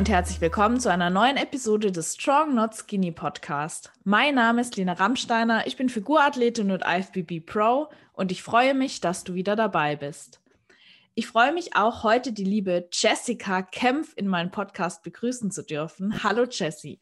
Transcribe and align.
und 0.00 0.08
herzlich 0.08 0.40
willkommen 0.40 0.80
zu 0.80 0.90
einer 0.90 1.10
neuen 1.10 1.36
Episode 1.36 1.92
des 1.92 2.14
Strong 2.14 2.54
Not 2.54 2.74
Skinny 2.74 3.12
Podcast. 3.12 3.92
Mein 4.02 4.34
Name 4.34 4.62
ist 4.62 4.78
Lena 4.78 4.94
Rammsteiner, 4.94 5.66
ich 5.66 5.76
bin 5.76 5.90
Figurathletin 5.90 6.70
und 6.70 6.84
IFBB 6.86 7.44
Pro 7.44 7.90
und 8.14 8.32
ich 8.32 8.42
freue 8.42 8.72
mich, 8.72 9.02
dass 9.02 9.24
du 9.24 9.34
wieder 9.34 9.56
dabei 9.56 9.96
bist. 9.96 10.40
Ich 11.14 11.26
freue 11.26 11.52
mich 11.52 11.76
auch, 11.76 12.02
heute 12.02 12.32
die 12.32 12.44
liebe 12.44 12.88
Jessica 12.90 13.60
Kempf 13.60 14.14
in 14.16 14.26
meinem 14.26 14.50
Podcast 14.50 15.02
begrüßen 15.02 15.50
zu 15.50 15.62
dürfen. 15.62 16.22
Hallo 16.24 16.46
Jessie. 16.50 16.98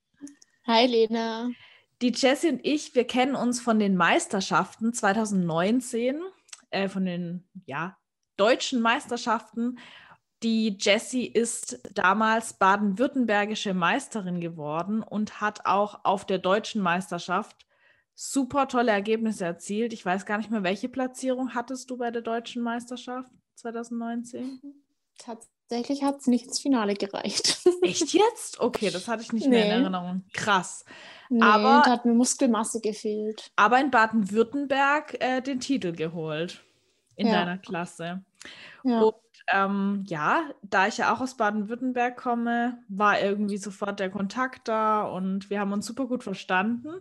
Hi 0.66 0.86
Lena. 0.86 1.50
Die 2.00 2.14
Jessie 2.16 2.48
und 2.48 2.60
ich, 2.64 2.94
wir 2.94 3.06
kennen 3.06 3.34
uns 3.34 3.60
von 3.60 3.78
den 3.78 3.94
Meisterschaften 3.94 4.94
2019, 4.94 6.22
äh, 6.70 6.88
von 6.88 7.04
den 7.04 7.44
ja, 7.66 7.98
deutschen 8.38 8.80
Meisterschaften 8.80 9.76
die 10.42 10.76
Jessie 10.78 11.26
ist 11.26 11.80
damals 11.94 12.54
baden-württembergische 12.54 13.74
Meisterin 13.74 14.40
geworden 14.40 15.02
und 15.02 15.40
hat 15.40 15.66
auch 15.66 16.04
auf 16.04 16.26
der 16.26 16.38
deutschen 16.38 16.82
Meisterschaft 16.82 17.66
super 18.14 18.68
tolle 18.68 18.92
Ergebnisse 18.92 19.44
erzielt. 19.44 19.92
Ich 19.92 20.04
weiß 20.04 20.26
gar 20.26 20.38
nicht 20.38 20.50
mehr, 20.50 20.62
welche 20.62 20.88
Platzierung 20.88 21.54
hattest 21.54 21.90
du 21.90 21.96
bei 21.96 22.10
der 22.10 22.22
deutschen 22.22 22.62
Meisterschaft 22.62 23.30
2019? 23.56 24.60
Tatsächlich 25.18 26.02
hat 26.02 26.20
es 26.20 26.26
nicht 26.26 26.46
ins 26.46 26.60
Finale 26.60 26.94
gereicht. 26.94 27.60
Echt 27.82 28.12
jetzt? 28.12 28.60
Okay, 28.60 28.90
das 28.90 29.08
hatte 29.08 29.22
ich 29.22 29.32
nicht 29.32 29.46
nee. 29.46 29.56
mehr 29.56 29.64
in 29.66 29.82
Erinnerung. 29.82 30.24
Krass. 30.32 30.84
Nee, 31.30 31.42
aber 31.42 31.82
hat 31.82 32.04
mir 32.04 32.14
Muskelmasse 32.14 32.80
gefehlt. 32.80 33.50
Aber 33.56 33.80
in 33.80 33.90
Baden-Württemberg 33.90 35.16
äh, 35.20 35.40
den 35.40 35.60
Titel 35.60 35.92
geholt 35.92 36.62
in 37.16 37.28
ja. 37.28 37.32
deiner 37.32 37.58
Klasse. 37.58 38.24
Ja. 38.84 39.00
Und 39.00 39.14
ähm, 39.50 40.04
ja, 40.06 40.50
da 40.62 40.86
ich 40.86 40.98
ja 40.98 41.12
auch 41.12 41.20
aus 41.20 41.36
Baden-Württemberg 41.36 42.16
komme, 42.16 42.78
war 42.88 43.20
irgendwie 43.20 43.58
sofort 43.58 44.00
der 44.00 44.10
Kontakt 44.10 44.68
da 44.68 45.02
und 45.02 45.50
wir 45.50 45.60
haben 45.60 45.72
uns 45.72 45.86
super 45.86 46.06
gut 46.06 46.22
verstanden. 46.22 47.00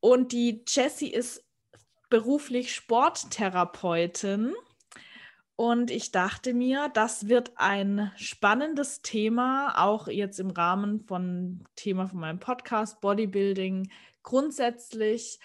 Und 0.00 0.32
die 0.32 0.64
Jessie 0.66 1.12
ist 1.12 1.44
beruflich 2.08 2.74
Sporttherapeutin. 2.74 4.54
Und 5.56 5.90
ich 5.90 6.12
dachte 6.12 6.54
mir, 6.54 6.88
das 6.88 7.26
wird 7.26 7.52
ein 7.56 8.12
spannendes 8.16 9.02
Thema, 9.02 9.74
auch 9.84 10.06
jetzt 10.06 10.38
im 10.38 10.50
Rahmen 10.50 11.00
von 11.00 11.64
Thema 11.74 12.06
von 12.06 12.20
meinem 12.20 12.38
Podcast 12.38 13.00
Bodybuilding 13.00 13.90
grundsätzlich, 14.22 15.40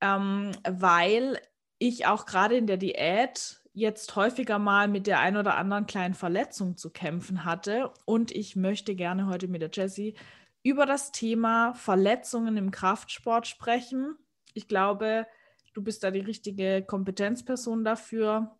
ähm, 0.00 0.52
weil 0.62 1.40
ich 1.78 2.06
auch 2.06 2.24
gerade 2.24 2.56
in 2.56 2.68
der 2.68 2.76
Diät 2.76 3.60
jetzt 3.78 4.16
häufiger 4.16 4.58
mal 4.58 4.88
mit 4.88 5.06
der 5.06 5.20
ein 5.20 5.36
oder 5.36 5.56
anderen 5.56 5.86
kleinen 5.86 6.14
Verletzung 6.14 6.76
zu 6.76 6.90
kämpfen 6.90 7.44
hatte. 7.44 7.90
Und 8.04 8.32
ich 8.32 8.56
möchte 8.56 8.94
gerne 8.94 9.26
heute 9.26 9.48
mit 9.48 9.62
der 9.62 9.70
Jessie 9.72 10.14
über 10.62 10.86
das 10.86 11.12
Thema 11.12 11.74
Verletzungen 11.74 12.56
im 12.56 12.70
Kraftsport 12.70 13.46
sprechen. 13.46 14.16
Ich 14.54 14.68
glaube, 14.68 15.26
du 15.74 15.82
bist 15.82 16.02
da 16.02 16.10
die 16.10 16.20
richtige 16.20 16.82
Kompetenzperson 16.82 17.84
dafür. 17.84 18.56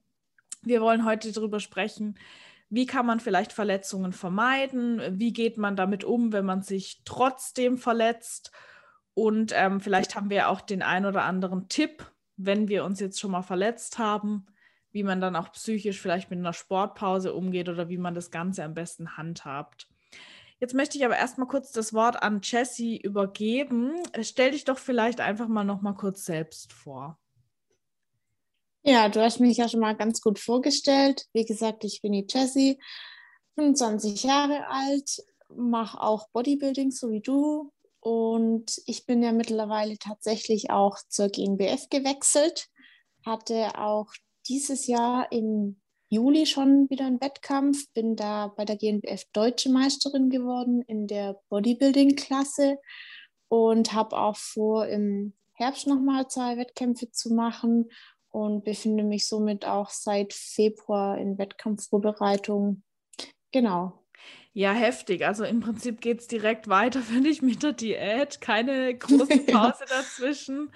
Wir 0.62 0.80
wollen 0.80 1.05
heute 1.05 1.33
darüber 1.33 1.61
sprechen, 1.61 2.19
wie 2.70 2.86
kann 2.86 3.06
man 3.06 3.19
vielleicht 3.19 3.52
Verletzungen 3.52 4.12
vermeiden? 4.12 5.00
Wie 5.19 5.33
geht 5.33 5.56
man 5.56 5.74
damit 5.74 6.05
um, 6.05 6.33
wenn 6.33 6.44
man 6.44 6.62
sich 6.62 7.02
trotzdem 7.05 7.78
verletzt? 7.78 8.52
Und 9.14 9.52
ähm, 9.55 9.80
vielleicht 9.80 10.14
haben 10.14 10.30
wir 10.30 10.48
auch 10.48 10.61
den 10.61 10.83
ein 10.83 11.06
oder 11.06 11.24
anderen 11.24 11.69
Tipp, 11.69 12.05
wenn 12.36 12.69
wir 12.69 12.84
uns 12.84 13.00
jetzt 13.00 13.19
schon 13.19 13.30
mal 13.30 13.42
verletzt 13.42 13.98
haben, 13.98 14.46
wie 14.92 15.03
man 15.03 15.20
dann 15.20 15.36
auch 15.36 15.53
psychisch 15.53 16.00
vielleicht 16.00 16.31
mit 16.31 16.39
einer 16.39 16.53
Sportpause 16.53 17.34
umgeht 17.34 17.69
oder 17.69 17.89
wie 17.89 17.98
man 17.98 18.14
das 18.14 18.31
Ganze 18.31 18.64
am 18.64 18.75
besten 18.75 19.17
handhabt. 19.17 19.89
Jetzt 20.61 20.74
möchte 20.74 20.98
ich 20.98 21.05
aber 21.05 21.17
erstmal 21.17 21.46
kurz 21.46 21.70
das 21.70 21.92
Wort 21.92 22.23
an 22.23 22.40
Jessie 22.42 23.01
übergeben. 23.01 23.92
Stell 24.23 24.51
dich 24.51 24.64
doch 24.64 24.79
vielleicht 24.79 25.20
einfach 25.20 25.46
mal 25.46 25.64
noch 25.64 25.83
mal 25.83 25.92
kurz 25.92 26.24
selbst 26.24 26.73
vor. 26.73 27.18
Ja, 28.83 29.08
du 29.08 29.20
hast 29.20 29.39
mich 29.39 29.58
ja 29.58 29.68
schon 29.68 29.80
mal 29.80 29.96
ganz 29.96 30.20
gut 30.20 30.39
vorgestellt. 30.39 31.27
Wie 31.33 31.45
gesagt, 31.45 31.85
ich 31.85 32.01
bin 32.01 32.12
die 32.12 32.27
Jessie, 32.29 32.80
25 33.55 34.23
Jahre 34.24 34.67
alt, 34.68 35.23
mache 35.55 36.01
auch 36.01 36.29
Bodybuilding, 36.30 36.91
so 36.91 37.11
wie 37.11 37.20
du. 37.20 37.73
Und 38.01 38.80
ich 38.86 39.07
bin 39.07 39.23
ja 39.23 39.33
mittlerweile 39.33 39.98
tatsächlich 39.98 40.70
auch 40.70 40.96
zur 41.08 41.29
GNBF 41.29 41.89
gewechselt, 41.91 42.68
hatte 43.24 43.79
auch 43.79 44.12
dieses 44.48 44.86
Jahr 44.86 45.31
im 45.31 45.81
Juli 46.09 46.47
schon 46.47 46.89
wieder 46.89 47.07
einen 47.07 47.20
Wettkampf, 47.20 47.92
bin 47.92 48.17
da 48.17 48.48
bei 48.48 48.64
der 48.64 48.77
GNBF 48.77 49.25
Deutsche 49.33 49.70
Meisterin 49.70 50.31
geworden 50.31 50.83
in 50.83 51.07
der 51.07 51.39
Bodybuilding-Klasse 51.51 52.79
und 53.48 53.92
habe 53.92 54.17
auch 54.17 54.36
vor, 54.36 54.86
im 54.86 55.35
Herbst 55.53 55.86
nochmal 55.86 56.29
zwei 56.29 56.57
Wettkämpfe 56.57 57.11
zu 57.11 57.35
machen 57.35 57.91
und 58.31 58.64
befinde 58.64 59.05
mich 59.05 59.27
somit 59.27 59.67
auch 59.67 59.91
seit 59.91 60.33
Februar 60.33 61.19
in 61.19 61.36
Wettkampfvorbereitung. 61.36 62.83
Genau. 63.53 64.05
Ja, 64.53 64.73
heftig. 64.73 65.27
Also 65.27 65.45
im 65.45 65.61
Prinzip 65.61 66.01
geht 66.01 66.20
es 66.20 66.27
direkt 66.27 66.69
weiter, 66.69 67.01
finde 67.03 67.29
ich, 67.30 67.42
mit 67.42 67.63
der 67.63 67.73
Diät. 67.73 68.41
Keine 68.41 68.97
große 68.97 69.39
Pause 69.47 69.85
dazwischen. 69.89 70.70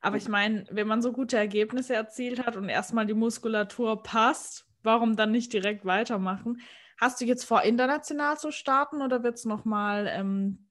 Aber 0.00 0.16
ich 0.16 0.28
meine, 0.28 0.64
wenn 0.70 0.86
man 0.86 1.02
so 1.02 1.12
gute 1.12 1.36
Ergebnisse 1.36 1.94
erzielt 1.94 2.44
hat 2.44 2.56
und 2.56 2.68
erstmal 2.68 3.06
die 3.06 3.14
Muskulatur 3.14 4.02
passt, 4.02 4.66
warum 4.82 5.16
dann 5.16 5.30
nicht 5.30 5.52
direkt 5.52 5.84
weitermachen? 5.84 6.60
Hast 6.98 7.20
du 7.20 7.24
jetzt 7.24 7.44
vor, 7.44 7.62
international 7.62 8.38
zu 8.38 8.50
starten 8.50 9.02
oder 9.02 9.22
wird 9.22 9.36
es 9.36 9.44
nochmal 9.44 10.06
ähm, 10.10 10.68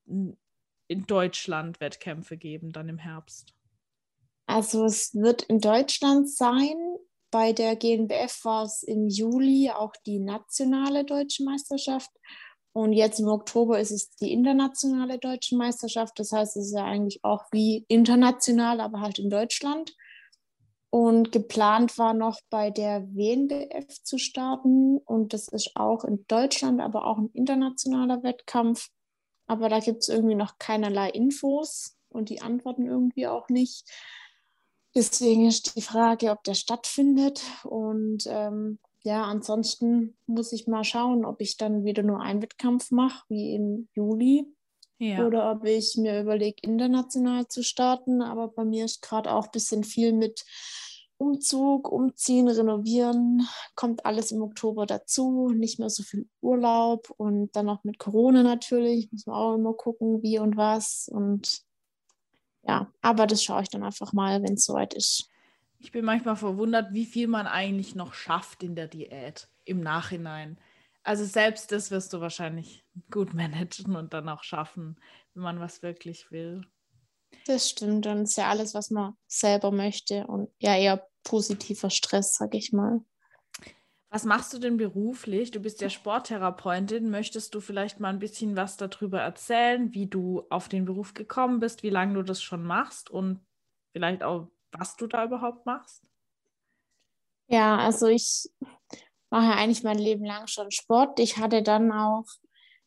in 0.87 1.05
Deutschland 1.05 1.79
Wettkämpfe 1.79 2.37
geben, 2.37 2.71
dann 2.71 2.89
im 2.89 2.97
Herbst? 2.97 3.53
Also 4.47 4.85
es 4.85 5.13
wird 5.13 5.43
in 5.43 5.59
Deutschland 5.59 6.29
sein. 6.29 6.75
Bei 7.29 7.53
der 7.53 7.75
GNBF 7.75 8.43
war 8.43 8.63
es 8.63 8.81
im 8.81 9.07
Juli 9.07 9.69
auch 9.69 9.93
die 10.07 10.19
nationale 10.19 11.05
deutsche 11.05 11.43
Meisterschaft. 11.43 12.09
Und 12.79 12.93
jetzt 12.93 13.19
im 13.19 13.27
Oktober 13.27 13.77
ist 13.77 13.91
es 13.91 14.15
die 14.15 14.31
internationale 14.31 15.19
deutsche 15.19 15.57
Meisterschaft. 15.57 16.17
Das 16.17 16.31
heißt, 16.31 16.55
es 16.55 16.67
ist 16.67 16.73
ja 16.77 16.85
eigentlich 16.85 17.19
auch 17.25 17.43
wie 17.51 17.83
international, 17.89 18.79
aber 18.79 19.01
halt 19.01 19.19
in 19.19 19.29
Deutschland. 19.29 19.93
Und 20.89 21.33
geplant 21.33 21.97
war 21.97 22.13
noch 22.13 22.39
bei 22.49 22.69
der 22.71 23.05
WNBF 23.13 24.01
zu 24.03 24.17
starten. 24.17 24.97
Und 24.97 25.33
das 25.33 25.49
ist 25.49 25.71
auch 25.75 26.05
in 26.05 26.23
Deutschland, 26.29 26.79
aber 26.79 27.05
auch 27.05 27.17
ein 27.17 27.29
internationaler 27.33 28.23
Wettkampf. 28.23 28.87
Aber 29.45 29.67
da 29.67 29.81
gibt 29.81 30.03
es 30.03 30.07
irgendwie 30.07 30.35
noch 30.35 30.57
keinerlei 30.57 31.09
Infos 31.09 31.97
und 32.07 32.29
die 32.29 32.41
antworten 32.41 32.85
irgendwie 32.85 33.27
auch 33.27 33.49
nicht. 33.49 33.89
Deswegen 34.95 35.49
ist 35.49 35.75
die 35.75 35.81
Frage, 35.81 36.31
ob 36.31 36.45
der 36.45 36.53
stattfindet. 36.53 37.41
Und 37.65 38.23
ähm, 38.27 38.79
ja, 39.03 39.23
ansonsten 39.23 40.17
muss 40.27 40.51
ich 40.51 40.67
mal 40.67 40.83
schauen, 40.83 41.25
ob 41.25 41.41
ich 41.41 41.57
dann 41.57 41.85
wieder 41.85 42.03
nur 42.03 42.21
einen 42.21 42.41
Wettkampf 42.41 42.91
mache, 42.91 43.23
wie 43.29 43.55
im 43.55 43.87
Juli. 43.93 44.45
Ja. 44.97 45.25
Oder 45.25 45.51
ob 45.51 45.65
ich 45.65 45.95
mir 45.95 46.19
überlege, 46.19 46.57
international 46.61 47.47
zu 47.47 47.63
starten. 47.63 48.21
Aber 48.21 48.49
bei 48.49 48.65
mir 48.65 48.83
ist 48.83 49.01
gerade 49.01 49.31
auch 49.31 49.45
ein 49.45 49.51
bisschen 49.51 49.85
viel 49.85 50.11
mit 50.11 50.43
Umzug, 51.17 51.89
Umziehen, 51.89 52.49
Renovieren. 52.49 53.47
Kommt 53.75 54.05
alles 54.05 54.31
im 54.31 54.41
Oktober 54.41 54.85
dazu. 54.85 55.49
Nicht 55.49 55.79
mehr 55.79 55.89
so 55.89 56.03
viel 56.03 56.27
Urlaub. 56.41 57.09
Und 57.15 57.55
dann 57.55 57.69
auch 57.69 57.85
mit 57.85 57.97
Corona 57.97 58.43
natürlich. 58.43 59.09
Muss 59.13 59.25
man 59.25 59.35
auch 59.37 59.55
immer 59.55 59.73
gucken, 59.73 60.21
wie 60.21 60.39
und 60.39 60.57
was. 60.57 61.09
Und 61.09 61.61
ja, 62.63 62.91
aber 63.01 63.25
das 63.25 63.41
schaue 63.41 63.61
ich 63.61 63.69
dann 63.69 63.83
einfach 63.83 64.11
mal, 64.11 64.43
wenn 64.43 64.55
es 64.55 64.65
soweit 64.65 64.93
ist. 64.93 65.29
Ich 65.79 65.91
bin 65.91 66.05
manchmal 66.05 66.35
verwundert, 66.35 66.93
wie 66.93 67.05
viel 67.05 67.27
man 67.27 67.47
eigentlich 67.47 67.95
noch 67.95 68.13
schafft 68.13 68.63
in 68.63 68.75
der 68.75 68.87
Diät 68.87 69.49
im 69.65 69.79
Nachhinein. 69.79 70.59
Also 71.03 71.23
selbst 71.23 71.71
das 71.71 71.89
wirst 71.89 72.13
du 72.13 72.19
wahrscheinlich 72.19 72.85
gut 73.09 73.33
managen 73.33 73.95
und 73.95 74.13
dann 74.13 74.29
auch 74.29 74.43
schaffen, 74.43 74.99
wenn 75.33 75.43
man 75.43 75.59
was 75.59 75.81
wirklich 75.81 76.29
will. 76.31 76.61
Das 77.45 77.69
stimmt. 77.69 78.05
Es 78.05 78.31
ist 78.31 78.37
ja 78.37 78.49
alles, 78.49 78.73
was 78.73 78.91
man 78.91 79.15
selber 79.27 79.71
möchte 79.71 80.27
und 80.27 80.49
ja 80.59 80.75
eher 80.75 81.07
positiver 81.23 81.89
Stress, 81.89 82.35
sag 82.35 82.53
ich 82.53 82.73
mal. 82.73 83.01
Was 84.11 84.25
machst 84.25 84.53
du 84.53 84.59
denn 84.59 84.77
beruflich? 84.77 85.51
Du 85.51 85.59
bist 85.59 85.81
ja 85.81 85.89
Sporttherapeutin. 85.89 87.11
Möchtest 87.11 87.53
du 87.53 87.61
vielleicht 87.61 87.99
mal 87.99 88.09
ein 88.09 88.19
bisschen 88.19 88.55
was 88.55 88.75
darüber 88.75 89.21
erzählen, 89.21 89.93
wie 89.93 90.07
du 90.07 90.43
auf 90.49 90.67
den 90.67 90.85
Beruf 90.85 91.13
gekommen 91.13 91.59
bist, 91.59 91.83
wie 91.83 91.91
lange 91.91 92.15
du 92.15 92.23
das 92.23 92.41
schon 92.41 92.63
machst 92.63 93.09
und 93.11 93.39
vielleicht 93.91 94.23
auch, 94.23 94.49
was 94.71 94.95
du 94.95 95.07
da 95.07 95.25
überhaupt 95.25 95.65
machst? 95.65 96.03
Ja, 97.47 97.77
also 97.77 98.07
ich 98.07 98.49
mache 99.31 99.53
eigentlich 99.53 99.83
mein 99.83 99.97
Leben 99.97 100.25
lang 100.25 100.47
schon 100.47 100.71
Sport. 100.71 101.19
Ich 101.19 101.37
hatte 101.37 101.63
dann 101.63 101.91
auch 101.91 102.25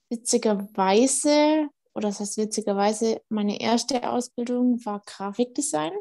witzigerweise, 0.08 1.69
oder 1.94 2.08
das 2.08 2.20
heißt 2.20 2.38
witzigerweise, 2.38 3.20
meine 3.29 3.61
erste 3.61 4.08
Ausbildung 4.08 4.84
war 4.84 5.02
Grafikdesign. 5.06 5.93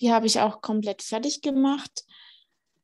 Die 0.00 0.12
habe 0.12 0.26
ich 0.26 0.40
auch 0.40 0.60
komplett 0.60 1.02
fertig 1.02 1.42
gemacht. 1.42 2.04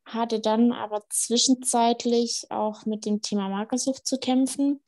hatte 0.07 0.41
dann 0.41 0.73
aber 0.73 1.03
zwischenzeitlich 1.09 2.47
auch 2.51 2.85
mit 2.87 3.07
dem 3.07 3.23
Thema 3.23 3.49
Magersucht 3.49 4.07
zu 4.07 4.19
kämpfen. 4.19 4.83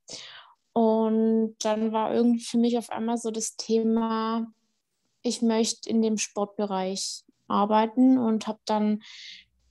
Und 0.73 1.57
dann 1.61 1.93
war 1.93 2.13
irgendwie 2.13 2.45
für 2.45 2.59
mich 2.59 2.77
auf 2.77 2.91
einmal 2.91 3.17
so 3.17 3.31
das 3.31 3.57
Thema, 3.57 4.47
ich 5.27 5.43
möchte 5.43 5.89
in 5.89 6.03
dem 6.03 6.19
Sportbereich 6.19 7.25
arbeiten 7.49 8.19
und 8.19 8.47
habe 8.47 8.61
dann 8.65 9.03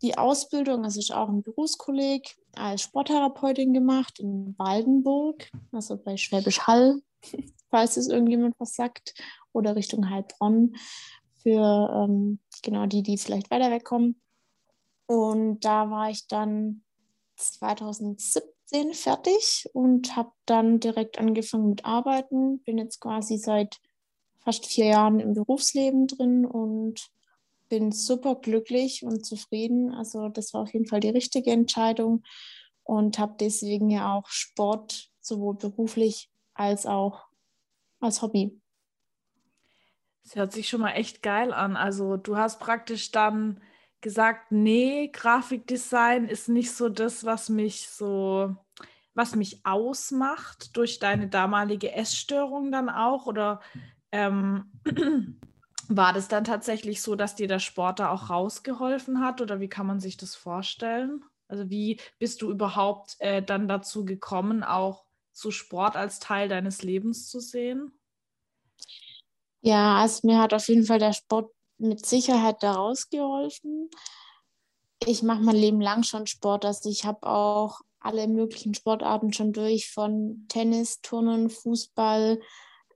die 0.02 0.18
Ausbildung, 0.18 0.84
also 0.84 1.00
ich 1.00 1.14
auch 1.14 1.30
ein 1.30 1.42
Berufskolleg, 1.42 2.36
als 2.54 2.84
Sporttherapeutin 2.84 3.74
gemacht 3.74 4.20
in 4.20 4.56
Waldenburg, 4.58 5.50
also 5.72 5.98
bei 5.98 6.18
Schwäbisch 6.18 6.62
Hall, 6.68 7.02
falls 7.72 7.98
es 7.98 8.08
irgendjemand 8.08 8.56
was 8.60 8.76
sagt, 8.76 9.14
oder 9.52 9.76
Richtung 9.76 10.10
Heilbronn 10.10 10.76
für 11.42 11.90
ähm, 11.94 12.40
genau 12.62 12.86
die, 12.86 13.04
die 13.04 13.18
vielleicht 13.18 13.50
weiter 13.50 13.72
wegkommen. 13.72 14.22
Und 15.08 15.62
da 15.62 15.90
war 15.90 16.10
ich 16.10 16.28
dann 16.28 16.84
2017 17.38 18.94
fertig 18.94 19.70
und 19.74 20.16
habe 20.16 20.32
dann 20.46 20.80
direkt 20.80 21.20
angefangen 21.20 21.70
mit 21.70 21.86
Arbeiten. 21.86 22.60
Bin 22.64 22.78
jetzt 22.78 23.00
quasi 23.00 23.38
seit 23.38 23.80
fast 24.46 24.68
vier 24.68 24.86
Jahren 24.86 25.20
im 25.20 25.34
Berufsleben 25.34 26.08
drin 26.08 26.46
und 26.46 27.10
bin 27.68 27.92
super 27.92 28.36
glücklich 28.36 29.04
und 29.04 29.26
zufrieden. 29.26 29.92
Also 29.92 30.30
das 30.30 30.54
war 30.54 30.62
auf 30.62 30.74
jeden 30.74 30.86
Fall 30.86 31.00
die 31.00 31.10
richtige 31.10 31.52
Entscheidung 31.52 32.24
und 32.84 33.18
habe 33.18 33.36
deswegen 33.40 33.90
ja 33.90 34.14
auch 34.14 34.30
Sport 34.30 35.10
sowohl 35.20 35.56
beruflich 35.56 36.30
als 36.54 36.86
auch 36.86 37.26
als 38.00 38.22
Hobby. 38.22 38.62
Das 40.24 40.36
hört 40.36 40.54
sich 40.54 40.70
schon 40.70 40.82
mal 40.82 40.92
echt 40.92 41.24
geil 41.24 41.52
an. 41.52 41.76
Also 41.76 42.18
du 42.18 42.38
hast 42.38 42.60
praktisch 42.60 43.12
dann 43.12 43.62
gesagt, 44.02 44.52
nee, 44.52 45.10
Grafikdesign 45.12 46.28
ist 46.28 46.50
nicht 46.50 46.72
so 46.72 46.90
das, 46.90 47.26
was 47.26 47.50
mich 47.50 47.90
so, 47.90 48.56
was 49.16 49.36
mich 49.36 49.66
ausmacht 49.66 50.78
durch 50.78 51.00
deine 51.00 51.28
damalige 51.28 51.92
Essstörung 51.92 52.72
dann 52.72 52.90
auch? 52.90 53.26
Oder 53.26 53.62
ähm, 54.16 54.72
war 55.90 56.14
das 56.14 56.28
dann 56.28 56.46
tatsächlich 56.46 57.02
so, 57.02 57.16
dass 57.16 57.36
dir 57.36 57.48
der 57.48 57.60
Sport 57.60 58.00
da 58.00 58.12
auch 58.12 58.30
rausgeholfen 58.30 59.20
hat? 59.20 59.42
Oder 59.42 59.60
wie 59.60 59.68
kann 59.68 59.86
man 59.86 60.00
sich 60.00 60.16
das 60.18 60.36
vorstellen? 60.36 61.24
Also 61.48 61.70
wie 61.70 62.00
bist 62.18 62.42
du 62.42 62.50
überhaupt 62.50 63.18
äh, 63.20 63.44
dann 63.44 63.68
dazu 63.68 64.06
gekommen, 64.06 64.64
auch 64.64 65.06
so 65.32 65.52
Sport 65.52 65.96
als 65.96 66.20
Teil 66.20 66.48
deines 66.48 66.82
Lebens 66.82 67.30
zu 67.30 67.40
sehen? 67.40 67.92
Ja, 69.62 69.98
also 69.98 70.26
mir 70.26 70.40
hat 70.40 70.54
auf 70.54 70.68
jeden 70.68 70.86
Fall 70.86 71.00
der 71.00 71.14
Sport 71.14 71.52
mit 71.78 72.06
Sicherheit 72.06 72.64
daraus 72.64 73.10
geholfen. 73.10 73.90
Ich 75.06 75.24
mache 75.24 75.42
mein 75.42 75.56
Leben 75.56 75.82
lang 75.82 76.04
schon 76.04 76.26
Sport. 76.26 76.66
Also 76.66 76.90
ich 76.90 77.06
habe 77.06 77.28
auch 77.28 77.82
alle 78.00 78.28
möglichen 78.28 78.74
Sportarten 78.74 79.34
schon 79.34 79.52
durch, 79.52 79.92
von 79.92 80.46
Tennis, 80.48 81.02
Turnen, 81.02 81.50
Fußball. 81.50 82.40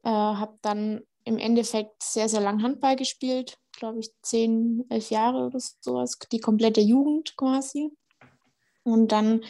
Äh, 0.04 0.10
habe 0.10 0.58
dann 0.62 1.02
im 1.24 1.38
Endeffekt 1.38 2.02
sehr, 2.02 2.30
sehr 2.30 2.42
lang 2.42 2.64
Handball 2.64 2.96
gespielt, 2.96 3.58
glaube 3.72 4.00
ich, 4.00 4.12
zehn, 4.22 4.86
elf 4.90 5.10
Jahre 5.10 5.48
oder 5.48 5.60
sowas, 5.60 6.18
die 6.32 6.40
komplette 6.40 6.82
Jugend 6.82 7.36
quasi. 7.38 7.92
Und 8.84 9.12
dann 9.12 9.44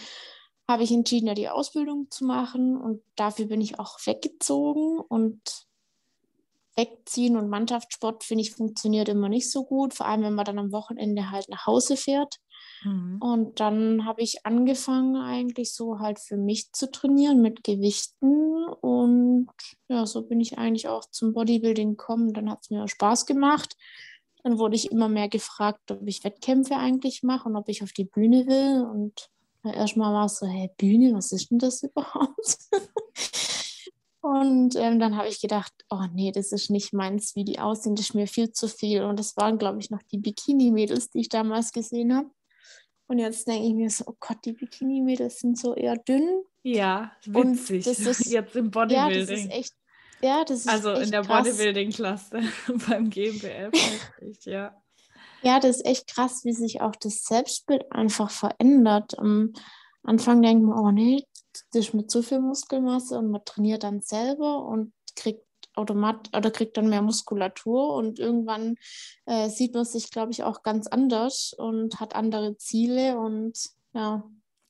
habe 0.67 0.83
ich 0.83 0.91
entschieden, 0.91 1.27
ja, 1.27 1.33
die 1.33 1.49
Ausbildung 1.49 2.11
zu 2.11 2.25
machen 2.25 2.77
und 2.77 3.01
dafür 3.15 3.47
bin 3.47 3.61
ich 3.61 3.79
auch 3.79 3.97
weggezogen 4.05 4.99
und 4.99 5.41
wegziehen 6.75 7.37
und 7.37 7.49
Mannschaftssport, 7.49 8.23
finde 8.23 8.43
ich, 8.43 8.51
funktioniert 8.51 9.09
immer 9.09 9.29
nicht 9.29 9.51
so 9.51 9.65
gut, 9.65 9.93
vor 9.93 10.05
allem 10.05 10.21
wenn 10.21 10.35
man 10.35 10.45
dann 10.45 10.59
am 10.59 10.71
Wochenende 10.71 11.31
halt 11.31 11.49
nach 11.49 11.65
Hause 11.65 11.97
fährt. 11.97 12.39
Mhm. 12.83 13.17
Und 13.19 13.59
dann 13.59 14.05
habe 14.05 14.21
ich 14.21 14.45
angefangen, 14.45 15.17
eigentlich 15.17 15.73
so 15.73 15.99
halt 15.99 16.19
für 16.19 16.37
mich 16.37 16.71
zu 16.71 16.91
trainieren 16.91 17.41
mit 17.41 17.63
Gewichten. 17.63 18.65
Und 18.65 19.49
ja, 19.87 20.05
so 20.05 20.23
bin 20.23 20.39
ich 20.39 20.57
eigentlich 20.57 20.87
auch 20.87 21.05
zum 21.09 21.33
Bodybuilding 21.33 21.91
gekommen. 21.91 22.33
Dann 22.33 22.49
hat 22.49 22.59
es 22.61 22.69
mir 22.69 22.87
Spaß 22.87 23.25
gemacht. 23.25 23.75
Dann 24.43 24.57
wurde 24.57 24.75
ich 24.75 24.91
immer 24.91 25.09
mehr 25.09 25.27
gefragt, 25.27 25.91
ob 25.91 26.07
ich 26.07 26.23
Wettkämpfe 26.23 26.77
eigentlich 26.77 27.23
mache 27.23 27.49
und 27.49 27.55
ob 27.55 27.67
ich 27.67 27.83
auf 27.83 27.91
die 27.91 28.05
Bühne 28.05 28.47
will. 28.47 28.85
Und 28.85 29.29
erstmal 29.63 30.13
war 30.13 30.25
es 30.25 30.39
so, 30.39 30.47
hey, 30.47 30.71
Bühne, 30.77 31.13
was 31.13 31.31
ist 31.31 31.51
denn 31.51 31.59
das 31.59 31.83
überhaupt? 31.83 32.57
Und 34.21 34.75
ähm, 34.75 34.99
dann 34.99 35.15
habe 35.15 35.29
ich 35.29 35.41
gedacht, 35.41 35.73
oh 35.89 36.03
nee, 36.13 36.31
das 36.31 36.51
ist 36.51 36.69
nicht 36.69 36.93
meins, 36.93 37.35
wie 37.35 37.45
die 37.45 37.59
aussehen, 37.59 37.95
das 37.95 38.07
ist 38.07 38.15
mir 38.15 38.27
viel 38.27 38.51
zu 38.51 38.67
viel. 38.67 39.03
Und 39.03 39.17
das 39.17 39.37
waren, 39.37 39.57
glaube 39.57 39.79
ich, 39.79 39.89
noch 39.89 40.03
die 40.11 40.17
Bikini-Mädels, 40.17 41.09
die 41.09 41.21
ich 41.21 41.29
damals 41.29 41.71
gesehen 41.71 42.15
habe. 42.15 42.29
Und 43.09 43.17
jetzt 43.17 43.47
denke 43.47 43.67
ich 43.67 43.73
mir 43.73 43.89
so, 43.89 44.03
oh 44.07 44.15
Gott, 44.19 44.37
die 44.45 44.53
Bikini-Mädels 44.53 45.39
sind 45.39 45.57
so 45.57 45.73
eher 45.73 45.97
dünn. 45.97 46.43
Ja, 46.61 47.11
witzig. 47.25 47.87
Und 47.87 47.87
das 47.87 47.99
ist, 47.99 48.25
jetzt 48.31 48.55
im 48.55 48.69
Bodybuilding. 48.69 49.11
Ja, 49.11 49.25
das 49.25 49.29
ist 49.31 49.51
echt, 49.51 49.73
ja, 50.21 50.45
das 50.45 50.59
ist 50.59 50.69
Also 50.69 50.93
in 50.93 51.09
der 51.09 51.23
Bodybuilding-Klasse 51.23 52.41
beim 52.87 53.09
GmbF. 53.09 53.71
ja. 54.45 54.79
Ja, 55.41 55.59
das 55.59 55.77
ist 55.77 55.85
echt 55.87 56.13
krass, 56.13 56.41
wie 56.43 56.53
sich 56.53 56.81
auch 56.81 56.95
das 56.97 57.23
Selbstbild 57.23 57.91
einfach 57.91 58.29
verändert. 58.29 59.17
Am 59.17 59.53
Anfang 60.03 60.43
denkt 60.43 60.63
man, 60.63 60.77
oh 60.77 60.91
nee, 60.91 61.25
das 61.71 61.87
ist 61.87 61.93
mit 61.95 62.11
zu 62.11 62.21
viel 62.21 62.41
Muskelmasse 62.41 63.17
und 63.17 63.31
man 63.31 63.43
trainiert 63.43 63.83
dann 63.83 64.01
selber 64.01 64.65
und 64.65 64.93
kriegt 65.15 65.43
automatisch 65.79 66.31
oder 66.35 66.51
kriegt 66.51 66.77
dann 66.77 66.89
mehr 66.89 67.01
Muskulatur 67.01 67.93
und 67.95 68.19
irgendwann 68.19 68.75
äh, 69.25 69.49
sieht 69.49 69.73
man 69.73 69.85
sich, 69.85 70.11
glaube 70.11 70.31
ich, 70.31 70.43
auch 70.43 70.63
ganz 70.63 70.87
anders 70.87 71.53
und 71.57 71.99
hat 71.99 72.15
andere 72.15 72.57
Ziele 72.57 73.17
und 73.17 73.57
ja. 73.93 74.23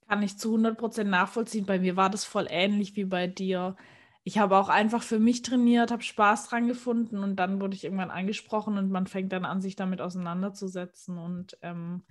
Kann 0.08 0.24
ich 0.24 0.38
zu 0.38 0.56
100% 0.56 1.04
nachvollziehen. 1.04 1.66
Bei 1.66 1.80
mir 1.80 1.96
war 1.96 2.10
das 2.10 2.26
voll 2.26 2.48
ähnlich 2.50 2.96
wie 2.96 3.06
bei 3.06 3.28
dir. 3.28 3.76
Ich 4.24 4.38
habe 4.38 4.58
auch 4.58 4.70
einfach 4.70 5.04
für 5.04 5.20
mich 5.20 5.42
trainiert, 5.42 5.92
habe 5.92 6.04
Spaß 6.04 6.50
dran 6.50 6.68
gefunden 6.68 7.20
und 7.20 7.36
dann 7.36 7.62
wurde 7.62 7.76
ich 7.76 7.84
irgendwann 7.84 8.12
angesprochen 8.12 8.78
und 8.78 8.92
man 8.92 9.08
fängt 9.08 9.32
dann 9.32 9.46
an, 9.46 9.62
sich 9.62 9.76
damit 9.76 10.02
auseinanderzusetzen 10.02 11.18
und 11.18 11.58
ähm, 11.62 12.04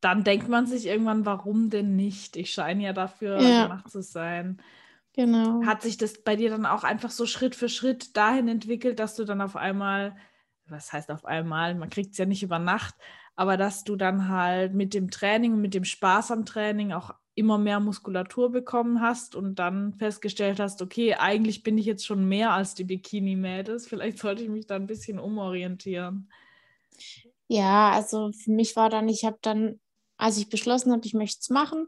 dann 0.00 0.24
denkt 0.24 0.48
man 0.48 0.66
sich 0.66 0.86
irgendwann, 0.86 1.26
warum 1.26 1.70
denn 1.70 1.96
nicht? 1.96 2.36
Ich 2.36 2.52
scheine 2.52 2.84
ja 2.84 2.92
dafür 2.92 3.40
ja. 3.40 3.64
gemacht 3.64 3.90
zu 3.90 4.02
sein. 4.02 4.60
Genau. 5.16 5.64
Hat 5.64 5.82
sich 5.82 5.96
das 5.96 6.22
bei 6.22 6.36
dir 6.36 6.50
dann 6.50 6.66
auch 6.66 6.84
einfach 6.84 7.10
so 7.10 7.26
Schritt 7.26 7.54
für 7.54 7.68
Schritt 7.68 8.16
dahin 8.16 8.48
entwickelt, 8.48 8.98
dass 8.98 9.16
du 9.16 9.24
dann 9.24 9.40
auf 9.40 9.56
einmal, 9.56 10.16
was 10.68 10.92
heißt 10.92 11.10
auf 11.10 11.24
einmal, 11.24 11.74
man 11.74 11.90
kriegt 11.90 12.12
es 12.12 12.18
ja 12.18 12.26
nicht 12.26 12.42
über 12.42 12.58
Nacht, 12.58 12.94
aber 13.34 13.56
dass 13.56 13.84
du 13.84 13.96
dann 13.96 14.28
halt 14.28 14.74
mit 14.74 14.94
dem 14.94 15.10
Training 15.10 15.54
und 15.54 15.60
mit 15.60 15.74
dem 15.74 15.84
Spaß 15.84 16.30
am 16.30 16.44
Training 16.44 16.92
auch 16.92 17.14
immer 17.34 17.58
mehr 17.58 17.80
Muskulatur 17.80 18.50
bekommen 18.50 19.00
hast 19.00 19.34
und 19.34 19.58
dann 19.58 19.94
festgestellt 19.94 20.58
hast, 20.58 20.80
okay, 20.80 21.14
eigentlich 21.14 21.62
bin 21.62 21.76
ich 21.76 21.86
jetzt 21.86 22.06
schon 22.06 22.26
mehr 22.26 22.52
als 22.52 22.74
die 22.74 22.84
Bikini-Mädels, 22.84 23.86
vielleicht 23.86 24.18
sollte 24.18 24.42
ich 24.42 24.48
mich 24.48 24.66
da 24.66 24.76
ein 24.76 24.86
bisschen 24.86 25.18
umorientieren. 25.18 26.30
Ja, 27.48 27.90
also 27.90 28.32
für 28.32 28.50
mich 28.50 28.74
war 28.74 28.90
dann, 28.90 29.08
ich 29.08 29.24
habe 29.24 29.38
dann 29.42 29.78
als 30.16 30.38
ich 30.38 30.48
beschlossen 30.48 30.92
habe, 30.92 31.04
ich 31.04 31.14
möchte 31.14 31.40
es 31.40 31.50
machen, 31.50 31.86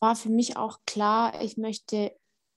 war 0.00 0.16
für 0.16 0.28
mich 0.28 0.56
auch 0.56 0.80
klar, 0.86 1.40
ich 1.40 1.56
möchte 1.56 2.12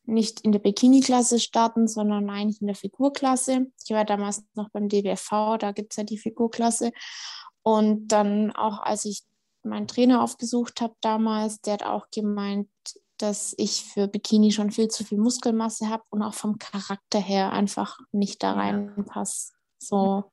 nicht 0.08 0.42
in 0.42 0.52
der 0.52 0.60
Bikini-Klasse 0.60 1.40
starten, 1.40 1.88
sondern 1.88 2.30
eigentlich 2.30 2.62
in 2.62 2.68
der 2.68 2.76
Figurklasse. 2.76 3.68
Ich 3.84 3.92
war 3.92 4.06
damals 4.06 4.44
noch 4.56 4.70
beim 4.70 4.90
DBFV, 4.90 5.58
da 5.60 5.72
gibt 5.72 5.94
es 5.94 5.98
ja 5.98 6.04
die 6.04 6.18
Figurklasse. 6.18 6.92
Und 7.62 8.08
dann 8.08 8.52
auch, 8.52 8.80
als 8.80 9.06
ich 9.06 9.24
meinen 9.64 9.88
Trainer 9.88 10.24
aufgesucht 10.24 10.82
habe 10.82 10.96
damals, 11.02 11.62
der 11.62 11.74
hat 11.74 11.84
auch 11.84 12.08
gemeint, 12.10 12.70
dass 13.18 13.54
ich 13.58 13.84
für 13.84 14.08
Bikini 14.08 14.52
schon 14.52 14.72
viel 14.72 14.88
zu 14.88 15.04
viel 15.04 15.18
Muskelmasse 15.18 15.90
habe 15.90 16.04
und 16.10 16.22
auch 16.22 16.34
vom 16.34 16.58
Charakter 16.58 17.20
her 17.20 17.52
einfach 17.52 18.00
nicht 18.12 18.44
da 18.44 18.54
reinpasse. 18.54 19.54
So, 19.80 20.32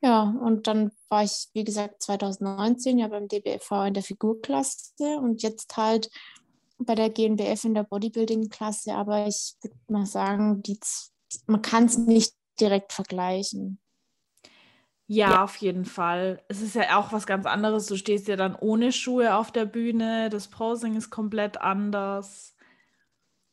ja, 0.00 0.22
und 0.22 0.66
dann 0.66 0.92
war 1.08 1.24
ich, 1.24 1.48
wie 1.54 1.64
gesagt, 1.64 2.02
2019 2.02 2.98
ja 2.98 3.08
beim 3.08 3.26
DBFV 3.26 3.86
in 3.86 3.94
der 3.94 4.02
Figurklasse 4.02 5.18
und 5.18 5.42
jetzt 5.42 5.76
halt 5.76 6.10
bei 6.78 6.94
der 6.94 7.10
GNBF 7.10 7.64
in 7.64 7.74
der 7.74 7.84
Bodybuilding-Klasse. 7.84 8.94
Aber 8.94 9.26
ich 9.26 9.54
würde 9.62 9.76
mal 9.88 10.06
sagen, 10.06 10.62
die, 10.62 10.78
man 11.46 11.62
kann 11.62 11.84
es 11.84 11.98
nicht 11.98 12.34
direkt 12.60 12.92
vergleichen. 12.92 13.80
Ja, 15.10 15.30
ja, 15.30 15.44
auf 15.44 15.56
jeden 15.56 15.86
Fall. 15.86 16.42
Es 16.48 16.60
ist 16.60 16.74
ja 16.74 16.98
auch 16.98 17.12
was 17.12 17.26
ganz 17.26 17.46
anderes. 17.46 17.86
Du 17.86 17.96
stehst 17.96 18.28
ja 18.28 18.36
dann 18.36 18.54
ohne 18.54 18.92
Schuhe 18.92 19.34
auf 19.36 19.50
der 19.50 19.64
Bühne. 19.64 20.28
Das 20.28 20.48
Posing 20.48 20.96
ist 20.96 21.08
komplett 21.08 21.60
anders. 21.60 22.54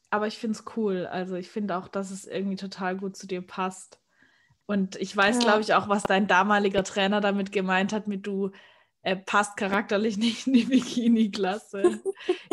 Aber 0.10 0.28
ich 0.28 0.38
finde 0.38 0.58
es 0.58 0.66
cool. 0.76 1.08
Also 1.08 1.36
ich 1.36 1.50
finde 1.50 1.78
auch, 1.78 1.88
dass 1.88 2.12
es 2.12 2.26
irgendwie 2.26 2.58
total 2.58 2.98
gut 2.98 3.16
zu 3.16 3.26
dir 3.26 3.42
passt. 3.42 4.02
Und 4.66 4.98
ich 4.98 5.16
weiß, 5.16 5.38
ja. 5.38 5.42
glaube 5.44 5.62
ich, 5.62 5.74
auch, 5.74 5.88
was 5.88 6.04
dein 6.04 6.28
damaliger 6.28 6.84
Trainer 6.84 7.22
damit 7.22 7.52
gemeint 7.52 7.94
hat, 7.94 8.08
mit 8.08 8.28
du 8.28 8.52
äh, 9.06 9.16
passt 9.16 9.56
charakterlich 9.56 10.18
nicht 10.18 10.48
in 10.48 10.54
die 10.54 10.66
Bikini-Klasse. 10.66 12.02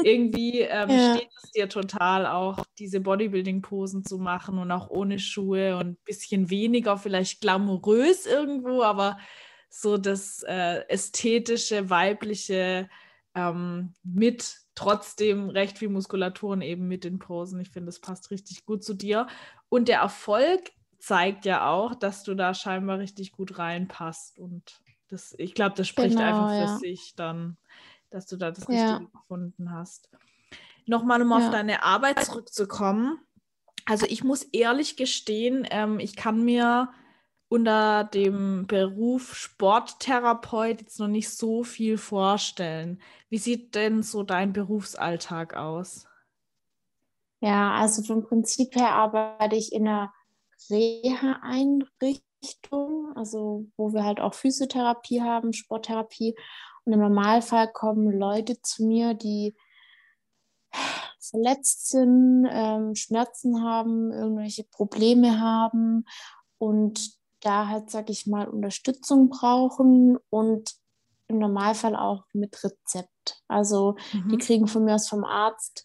Irgendwie 0.02 0.60
ähm, 0.60 0.90
ja. 0.90 1.16
steht 1.16 1.30
es 1.42 1.50
dir 1.52 1.68
total 1.68 2.26
auch, 2.26 2.64
diese 2.78 3.00
Bodybuilding-Posen 3.00 4.04
zu 4.04 4.18
machen 4.18 4.58
und 4.58 4.70
auch 4.70 4.90
ohne 4.90 5.18
Schuhe 5.18 5.76
und 5.78 5.86
ein 5.86 5.98
bisschen 6.04 6.50
weniger, 6.50 6.98
vielleicht 6.98 7.40
glamourös 7.40 8.26
irgendwo, 8.26 8.82
aber 8.82 9.18
so 9.70 9.96
das 9.96 10.42
äh, 10.42 10.86
ästhetische, 10.88 11.88
weibliche 11.88 12.90
ähm, 13.34 13.94
mit 14.02 14.58
trotzdem 14.74 15.48
recht 15.48 15.78
viel 15.78 15.88
Muskulaturen 15.88 16.60
eben 16.60 16.86
mit 16.86 17.04
den 17.04 17.18
Posen. 17.18 17.60
Ich 17.60 17.70
finde, 17.70 17.86
das 17.86 18.00
passt 18.00 18.30
richtig 18.30 18.66
gut 18.66 18.84
zu 18.84 18.92
dir. 18.92 19.26
Und 19.70 19.88
der 19.88 20.00
Erfolg 20.00 20.70
zeigt 20.98 21.46
ja 21.46 21.70
auch, 21.70 21.94
dass 21.94 22.24
du 22.24 22.34
da 22.34 22.52
scheinbar 22.52 22.98
richtig 22.98 23.32
gut 23.32 23.58
reinpasst. 23.58 24.38
Und 24.38 24.81
das, 25.12 25.34
ich 25.36 25.54
glaube, 25.54 25.74
das 25.76 25.86
spricht 25.86 26.16
genau, 26.16 26.46
einfach 26.46 26.48
für 26.48 26.72
ja. 26.72 26.78
sich 26.78 27.14
dann, 27.14 27.58
dass 28.10 28.26
du 28.26 28.36
da 28.36 28.50
das 28.50 28.68
Richtige 28.68 28.88
ja. 28.88 28.98
gefunden 28.98 29.70
hast. 29.70 30.08
Nochmal, 30.86 31.22
um 31.22 31.30
ja. 31.30 31.36
auf 31.36 31.50
deine 31.50 31.82
Arbeit 31.82 32.24
zurückzukommen. 32.24 33.20
Also 33.84 34.06
ich 34.08 34.24
muss 34.24 34.44
ehrlich 34.44 34.96
gestehen, 34.96 35.66
ähm, 35.70 36.00
ich 36.00 36.16
kann 36.16 36.44
mir 36.44 36.88
unter 37.48 38.04
dem 38.04 38.66
Beruf 38.66 39.34
Sporttherapeut 39.34 40.80
jetzt 40.80 40.98
noch 40.98 41.08
nicht 41.08 41.28
so 41.28 41.62
viel 41.62 41.98
vorstellen. 41.98 43.02
Wie 43.28 43.38
sieht 43.38 43.74
denn 43.74 44.02
so 44.02 44.22
dein 44.22 44.54
Berufsalltag 44.54 45.54
aus? 45.54 46.06
Ja, 47.40 47.72
also 47.74 48.02
vom 48.02 48.24
Prinzip 48.24 48.74
her 48.76 48.92
arbeite 48.92 49.56
ich 49.56 49.72
in 49.72 49.86
einer 49.86 50.14
Reha-Einrichtung, 50.70 52.22
also 53.14 53.66
wo 53.76 53.92
wir 53.92 54.04
halt 54.04 54.20
auch 54.20 54.34
Physiotherapie 54.34 55.22
haben, 55.22 55.52
Sporttherapie. 55.52 56.34
Und 56.84 56.92
im 56.92 57.00
Normalfall 57.00 57.70
kommen 57.72 58.10
Leute 58.10 58.60
zu 58.62 58.84
mir, 58.84 59.14
die 59.14 59.54
verletzt 61.20 61.88
sind, 61.88 62.46
ähm, 62.50 62.94
Schmerzen 62.94 63.62
haben, 63.62 64.10
irgendwelche 64.12 64.64
Probleme 64.64 65.40
haben 65.40 66.04
und 66.58 67.12
da 67.40 67.68
halt, 67.68 67.90
sag 67.90 68.10
ich 68.10 68.26
mal, 68.26 68.48
Unterstützung 68.48 69.28
brauchen 69.28 70.16
und 70.30 70.74
im 71.28 71.38
Normalfall 71.38 71.96
auch 71.96 72.24
mit 72.32 72.62
Rezept. 72.62 73.42
Also 73.48 73.96
mhm. 74.12 74.28
die 74.28 74.38
kriegen 74.38 74.66
von 74.68 74.84
mir 74.84 74.94
aus 74.94 75.08
vom 75.08 75.24
Arzt 75.24 75.84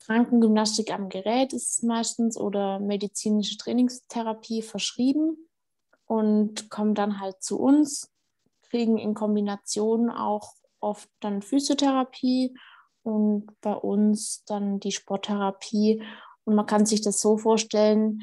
Krankengymnastik 0.00 0.92
am 0.92 1.08
Gerät 1.08 1.52
ist 1.52 1.70
es 1.70 1.82
meistens 1.82 2.36
oder 2.36 2.80
medizinische 2.80 3.58
Trainingstherapie 3.58 4.62
verschrieben 4.62 5.49
und 6.10 6.70
kommen 6.70 6.96
dann 6.96 7.20
halt 7.20 7.40
zu 7.40 7.60
uns, 7.60 8.10
kriegen 8.68 8.98
in 8.98 9.14
Kombination 9.14 10.10
auch 10.10 10.54
oft 10.80 11.08
dann 11.20 11.40
Physiotherapie 11.40 12.52
und 13.04 13.46
bei 13.60 13.74
uns 13.74 14.42
dann 14.44 14.80
die 14.80 14.90
Sporttherapie. 14.90 16.02
Und 16.42 16.56
man 16.56 16.66
kann 16.66 16.84
sich 16.84 17.00
das 17.00 17.20
so 17.20 17.38
vorstellen, 17.38 18.22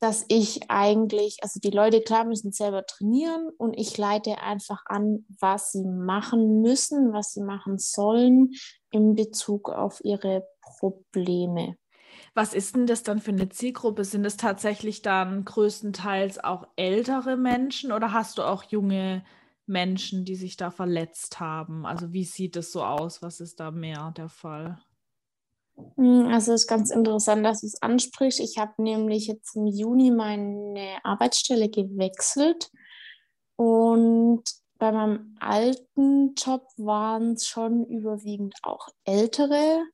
dass 0.00 0.24
ich 0.26 0.68
eigentlich, 0.68 1.38
also 1.42 1.60
die 1.60 1.70
Leute 1.70 2.00
klar 2.00 2.24
müssen 2.24 2.50
selber 2.50 2.84
trainieren 2.84 3.50
und 3.56 3.74
ich 3.74 3.96
leite 3.96 4.38
einfach 4.38 4.82
an, 4.86 5.26
was 5.38 5.70
sie 5.70 5.84
machen 5.84 6.60
müssen, 6.60 7.12
was 7.12 7.34
sie 7.34 7.42
machen 7.42 7.78
sollen 7.78 8.50
in 8.90 9.14
Bezug 9.14 9.70
auf 9.70 10.04
ihre 10.04 10.44
Probleme. 10.60 11.76
Was 12.34 12.52
ist 12.52 12.74
denn 12.74 12.86
das 12.86 13.04
dann 13.04 13.20
für 13.20 13.30
eine 13.30 13.48
Zielgruppe? 13.48 14.04
Sind 14.04 14.24
es 14.24 14.36
tatsächlich 14.36 15.02
dann 15.02 15.44
größtenteils 15.44 16.42
auch 16.42 16.66
ältere 16.76 17.36
Menschen 17.36 17.92
oder 17.92 18.12
hast 18.12 18.38
du 18.38 18.42
auch 18.42 18.64
junge 18.64 19.24
Menschen, 19.66 20.24
die 20.24 20.34
sich 20.34 20.56
da 20.56 20.70
verletzt 20.72 21.38
haben? 21.38 21.86
Also 21.86 22.12
wie 22.12 22.24
sieht 22.24 22.56
es 22.56 22.72
so 22.72 22.84
aus? 22.84 23.22
Was 23.22 23.40
ist 23.40 23.60
da 23.60 23.70
mehr 23.70 24.12
der 24.16 24.28
Fall? 24.28 24.78
Hm, 25.96 26.26
also 26.26 26.52
es 26.52 26.62
ist 26.62 26.66
ganz 26.68 26.90
interessant, 26.90 27.44
dass 27.44 27.60
du 27.60 27.66
es 27.66 27.80
ansprichst. 27.82 28.40
Ich 28.40 28.58
habe 28.58 28.82
nämlich 28.82 29.26
jetzt 29.28 29.54
im 29.56 29.66
Juni 29.66 30.10
meine 30.10 30.98
Arbeitsstelle 31.04 31.68
gewechselt 31.68 32.70
und 33.56 34.42
bei 34.78 34.92
meinem 34.92 35.36
alten 35.40 36.34
Job 36.34 36.66
waren 36.76 37.34
es 37.34 37.46
schon 37.46 37.86
überwiegend 37.86 38.56
auch 38.62 38.88
ältere. 39.04 39.84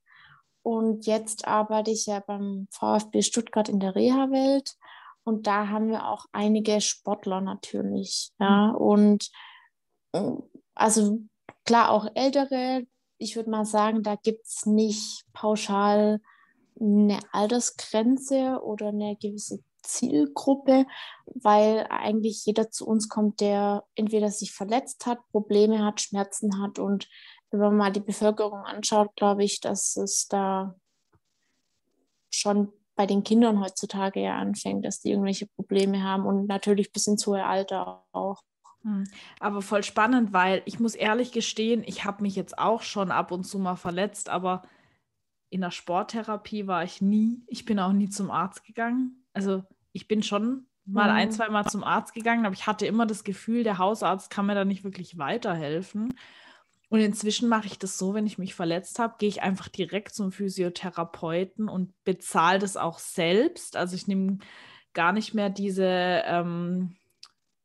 Und 0.62 1.06
jetzt 1.06 1.46
arbeite 1.46 1.90
ich 1.90 2.06
ja 2.06 2.20
beim 2.20 2.68
VfB 2.70 3.22
Stuttgart 3.22 3.68
in 3.68 3.80
der 3.80 3.94
Reha-Welt. 3.94 4.74
Und 5.24 5.46
da 5.46 5.68
haben 5.68 5.88
wir 5.88 6.08
auch 6.08 6.26
einige 6.32 6.80
Sportler 6.80 7.40
natürlich. 7.40 8.30
Ja, 8.38 8.68
mhm. 8.68 8.74
und 8.76 9.30
äh, 10.12 10.32
also 10.74 11.20
klar 11.64 11.90
auch 11.90 12.08
ältere, 12.14 12.86
ich 13.18 13.36
würde 13.36 13.50
mal 13.50 13.64
sagen, 13.64 14.02
da 14.02 14.16
gibt 14.16 14.46
es 14.46 14.66
nicht 14.66 15.24
pauschal 15.32 16.20
eine 16.80 17.18
Altersgrenze 17.32 18.60
oder 18.62 18.88
eine 18.88 19.16
gewisse 19.16 19.62
Zielgruppe, 19.82 20.86
weil 21.26 21.86
eigentlich 21.90 22.44
jeder 22.46 22.70
zu 22.70 22.86
uns 22.86 23.08
kommt, 23.08 23.40
der 23.40 23.84
entweder 23.94 24.30
sich 24.30 24.52
verletzt 24.52 25.06
hat, 25.06 25.18
Probleme 25.30 25.84
hat, 25.84 26.00
Schmerzen 26.00 26.62
hat. 26.62 26.78
Und 26.78 27.08
wenn 27.50 27.60
man 27.60 27.76
mal 27.76 27.92
die 27.92 28.00
Bevölkerung 28.00 28.64
anschaut, 28.64 29.14
glaube 29.16 29.44
ich, 29.44 29.60
dass 29.60 29.96
es 29.96 30.28
da 30.28 30.74
schon 32.30 32.72
bei 32.94 33.06
den 33.06 33.24
Kindern 33.24 33.60
heutzutage 33.60 34.20
ja 34.20 34.36
anfängt, 34.36 34.84
dass 34.84 35.00
die 35.00 35.10
irgendwelche 35.10 35.46
Probleme 35.46 36.02
haben 36.02 36.26
und 36.26 36.46
natürlich 36.46 36.92
bis 36.92 37.06
ins 37.06 37.26
hohe 37.26 37.44
Alter 37.44 38.04
auch. 38.12 38.42
Hm. 38.82 39.04
Aber 39.40 39.62
voll 39.62 39.82
spannend, 39.82 40.32
weil 40.32 40.62
ich 40.64 40.80
muss 40.80 40.94
ehrlich 40.94 41.32
gestehen, 41.32 41.82
ich 41.86 42.04
habe 42.04 42.22
mich 42.22 42.36
jetzt 42.36 42.58
auch 42.58 42.82
schon 42.82 43.10
ab 43.10 43.32
und 43.32 43.44
zu 43.44 43.58
mal 43.58 43.76
verletzt, 43.76 44.28
aber 44.28 44.62
in 45.48 45.60
der 45.60 45.70
Sporttherapie 45.70 46.66
war 46.66 46.84
ich 46.84 47.00
nie. 47.00 47.42
Ich 47.46 47.64
bin 47.64 47.78
auch 47.80 47.92
nie 47.92 48.08
zum 48.08 48.30
Arzt 48.30 48.64
gegangen. 48.64 49.24
Also 49.32 49.64
ich 49.92 50.06
bin 50.06 50.22
schon 50.22 50.66
mal 50.84 51.10
mhm. 51.10 51.16
ein, 51.16 51.32
zwei 51.32 51.48
Mal 51.48 51.66
zum 51.66 51.84
Arzt 51.84 52.14
gegangen, 52.14 52.46
aber 52.46 52.54
ich 52.54 52.66
hatte 52.66 52.86
immer 52.86 53.06
das 53.06 53.24
Gefühl, 53.24 53.64
der 53.64 53.78
Hausarzt 53.78 54.30
kann 54.30 54.46
mir 54.46 54.54
da 54.54 54.64
nicht 54.64 54.84
wirklich 54.84 55.18
weiterhelfen. 55.18 56.14
Und 56.90 57.00
inzwischen 57.00 57.48
mache 57.48 57.66
ich 57.66 57.78
das 57.78 57.96
so, 57.96 58.12
wenn 58.12 58.26
ich 58.26 58.36
mich 58.36 58.54
verletzt 58.54 58.98
habe, 58.98 59.14
gehe 59.18 59.28
ich 59.28 59.42
einfach 59.42 59.68
direkt 59.68 60.14
zum 60.14 60.32
Physiotherapeuten 60.32 61.68
und 61.68 61.94
bezahle 62.04 62.58
das 62.58 62.76
auch 62.76 62.98
selbst. 62.98 63.76
Also 63.76 63.96
ich 63.96 64.06
nehme 64.06 64.38
gar 64.92 65.12
nicht 65.12 65.32
mehr 65.32 65.50
diese 65.50 65.86
ähm, 65.86 66.96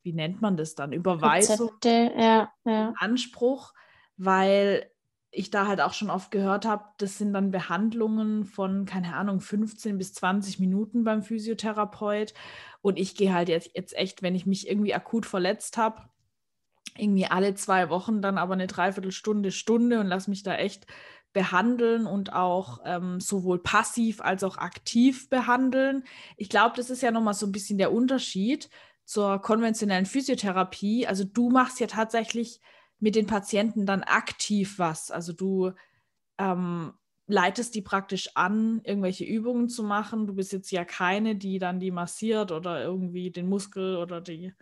wie 0.06 0.14
nennt 0.14 0.40
man 0.40 0.56
das 0.56 0.76
dann, 0.76 0.94
Überweisung, 0.94 1.68
Rezepte, 1.68 2.14
ja, 2.16 2.52
ja. 2.64 2.94
Anspruch, 3.00 3.74
weil 4.18 4.90
ich 5.32 5.50
da 5.50 5.68
halt 5.68 5.82
auch 5.82 5.94
schon 5.94 6.12
oft 6.12 6.32
gehört 6.32 6.66
habe, 6.66 6.86
das 7.00 7.18
sind 7.18 7.34
dann 7.34 7.52
Behandlungen 7.52 8.46
von, 8.46 8.86
keine 8.86 9.16
Ahnung, 9.16 9.42
15 9.42 9.98
bis 9.98 10.14
20 10.14 10.60
Minuten 10.60 11.04
beim 11.04 11.24
Physiotherapeut. 11.24 12.34
Und 12.82 12.98
ich 12.98 13.16
gehe 13.16 13.34
halt 13.34 13.50
jetzt, 13.50 13.72
jetzt 13.74 13.98
echt, 13.98 14.22
wenn 14.22 14.36
ich 14.36 14.46
mich 14.46 14.70
irgendwie 14.70 14.94
akut 14.94 15.26
verletzt 15.26 15.76
habe, 15.78 16.04
irgendwie 16.98 17.26
alle 17.26 17.56
zwei 17.56 17.90
Wochen 17.90 18.22
dann 18.22 18.38
aber 18.38 18.54
eine 18.54 18.68
Dreiviertelstunde, 18.68 19.52
Stunde 19.52 20.00
und 20.00 20.08
lasse 20.08 20.30
mich 20.30 20.44
da 20.44 20.56
echt 20.56 20.88
behandeln 21.34 22.06
und 22.06 22.32
auch 22.32 22.80
ähm, 22.86 23.20
sowohl 23.20 23.60
passiv 23.60 24.22
als 24.22 24.44
auch 24.44 24.58
aktiv 24.58 25.30
behandeln. 25.30 26.06
Ich 26.38 26.48
glaube, 26.48 26.78
das 26.78 26.90
ist 26.90 27.02
ja 27.02 27.12
nochmal 27.12 27.34
so 27.34 27.46
ein 27.46 27.52
bisschen 27.52 27.78
der 27.78 27.92
Unterschied 27.92 28.70
zur 29.04 29.42
konventionellen 29.42 30.06
Physiotherapie. 30.06 31.06
Also 31.08 31.26
du 31.26 31.50
machst 31.50 31.82
ja 31.82 31.88
tatsächlich 31.88 32.62
mit 33.00 33.16
den 33.16 33.28
Patienten 33.28 33.86
dann 33.86 34.04
aktiv 34.04 34.80
was. 34.80 35.12
Also 35.12 35.34
du 35.34 35.74
ähm, 36.38 36.94
leitest 37.28 37.76
die 37.76 37.82
praktisch 37.82 38.30
an, 38.36 38.82
irgendwelche 38.84 39.26
Übungen 39.26 39.68
zu 39.68 39.84
machen. 39.84 40.28
Du 40.28 40.36
bist 40.36 40.54
jetzt 40.54 40.72
ja 40.72 40.86
keine, 40.86 41.36
die 41.36 41.60
dann 41.60 41.80
die 41.80 41.92
massiert 41.92 42.52
oder 42.52 42.82
irgendwie 42.82 43.32
den 43.32 43.50
Muskel 43.50 43.98
oder 43.98 44.22
die 44.22 44.54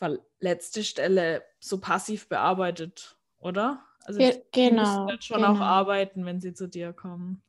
verletzte 0.00 0.82
Stelle 0.82 1.44
so 1.60 1.78
passiv 1.78 2.28
bearbeitet, 2.28 3.16
oder? 3.38 3.84
Also 4.04 4.18
Ge 4.18 4.42
die 4.54 4.70
genau, 4.70 5.04
müssen 5.04 5.22
schon 5.22 5.42
genau. 5.42 5.52
auch 5.52 5.60
arbeiten, 5.60 6.24
wenn 6.24 6.40
sie 6.40 6.54
zu 6.54 6.68
dir 6.68 6.92
kommen. 6.92 7.42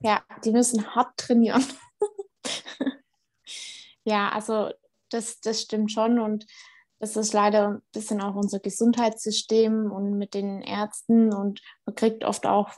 Ja, 0.00 0.22
die 0.44 0.52
müssen 0.52 0.94
hart 0.94 1.16
trainieren. 1.16 1.64
ja, 4.04 4.28
also 4.28 4.70
das, 5.08 5.40
das 5.40 5.62
stimmt 5.62 5.90
schon. 5.90 6.18
Und 6.18 6.46
das 6.98 7.16
ist 7.16 7.34
leider 7.34 7.68
ein 7.68 7.82
bisschen 7.92 8.22
auch 8.22 8.34
unser 8.34 8.58
Gesundheitssystem 8.58 9.90
und 9.92 10.16
mit 10.16 10.32
den 10.32 10.62
Ärzten. 10.62 11.32
Und 11.32 11.60
man 11.84 11.94
kriegt 11.94 12.24
oft 12.24 12.46
auch, 12.46 12.70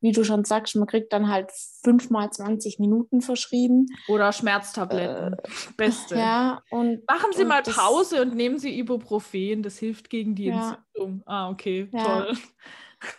wie 0.00 0.12
du 0.12 0.22
schon 0.24 0.44
sagst, 0.44 0.76
man 0.76 0.86
kriegt 0.86 1.12
dann 1.12 1.30
halt 1.30 1.50
fünfmal 1.82 2.30
20 2.30 2.78
Minuten 2.78 3.22
verschrieben. 3.22 3.86
Oder 4.08 4.32
Schmerztabletten. 4.32 5.34
Äh, 5.34 5.36
Beste. 5.76 6.16
Ja, 6.16 6.62
und, 6.70 7.06
Machen 7.08 7.30
Sie 7.34 7.42
und 7.42 7.48
mal 7.48 7.62
Pause 7.62 8.22
und 8.22 8.34
nehmen 8.34 8.58
Sie 8.58 8.78
Ibuprofen. 8.78 9.62
Das 9.62 9.78
hilft 9.78 10.10
gegen 10.10 10.34
die 10.34 10.46
ja. 10.46 10.78
Entzündung. 10.94 11.22
Ah, 11.24 11.48
okay, 11.48 11.88
ja. 11.92 12.04
toll. 12.04 12.36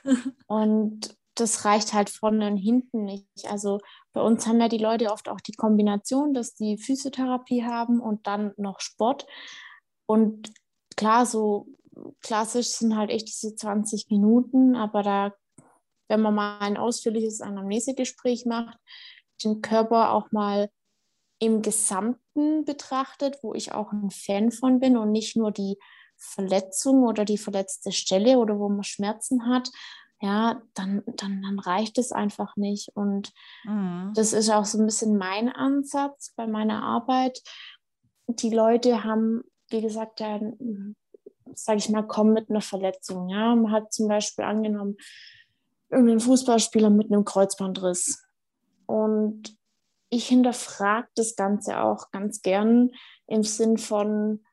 Und 0.47 1.15
das 1.35 1.65
reicht 1.65 1.93
halt 1.93 2.09
vorne 2.09 2.47
und 2.47 2.57
hinten 2.57 3.03
nicht. 3.03 3.27
Also 3.49 3.79
bei 4.13 4.21
uns 4.21 4.47
haben 4.47 4.59
ja 4.59 4.69
die 4.69 4.77
Leute 4.77 5.11
oft 5.11 5.27
auch 5.29 5.41
die 5.41 5.51
Kombination, 5.51 6.33
dass 6.33 6.55
die 6.55 6.77
Physiotherapie 6.77 7.65
haben 7.65 7.99
und 7.99 8.25
dann 8.25 8.53
noch 8.57 8.79
Sport. 8.79 9.27
Und 10.05 10.53
klar, 10.95 11.25
so 11.25 11.67
klassisch 12.21 12.67
sind 12.69 12.95
halt 12.95 13.09
echt 13.09 13.27
diese 13.27 13.55
20 13.55 14.09
Minuten, 14.09 14.75
aber 14.75 15.03
da, 15.03 15.33
wenn 16.07 16.21
man 16.21 16.35
mal 16.35 16.59
ein 16.59 16.77
ausführliches 16.77 17.41
Anamnesegespräch 17.41 18.45
macht, 18.45 18.77
den 19.43 19.61
Körper 19.61 20.11
auch 20.11 20.31
mal 20.31 20.69
im 21.39 21.61
Gesamten 21.61 22.65
betrachtet, 22.65 23.37
wo 23.41 23.53
ich 23.53 23.73
auch 23.73 23.91
ein 23.91 24.09
Fan 24.11 24.51
von 24.51 24.79
bin 24.79 24.97
und 24.97 25.11
nicht 25.11 25.35
nur 25.35 25.51
die 25.51 25.77
Verletzung 26.17 27.03
oder 27.03 27.25
die 27.25 27.37
verletzte 27.37 27.91
Stelle 27.91 28.37
oder 28.37 28.57
wo 28.57 28.69
man 28.69 28.83
Schmerzen 28.83 29.47
hat, 29.47 29.69
ja, 30.21 30.61
dann, 30.73 31.03
dann, 31.05 31.41
dann 31.41 31.59
reicht 31.59 31.97
es 31.97 32.11
einfach 32.11 32.55
nicht. 32.55 32.89
Und 32.95 33.31
mhm. 33.65 34.11
das 34.15 34.33
ist 34.33 34.49
auch 34.49 34.65
so 34.65 34.79
ein 34.79 34.85
bisschen 34.85 35.17
mein 35.17 35.49
Ansatz 35.49 36.33
bei 36.35 36.47
meiner 36.47 36.83
Arbeit. 36.83 37.41
Die 38.27 38.49
Leute 38.49 39.03
haben, 39.03 39.43
wie 39.69 39.81
gesagt, 39.81 40.19
ja, 40.19 40.39
sage 41.53 41.77
ich 41.77 41.89
mal, 41.89 42.03
kommen 42.03 42.33
mit 42.33 42.49
einer 42.49 42.61
Verletzung. 42.61 43.29
Ja, 43.29 43.55
man 43.55 43.71
hat 43.71 43.93
zum 43.93 44.07
Beispiel 44.07 44.45
angenommen, 44.45 44.97
irgendeinen 45.89 46.19
Fußballspieler 46.19 46.89
mit 46.89 47.11
einem 47.11 47.25
Kreuzbandriss. 47.25 48.23
Und 48.85 49.57
ich 50.09 50.27
hinterfrage 50.27 51.07
das 51.15 51.35
Ganze 51.35 51.81
auch 51.81 52.11
ganz 52.11 52.41
gern 52.41 52.91
im 53.27 53.43
Sinn 53.43 53.77
von, 53.77 54.43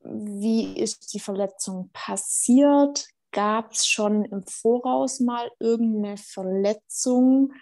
wie 0.00 0.78
ist 0.78 1.12
die 1.12 1.20
Verletzung 1.20 1.90
passiert? 1.92 3.08
Gab 3.32 3.72
es 3.72 3.86
schon 3.86 4.24
im 4.24 4.44
Voraus 4.46 5.20
mal 5.20 5.50
irgendeine 5.58 6.16
Verletzung? 6.16 7.52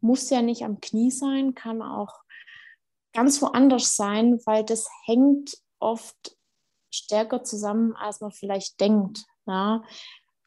Muss 0.00 0.30
ja 0.30 0.42
nicht 0.42 0.64
am 0.64 0.80
Knie 0.80 1.10
sein, 1.10 1.54
kann 1.54 1.80
auch 1.80 2.12
ganz 3.12 3.40
woanders 3.40 3.96
sein, 3.96 4.38
weil 4.44 4.64
das 4.64 4.88
hängt 5.06 5.56
oft 5.84 6.36
stärker 6.90 7.44
zusammen, 7.44 7.94
als 7.94 8.20
man 8.20 8.32
vielleicht 8.32 8.80
denkt. 8.80 9.24
Ja. 9.46 9.82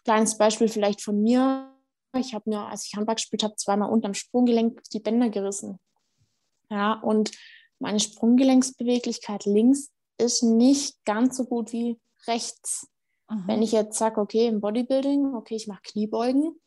Kleines 0.03 0.38
Beispiel 0.38 0.67
vielleicht 0.67 1.01
von 1.01 1.22
mir. 1.22 1.74
Ich 2.15 2.34
habe 2.34 2.50
mir, 2.50 2.62
als 2.62 2.86
ich 2.86 2.96
Handball 2.96 3.15
gespielt 3.15 3.44
habe, 3.44 3.56
zweimal 3.56 3.89
unterm 3.89 4.13
Sprunggelenk 4.13 4.82
die 4.91 5.00
Bänder 5.00 5.29
gerissen. 5.29 5.79
Ja, 6.70 6.94
und 6.94 7.32
meine 7.79 8.00
Sprunggelenksbeweglichkeit 8.00 9.46
links 9.46 9.91
ist 10.17 10.41
nicht 10.44 11.03
ganz 11.06 11.38
so 11.38 11.46
gut 11.46 11.72
wie 11.72 12.00
rechts. 12.25 12.88
Mhm. 13.29 13.44
Wenn 13.48 13.62
ich 13.62 13.72
jetzt 13.72 13.98
sage, 13.98 14.20
okay, 14.20 14.48
im 14.48 14.62
Bodybuilding, 14.62 15.36
okay, 15.36 15.56
ich 15.56 15.67
mache 15.67 15.82
Kniebeugen 15.84 16.60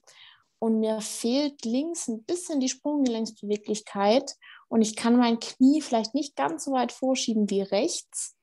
und 0.58 0.78
mir 0.78 1.00
fehlt 1.00 1.64
links 1.64 2.06
ein 2.06 2.22
bisschen 2.24 2.60
die 2.60 2.68
Sprunggelenksbeweglichkeit 2.68 4.36
und 4.68 4.82
ich 4.82 4.94
kann 4.94 5.16
mein 5.16 5.40
Knie 5.40 5.80
vielleicht 5.80 6.14
nicht 6.14 6.36
ganz 6.36 6.64
so 6.64 6.72
weit 6.72 6.92
vorschieben 6.92 7.50
wie 7.50 7.62
rechts, 7.62 8.36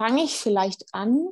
fange 0.00 0.24
ich 0.24 0.38
vielleicht 0.38 0.94
an 0.94 1.28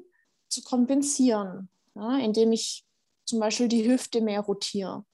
zu 0.51 0.63
kompensieren, 0.63 1.71
ja, 1.95 2.19
indem 2.19 2.53
ich 2.53 2.85
zum 3.25 3.41
Beispiel 3.41 3.67
die 3.67 3.89
Hüfte 3.89 4.21
mehr 4.21 4.41
rotiere. 4.41 5.07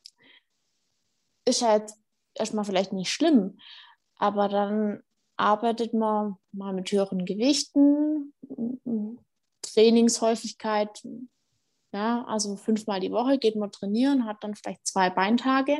Ist 1.44 1.61
jetzt 1.61 1.96
erstmal 2.34 2.64
vielleicht 2.64 2.92
nicht 2.92 3.12
schlimm, 3.12 3.61
aber 4.16 4.49
dann 4.49 5.04
arbeitet 5.37 5.94
man 5.94 6.37
mal 6.50 6.73
mit 6.73 6.90
höheren 6.90 7.25
Gewichten, 7.25 8.34
Trainingshäufigkeit, 9.62 11.04
ja, 11.92 12.25
also 12.25 12.56
fünfmal 12.56 12.99
die 12.99 13.12
Woche 13.12 13.38
geht 13.38 13.54
man 13.54 13.70
trainieren, 13.70 14.25
hat 14.25 14.42
dann 14.42 14.56
vielleicht 14.56 14.84
zwei 14.84 15.11
Beintage 15.11 15.78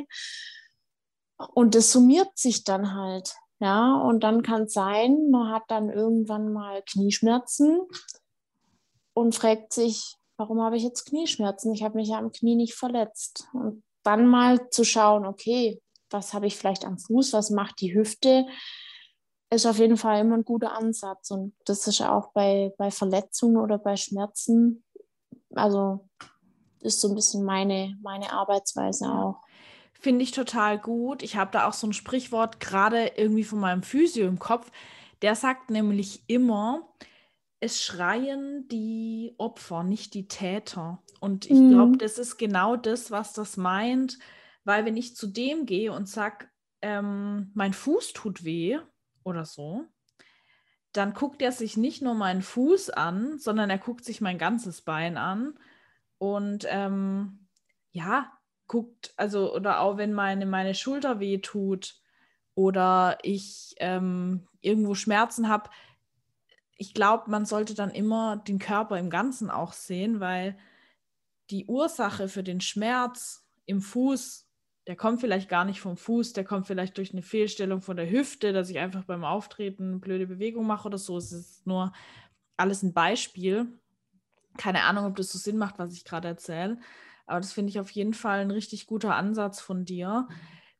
und 1.53 1.75
das 1.75 1.91
summiert 1.91 2.37
sich 2.37 2.63
dann 2.63 2.93
halt. 2.93 3.35
Ja, 3.59 3.95
und 3.95 4.23
dann 4.23 4.41
kann 4.43 4.63
es 4.63 4.73
sein, 4.73 5.29
man 5.31 5.51
hat 5.51 5.63
dann 5.69 5.89
irgendwann 5.89 6.51
mal 6.51 6.81
Knieschmerzen 6.83 7.81
und 9.13 9.33
fragt 9.33 9.71
sich, 9.71 10.17
warum 10.37 10.61
habe 10.61 10.75
ich 10.75 10.83
jetzt 10.83 11.05
Knieschmerzen? 11.05 11.73
Ich 11.73 11.83
habe 11.83 11.95
mich 11.95 12.09
ja 12.09 12.17
am 12.17 12.31
Knie 12.31 12.55
nicht 12.55 12.75
verletzt. 12.75 13.47
Und 13.53 13.83
dann 14.03 14.27
mal 14.27 14.69
zu 14.69 14.83
schauen, 14.83 15.25
okay, 15.25 15.81
was 16.09 16.33
habe 16.33 16.47
ich 16.47 16.57
vielleicht 16.57 16.85
am 16.85 16.97
Fuß, 16.97 17.33
was 17.33 17.49
macht 17.49 17.79
die 17.81 17.93
Hüfte, 17.95 18.45
ist 19.49 19.65
auf 19.65 19.79
jeden 19.79 19.97
Fall 19.97 20.21
immer 20.21 20.35
ein 20.35 20.45
guter 20.45 20.73
Ansatz. 20.73 21.31
Und 21.31 21.55
das 21.65 21.87
ist 21.87 22.01
auch 22.01 22.31
bei, 22.33 22.73
bei 22.77 22.91
Verletzungen 22.91 23.57
oder 23.57 23.77
bei 23.77 23.95
Schmerzen, 23.95 24.83
also 25.53 26.07
ist 26.81 27.01
so 27.01 27.09
ein 27.09 27.15
bisschen 27.15 27.43
meine, 27.43 27.97
meine 28.01 28.31
Arbeitsweise 28.31 29.05
auch. 29.07 29.41
Finde 29.99 30.23
ich 30.23 30.31
total 30.31 30.77
gut. 30.77 31.23
Ich 31.23 31.35
habe 31.35 31.51
da 31.51 31.67
auch 31.67 31.73
so 31.73 31.87
ein 31.87 31.93
Sprichwort 31.93 32.59
gerade 32.59 33.13
irgendwie 33.15 33.43
von 33.43 33.59
meinem 33.59 33.83
Physio 33.83 34.27
im 34.27 34.39
Kopf. 34.39 34.71
Der 35.21 35.35
sagt 35.35 35.69
nämlich 35.69 36.23
immer, 36.27 36.93
es 37.59 37.81
schreien 37.81 38.67
die 38.67 39.33
Opfer, 39.37 39.83
nicht 39.83 40.13
die 40.13 40.27
Täter. 40.27 41.01
Und 41.19 41.45
ich 41.45 41.57
mhm. 41.57 41.71
glaube, 41.71 41.97
das 41.97 42.17
ist 42.17 42.37
genau 42.37 42.75
das, 42.75 43.09
was 43.09 43.33
das 43.33 43.57
meint. 43.57 44.19
Weil 44.63 44.85
wenn 44.85 44.97
ich 44.97 45.15
zu 45.15 45.27
dem 45.27 45.65
gehe 45.65 45.91
und 45.91 46.07
sage, 46.07 46.47
ähm, 46.81 47.51
mein 47.55 47.73
Fuß 47.73 48.13
tut 48.13 48.43
weh 48.43 48.77
oder 49.23 49.45
so, 49.45 49.85
dann 50.91 51.13
guckt 51.13 51.41
er 51.41 51.51
sich 51.51 51.77
nicht 51.77 52.01
nur 52.01 52.15
meinen 52.15 52.41
Fuß 52.41 52.89
an, 52.91 53.37
sondern 53.39 53.69
er 53.69 53.77
guckt 53.77 54.05
sich 54.05 54.21
mein 54.21 54.37
ganzes 54.37 54.81
Bein 54.81 55.17
an. 55.17 55.57
Und 56.17 56.65
ähm, 56.69 57.47
ja, 57.91 58.31
guckt, 58.67 59.13
also, 59.17 59.53
oder 59.53 59.81
auch 59.81 59.97
wenn 59.97 60.13
meine, 60.13 60.45
meine 60.45 60.73
Schulter 60.73 61.19
weh 61.19 61.39
tut 61.39 62.01
oder 62.55 63.17
ich 63.23 63.75
ähm, 63.77 64.47
irgendwo 64.61 64.95
Schmerzen 64.95 65.49
habe, 65.49 65.69
ich 66.77 66.93
glaube, 66.93 67.29
man 67.31 67.45
sollte 67.45 67.73
dann 67.73 67.91
immer 67.91 68.37
den 68.37 68.59
Körper 68.59 68.97
im 68.99 69.09
Ganzen 69.09 69.49
auch 69.49 69.73
sehen, 69.73 70.19
weil 70.19 70.57
die 71.49 71.65
Ursache 71.67 72.27
für 72.27 72.43
den 72.43 72.59
Schmerz 72.59 73.47
im 73.65 73.81
Fuß 73.81 74.45
der 74.87 74.95
kommt 74.95 75.19
vielleicht 75.19 75.49
gar 75.49 75.65
nicht 75.65 75.81
vom 75.81 75.97
Fuß, 75.97 76.33
der 76.33 76.43
kommt 76.43 76.67
vielleicht 76.67 76.97
durch 76.97 77.11
eine 77.11 77.23
Fehlstellung 77.23 77.81
von 77.81 77.97
der 77.97 78.09
Hüfte, 78.09 78.53
dass 78.53 78.69
ich 78.69 78.77
einfach 78.77 79.03
beim 79.03 79.23
Auftreten 79.23 79.89
eine 79.89 79.99
blöde 79.99 80.27
Bewegung 80.27 80.67
mache 80.67 80.87
oder 80.87 80.97
so. 80.97 81.17
Es 81.17 81.31
ist 81.31 81.65
nur 81.65 81.91
alles 82.55 82.83
ein 82.83 82.93
Beispiel. 82.93 83.67
Keine 84.57 84.83
Ahnung, 84.83 85.05
ob 85.05 85.15
das 85.15 85.31
so 85.31 85.39
Sinn 85.39 85.57
macht, 85.57 85.79
was 85.79 85.93
ich 85.93 86.05
gerade 86.05 86.27
erzähle. 86.27 86.77
Aber 87.25 87.39
das 87.39 87.53
finde 87.53 87.69
ich 87.69 87.79
auf 87.79 87.89
jeden 87.91 88.13
Fall 88.13 88.39
ein 88.39 88.51
richtig 88.51 88.87
guter 88.87 89.15
Ansatz 89.15 89.59
von 89.59 89.85
dir. 89.85 90.27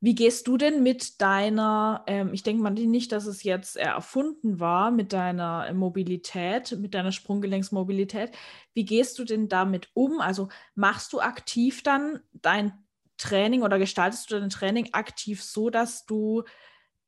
Wie 0.02 0.14
gehst 0.14 0.48
du 0.48 0.58
denn 0.58 0.84
mit 0.84 1.20
deiner, 1.22 2.04
ähm, 2.06 2.34
ich 2.34 2.44
denke 2.44 2.62
mal 2.62 2.70
nicht, 2.70 3.12
dass 3.12 3.26
es 3.26 3.44
jetzt 3.44 3.76
erfunden 3.76 4.60
war, 4.60 4.92
mit 4.92 5.14
deiner 5.14 5.74
Mobilität, 5.74 6.78
mit 6.78 6.94
deiner 6.94 7.12
Sprunggelenksmobilität. 7.12 8.32
Wie 8.74 8.86
gehst 8.86 9.18
du 9.18 9.24
denn 9.24 9.48
damit 9.48 9.90
um? 9.94 10.20
Also 10.20 10.50
machst 10.76 11.12
du 11.14 11.22
aktiv 11.22 11.82
dann 11.82 12.20
dein 12.34 12.74
Training 13.18 13.64
oder 13.64 13.80
gestaltest 13.80 14.30
du 14.30 14.40
dein 14.40 14.50
Training 14.50 14.90
aktiv 14.92 15.42
so, 15.42 15.70
dass 15.70 16.06
du 16.06 16.44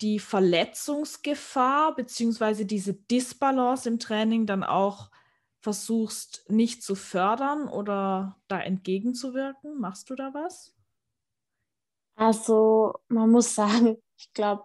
die 0.02 0.19
Verletzungsgefahr 0.19 1.95
bzw. 1.95 2.65
diese 2.65 2.93
Disbalance 2.93 3.89
im 3.89 4.00
Training 4.00 4.45
dann 4.45 4.63
auch 4.63 5.12
versuchst 5.67 6.45
nicht 6.47 6.82
zu 6.82 6.95
fördern 6.95 7.67
oder 7.67 8.39
da 8.47 8.62
entgegenzuwirken? 8.62 9.77
Machst 9.77 10.10
du 10.10 10.15
da 10.15 10.34
was? 10.34 10.73
Also 12.15 12.93
man 13.10 13.30
muss 13.30 13.53
sagen, 13.53 13.97
ich 14.17 14.32
glaube, 14.32 14.63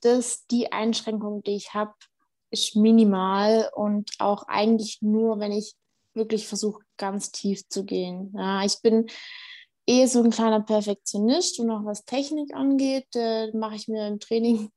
dass 0.00 0.44
die 0.48 0.72
Einschränkung, 0.72 1.44
die 1.44 1.54
ich 1.54 1.72
habe, 1.72 1.94
ist 2.50 2.74
minimal 2.74 3.70
und 3.76 4.10
auch 4.18 4.42
eigentlich 4.48 4.98
nur, 5.02 5.38
wenn 5.38 5.52
ich 5.52 5.76
wirklich 6.14 6.48
versuche, 6.48 6.82
ganz 6.96 7.30
tief 7.30 7.68
zu 7.68 7.84
gehen. 7.84 8.34
Ja, 8.36 8.64
ich 8.64 8.82
bin 8.82 9.06
eh 9.86 10.06
so 10.06 10.20
ein 10.20 10.30
kleiner 10.30 10.62
Perfektionist 10.62 11.60
und 11.60 11.70
auch 11.70 11.84
was 11.84 12.04
Technik 12.04 12.52
angeht, 12.56 13.06
äh, 13.14 13.52
mache 13.56 13.76
ich 13.76 13.86
mir 13.86 14.08
im 14.08 14.18
Training 14.18 14.72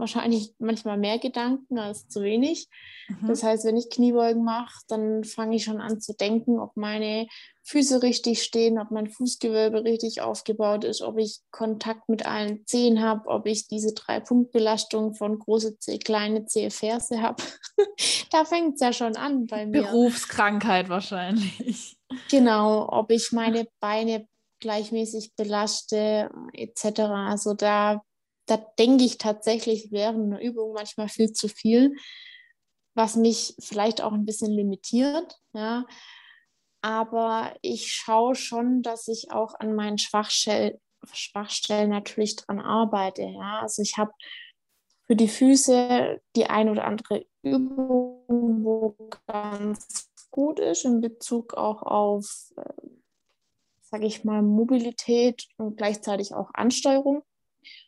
wahrscheinlich 0.00 0.54
manchmal 0.58 0.98
mehr 0.98 1.18
Gedanken 1.18 1.78
als 1.78 2.08
zu 2.08 2.22
wenig. 2.22 2.68
Mhm. 3.08 3.28
Das 3.28 3.42
heißt, 3.42 3.64
wenn 3.64 3.76
ich 3.76 3.90
Kniebeugen 3.90 4.42
mache, 4.42 4.80
dann 4.88 5.22
fange 5.24 5.56
ich 5.56 5.64
schon 5.64 5.80
an 5.80 6.00
zu 6.00 6.14
denken, 6.14 6.58
ob 6.58 6.76
meine 6.76 7.28
Füße 7.62 8.02
richtig 8.02 8.42
stehen, 8.42 8.78
ob 8.78 8.90
mein 8.90 9.08
Fußgewölbe 9.08 9.84
richtig 9.84 10.22
aufgebaut 10.22 10.84
ist, 10.84 11.02
ob 11.02 11.18
ich 11.18 11.40
Kontakt 11.52 12.08
mit 12.08 12.26
allen 12.26 12.66
Zehen 12.66 13.00
habe, 13.00 13.28
ob 13.28 13.46
ich 13.46 13.68
diese 13.68 13.94
Drei-Punkt-Belastung 13.94 15.14
von 15.14 15.38
große 15.38 15.78
Zeh, 15.78 15.98
kleine 15.98 16.46
Zehe, 16.46 16.70
Ferse 16.70 17.22
habe. 17.22 17.42
da 18.32 18.44
fängt 18.44 18.74
es 18.74 18.80
ja 18.80 18.92
schon 18.92 19.16
an 19.16 19.46
bei 19.46 19.66
mir. 19.66 19.82
Berufskrankheit 19.82 20.88
wahrscheinlich. 20.88 21.96
Genau, 22.28 22.88
ob 22.90 23.12
ich 23.12 23.30
meine 23.30 23.68
Beine 23.78 24.26
gleichmäßig 24.60 25.34
belaste 25.36 26.30
etc. 26.52 27.00
Also 27.00 27.54
da, 27.54 28.02
da 28.50 28.56
denke 28.78 29.04
ich 29.04 29.18
tatsächlich 29.18 29.92
während 29.92 30.32
einer 30.32 30.42
Übung 30.42 30.72
manchmal 30.72 31.08
viel 31.08 31.32
zu 31.32 31.48
viel, 31.48 31.94
was 32.94 33.16
mich 33.16 33.54
vielleicht 33.60 34.02
auch 34.02 34.12
ein 34.12 34.26
bisschen 34.26 34.50
limitiert. 34.50 35.38
Ja. 35.52 35.86
Aber 36.82 37.54
ich 37.62 37.92
schaue 37.92 38.34
schon, 38.34 38.82
dass 38.82 39.06
ich 39.08 39.30
auch 39.30 39.54
an 39.58 39.74
meinen 39.74 39.98
Schwachstellen, 39.98 40.78
Schwachstellen 41.12 41.90
natürlich 41.90 42.36
dran 42.36 42.60
arbeite. 42.60 43.22
Ja. 43.22 43.60
Also 43.60 43.82
ich 43.82 43.96
habe 43.96 44.12
für 45.06 45.16
die 45.16 45.28
Füße 45.28 46.20
die 46.36 46.46
ein 46.46 46.68
oder 46.68 46.84
andere 46.84 47.26
Übung, 47.42 48.64
wo 48.64 48.96
ganz 49.26 50.10
gut 50.30 50.60
ist 50.60 50.84
in 50.84 51.00
Bezug 51.00 51.54
auch 51.54 51.82
auf 51.82 52.52
äh, 52.56 52.90
sage 53.90 54.06
ich 54.06 54.24
mal, 54.24 54.42
Mobilität 54.42 55.48
und 55.56 55.76
gleichzeitig 55.76 56.34
auch 56.34 56.50
Ansteuerung. 56.54 57.22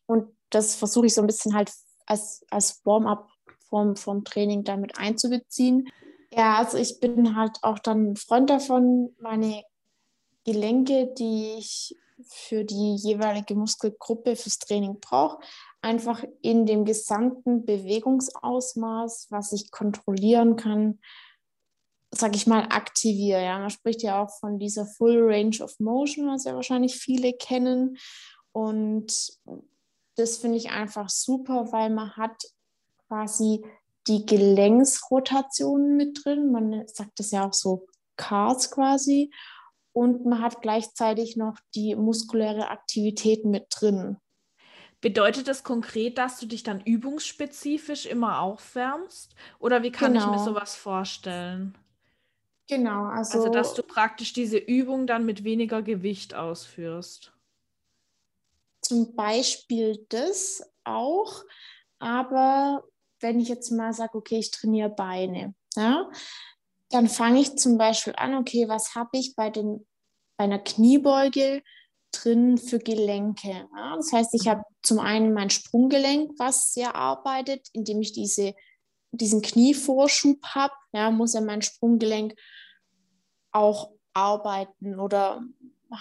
Und 0.07 0.37
das 0.55 0.75
versuche 0.75 1.07
ich 1.07 1.15
so 1.15 1.21
ein 1.21 1.27
bisschen 1.27 1.55
halt 1.55 1.73
als, 2.07 2.45
als 2.51 2.85
Warm-up 2.85 3.29
vom, 3.69 3.97
vom 3.97 4.25
Training 4.25 4.65
damit 4.65 4.99
einzubeziehen. 4.99 5.89
Ja, 6.31 6.57
also 6.57 6.79
ich 6.79 7.01
bin 7.01 7.37
halt 7.37 7.59
auch 7.63 7.79
dann 7.79 8.13
ein 8.13 8.17
Freund 8.17 8.51
davon, 8.51 9.15
meine 9.21 9.65
Gelenke, 10.45 11.13
die 11.19 11.55
ich 11.59 11.97
für 12.25 12.65
die 12.65 12.95
jeweilige 12.97 13.55
Muskelgruppe 13.55 14.37
fürs 14.37 14.59
Training 14.59 15.01
brauche, 15.01 15.39
einfach 15.81 16.23
in 16.41 16.67
dem 16.67 16.85
gesamten 16.85 17.65
Bewegungsausmaß, 17.65 19.29
was 19.31 19.53
ich 19.53 19.71
kontrollieren 19.71 20.57
kann, 20.57 21.01
sage 22.13 22.37
ich 22.37 22.47
mal, 22.47 22.65
aktiviere. 22.65 23.43
Ja? 23.43 23.59
Man 23.59 23.71
spricht 23.71 24.03
ja 24.03 24.23
auch 24.23 24.31
von 24.39 24.59
dieser 24.59 24.87
Full 24.87 25.23
Range 25.23 25.57
of 25.63 25.81
Motion, 25.81 26.29
was 26.29 26.45
ja 26.45 26.55
wahrscheinlich 26.55 26.97
viele 26.97 27.33
kennen. 27.33 27.97
Und 28.53 29.39
das 30.17 30.39
finde 30.39 30.59
ich 30.59 30.71
einfach 30.71 31.09
super, 31.09 31.73
weil 31.73 31.91
man 31.91 32.17
hat 32.17 32.43
quasi 33.09 33.65
die 34.07 34.27
Gelenksrotation 34.27 35.97
mit 35.97 36.25
drin. 36.25 36.51
Man 36.51 36.87
sagt 36.87 37.19
das 37.19 37.31
ja 37.31 37.47
auch 37.47 37.55
so 37.55 37.87
Cars 38.17 38.71
quasi. 38.71 39.33
Und 39.93 40.25
man 40.25 40.41
hat 40.41 40.63
gleichzeitig 40.63 41.37
noch 41.37 41.59
die 41.75 41.95
muskuläre 41.95 42.71
Aktivität 42.71 43.45
mit 43.45 43.67
drin. 43.71 44.17
Bedeutet 45.03 45.49
das 45.49 45.65
konkret, 45.65 46.17
dass 46.17 46.39
du 46.39 46.47
dich 46.47 46.63
dann 46.63 46.81
übungsspezifisch 46.81 48.07
immer 48.07 48.41
aufwärmst? 48.41 49.35
Oder 49.59 49.83
wie 49.83 49.91
kann 49.91 50.13
genau. 50.13 50.25
ich 50.25 50.31
mir 50.31 50.37
genau. 50.37 50.45
sowas 50.45 50.77
vorstellen? 50.77 51.77
Genau, 52.69 53.07
also, 53.07 53.39
also 53.39 53.53
dass 53.53 53.75
du 53.75 53.83
praktisch 53.83 54.33
diese 54.33 54.57
Übung 54.57 55.07
dann 55.07 55.27
mit 55.27 55.45
weniger 55.45 55.83
Gewicht 55.83 56.35
ausführst. 56.35 57.32
Zum 58.83 59.15
Beispiel 59.15 60.05
das 60.09 60.63
auch, 60.85 61.45
aber 61.99 62.85
wenn 63.21 63.41
ich 63.41 63.49
jetzt 63.49 63.71
mal 63.71 63.93
sage, 63.93 64.19
okay, 64.19 64.39
ich 64.39 64.51
trainiere 64.51 64.91
Beine, 64.91 65.55
ja, 65.77 66.11
dann 66.91 67.09
fange 67.09 67.41
ich 67.41 67.57
zum 67.57 67.79
Beispiel 67.79 68.15
an, 68.17 68.35
okay, 68.35 68.69
was 68.69 68.95
habe 68.95 69.11
ich 69.19 69.35
bei, 69.35 69.49
den, 69.51 69.87
bei 70.37 70.45
einer 70.45 70.59
Kniebeuge 70.59 71.63
drin 72.13 72.59
für 72.59 72.79
Gelenke? 72.79 73.69
Ja? 73.75 73.97
Das 73.97 74.13
heißt, 74.13 74.35
ich 74.35 74.47
habe 74.49 74.63
zum 74.83 74.99
einen 74.99 75.33
mein 75.33 75.49
Sprunggelenk, 75.49 76.33
was 76.39 76.75
sehr 76.75 76.95
arbeitet, 76.95 77.69
indem 77.73 78.03
ich 78.03 78.13
diese, 78.13 78.55
diesen 79.13 79.41
Knievorschub 79.41 80.45
habe, 80.45 80.75
ja, 80.93 81.11
muss 81.11 81.33
ja 81.33 81.41
mein 81.41 81.63
Sprunggelenk 81.63 82.35
auch 83.53 83.93
arbeiten 84.13 84.99
oder 84.99 85.43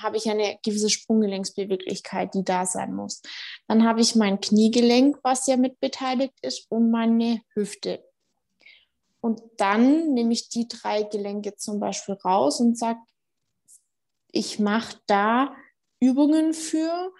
habe 0.01 0.17
ich 0.17 0.29
eine 0.29 0.57
gewisse 0.63 0.89
Sprunggelenksbeweglichkeit, 0.89 2.33
die 2.33 2.43
da 2.43 2.65
sein 2.65 2.93
muss. 2.93 3.21
Dann 3.67 3.85
habe 3.85 4.01
ich 4.01 4.15
mein 4.15 4.39
Kniegelenk, 4.39 5.19
was 5.23 5.47
ja 5.47 5.57
mit 5.57 5.79
beteiligt 5.79 6.33
ist, 6.41 6.65
und 6.69 6.91
meine 6.91 7.41
Hüfte. 7.53 8.03
Und 9.19 9.41
dann 9.57 10.13
nehme 10.13 10.33
ich 10.33 10.49
die 10.49 10.67
drei 10.67 11.03
Gelenke 11.03 11.55
zum 11.55 11.79
Beispiel 11.79 12.15
raus 12.15 12.59
und 12.59 12.77
sage, 12.77 12.99
ich 14.31 14.59
mache 14.59 14.97
da 15.07 15.55
Übungen 15.99 16.53
für, 16.53 17.13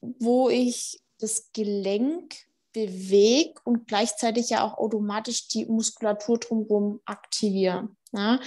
wo 0.00 0.48
ich 0.48 1.00
das 1.18 1.52
Gelenk 1.52 2.34
bewege 2.72 3.54
und 3.64 3.86
gleichzeitig 3.86 4.50
ja 4.50 4.62
auch 4.62 4.76
automatisch 4.76 5.48
die 5.48 5.64
Muskulatur 5.66 6.38
drumherum 6.38 7.00
aktiviere. 7.04 7.88
Ja? 8.12 8.40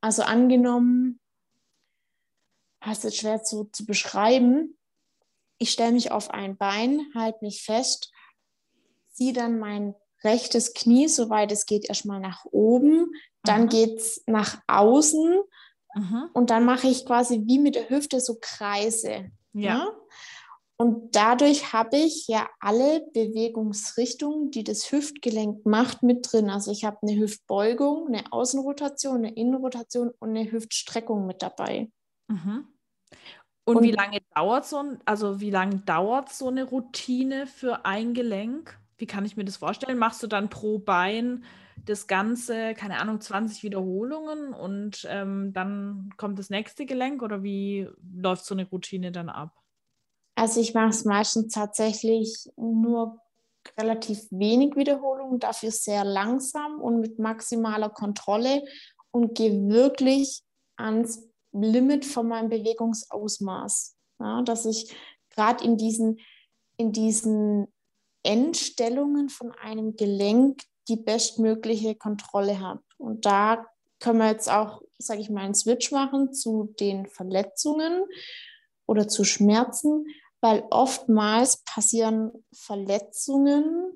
Also 0.00 0.22
angenommen, 0.22 1.18
das 2.84 3.04
ist 3.04 3.16
schwer 3.16 3.42
zu, 3.42 3.64
zu 3.72 3.86
beschreiben. 3.86 4.76
Ich 5.58 5.70
stelle 5.70 5.92
mich 5.92 6.10
auf 6.10 6.30
ein 6.30 6.56
Bein, 6.56 7.06
halte 7.14 7.38
mich 7.42 7.62
fest, 7.62 8.12
ziehe 9.10 9.32
dann 9.32 9.58
mein 9.58 9.94
rechtes 10.24 10.74
Knie, 10.74 11.08
soweit 11.08 11.52
es 11.52 11.66
geht, 11.66 11.88
erstmal 11.88 12.20
nach 12.20 12.44
oben. 12.46 13.12
Dann 13.44 13.68
geht 13.68 13.98
es 13.98 14.22
nach 14.26 14.60
außen. 14.66 15.40
Aha. 15.94 16.30
Und 16.32 16.50
dann 16.50 16.64
mache 16.64 16.88
ich 16.88 17.04
quasi 17.06 17.42
wie 17.46 17.58
mit 17.58 17.74
der 17.74 17.90
Hüfte 17.90 18.20
so 18.20 18.38
Kreise. 18.40 19.30
Ja. 19.52 19.78
ja? 19.78 19.92
Und 20.76 21.14
dadurch 21.14 21.72
habe 21.72 21.96
ich 21.96 22.26
ja 22.26 22.48
alle 22.58 23.06
Bewegungsrichtungen, 23.12 24.50
die 24.50 24.64
das 24.64 24.90
Hüftgelenk 24.90 25.64
macht, 25.64 26.02
mit 26.02 26.32
drin. 26.32 26.50
Also 26.50 26.72
ich 26.72 26.84
habe 26.84 26.98
eine 27.02 27.16
Hüftbeugung, 27.20 28.08
eine 28.08 28.32
Außenrotation, 28.32 29.18
eine 29.18 29.34
Innenrotation 29.34 30.10
und 30.18 30.30
eine 30.30 30.50
Hüftstreckung 30.50 31.26
mit 31.26 31.42
dabei. 31.42 31.90
Mhm. 32.26 32.66
Und, 33.64 33.76
und, 33.76 33.82
wie 33.84 33.92
lange 33.92 34.18
dauert 34.34 34.66
so 34.66 34.78
ein, 34.78 34.98
also 35.04 35.40
wie 35.40 35.50
lange 35.50 35.76
dauert 35.76 36.30
so 36.30 36.48
eine 36.48 36.64
Routine 36.64 37.46
für 37.46 37.84
ein 37.84 38.12
Gelenk? 38.14 38.78
Wie 38.96 39.06
kann 39.06 39.24
ich 39.24 39.36
mir 39.36 39.44
das 39.44 39.56
vorstellen? 39.56 39.98
Machst 39.98 40.22
du 40.22 40.26
dann 40.26 40.48
pro 40.48 40.78
Bein 40.78 41.44
das 41.84 42.06
Ganze, 42.06 42.74
keine 42.74 43.00
Ahnung, 43.00 43.20
20 43.20 43.62
Wiederholungen 43.62 44.52
und 44.52 45.06
ähm, 45.08 45.52
dann 45.52 46.10
kommt 46.16 46.38
das 46.38 46.50
nächste 46.50 46.86
Gelenk 46.86 47.22
oder 47.22 47.42
wie 47.42 47.88
läuft 48.14 48.44
so 48.44 48.54
eine 48.54 48.68
Routine 48.68 49.10
dann 49.10 49.28
ab? 49.28 49.56
Also 50.34 50.60
ich 50.60 50.74
mache 50.74 50.90
es 50.90 51.04
meistens 51.04 51.52
tatsächlich 51.52 52.48
nur 52.56 53.18
relativ 53.78 54.20
wenig 54.30 54.76
Wiederholungen, 54.76 55.38
dafür 55.38 55.70
sehr 55.70 56.04
langsam 56.04 56.80
und 56.80 57.00
mit 57.00 57.18
maximaler 57.18 57.90
Kontrolle 57.90 58.62
und 59.10 59.36
gehe 59.36 59.68
wirklich 59.68 60.42
ans 60.76 61.31
Limit 61.52 62.04
von 62.04 62.28
meinem 62.28 62.48
Bewegungsausmaß. 62.48 63.96
Ja, 64.20 64.42
dass 64.42 64.66
ich 64.66 64.94
gerade 65.30 65.64
in 65.64 65.76
diesen, 65.76 66.18
in 66.76 66.92
diesen 66.92 67.68
Endstellungen 68.22 69.28
von 69.28 69.52
einem 69.52 69.96
Gelenk 69.96 70.62
die 70.88 70.96
bestmögliche 70.96 71.94
Kontrolle 71.94 72.60
habe. 72.60 72.82
Und 72.98 73.26
da 73.26 73.66
können 74.00 74.18
wir 74.18 74.30
jetzt 74.30 74.50
auch, 74.50 74.82
sage 74.98 75.20
ich 75.20 75.30
mal, 75.30 75.44
einen 75.44 75.54
Switch 75.54 75.90
machen 75.92 76.32
zu 76.32 76.74
den 76.80 77.06
Verletzungen 77.06 78.04
oder 78.86 79.08
zu 79.08 79.24
Schmerzen, 79.24 80.06
weil 80.40 80.64
oftmals 80.70 81.58
passieren 81.64 82.32
Verletzungen 82.52 83.92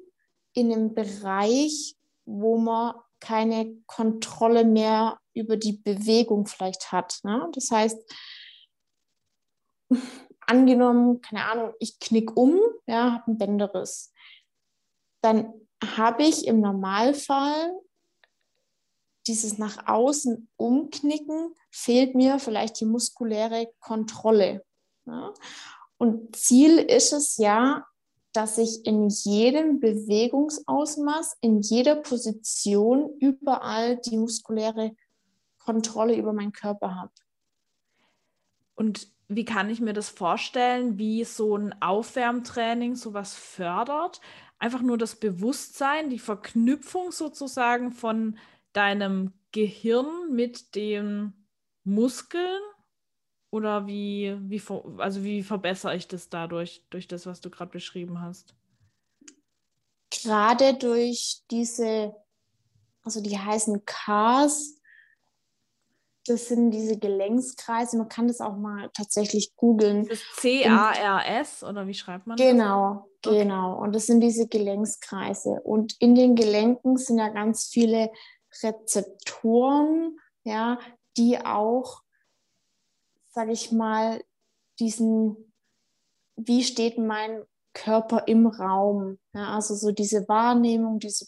in 0.52 0.72
einem 0.72 0.94
Bereich, 0.94 1.96
wo 2.24 2.56
man 2.56 2.94
keine 3.20 3.76
Kontrolle 3.86 4.64
mehr 4.64 5.18
über 5.36 5.56
die 5.56 5.74
Bewegung 5.74 6.46
vielleicht 6.46 6.92
hat. 6.92 7.20
Ne? 7.22 7.48
Das 7.52 7.70
heißt, 7.70 7.98
angenommen, 10.40 11.20
keine 11.20 11.44
Ahnung, 11.44 11.72
ich 11.80 11.98
knick 11.98 12.36
um, 12.36 12.58
ja, 12.86 13.12
habe 13.12 13.26
einen 13.26 13.38
Bänderriss, 13.38 14.12
dann 15.22 15.52
habe 15.82 16.22
ich 16.22 16.46
im 16.46 16.60
Normalfall 16.60 17.72
dieses 19.26 19.58
nach 19.58 19.88
außen 19.88 20.48
umknicken, 20.56 21.54
fehlt 21.70 22.14
mir 22.14 22.38
vielleicht 22.38 22.80
die 22.80 22.84
muskuläre 22.84 23.72
Kontrolle. 23.80 24.64
Ja? 25.06 25.34
Und 25.98 26.36
Ziel 26.36 26.78
ist 26.78 27.12
es 27.12 27.36
ja, 27.38 27.84
dass 28.32 28.58
ich 28.58 28.84
in 28.84 29.08
jedem 29.08 29.80
Bewegungsausmaß, 29.80 31.38
in 31.40 31.60
jeder 31.60 31.96
Position 31.96 33.16
überall 33.18 33.96
die 33.96 34.18
muskuläre 34.18 34.94
Kontrolle 35.66 36.16
über 36.16 36.32
meinen 36.32 36.52
Körper 36.52 36.94
habe. 36.94 37.12
Und 38.76 39.08
wie 39.28 39.44
kann 39.44 39.68
ich 39.68 39.80
mir 39.80 39.92
das 39.92 40.08
vorstellen, 40.08 40.98
wie 40.98 41.24
so 41.24 41.56
ein 41.56 41.74
Aufwärmtraining 41.82 42.94
sowas 42.94 43.34
fördert? 43.34 44.20
Einfach 44.58 44.82
nur 44.82 44.96
das 44.96 45.16
Bewusstsein, 45.16 46.08
die 46.08 46.20
Verknüpfung 46.20 47.10
sozusagen 47.10 47.90
von 47.90 48.38
deinem 48.72 49.32
Gehirn 49.50 50.32
mit 50.32 50.74
den 50.74 51.32
Muskeln 51.82 52.60
oder 53.50 53.86
wie, 53.86 54.36
wie, 54.42 54.62
also 54.98 55.24
wie 55.24 55.42
verbessere 55.42 55.96
ich 55.96 56.08
das 56.08 56.28
dadurch, 56.28 56.84
durch 56.90 57.08
das, 57.08 57.26
was 57.26 57.40
du 57.40 57.50
gerade 57.50 57.72
beschrieben 57.72 58.20
hast? 58.20 58.54
Gerade 60.10 60.74
durch 60.74 61.42
diese, 61.50 62.14
also 63.02 63.20
die 63.20 63.38
heißen 63.38 63.84
Cars, 63.84 64.75
das 66.26 66.48
sind 66.48 66.70
diese 66.70 66.98
Gelenkskreise, 66.98 67.96
man 67.98 68.08
kann 68.08 68.28
das 68.28 68.40
auch 68.40 68.56
mal 68.56 68.90
tatsächlich 68.94 69.54
googeln. 69.56 70.08
C-A-R-S 70.36 71.64
oder 71.64 71.86
wie 71.86 71.94
schreibt 71.94 72.26
man 72.26 72.36
genau, 72.36 73.06
das? 73.22 73.32
Genau, 73.32 73.38
genau. 73.38 73.78
Und 73.82 73.94
das 73.94 74.06
sind 74.06 74.20
diese 74.20 74.46
Gelenkskreise. 74.48 75.60
Und 75.64 75.94
in 76.00 76.14
den 76.14 76.34
Gelenken 76.34 76.96
sind 76.96 77.18
ja 77.18 77.28
ganz 77.28 77.66
viele 77.66 78.10
Rezeptoren, 78.62 80.18
ja, 80.44 80.78
die 81.16 81.38
auch 81.44 82.02
sage 83.36 83.52
ich 83.52 83.70
mal, 83.70 84.24
diesen, 84.80 85.52
wie 86.36 86.64
steht 86.64 86.96
mein 86.96 87.44
Körper 87.74 88.26
im 88.28 88.46
Raum? 88.46 89.18
Ja, 89.34 89.54
also 89.54 89.74
so 89.74 89.92
diese 89.92 90.26
Wahrnehmung, 90.26 90.98
diese 90.98 91.26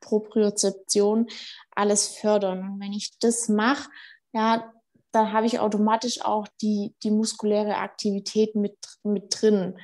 Propriozeption, 0.00 1.28
alles 1.74 2.08
fördern. 2.08 2.60
Und 2.60 2.80
wenn 2.80 2.92
ich 2.92 3.18
das 3.18 3.48
mache, 3.48 3.88
ja, 4.32 4.72
dann 5.12 5.32
habe 5.32 5.46
ich 5.46 5.60
automatisch 5.60 6.22
auch 6.24 6.46
die, 6.60 6.94
die 7.02 7.10
muskuläre 7.10 7.76
Aktivität 7.76 8.54
mit, 8.54 8.76
mit 9.02 9.34
drin. 9.40 9.78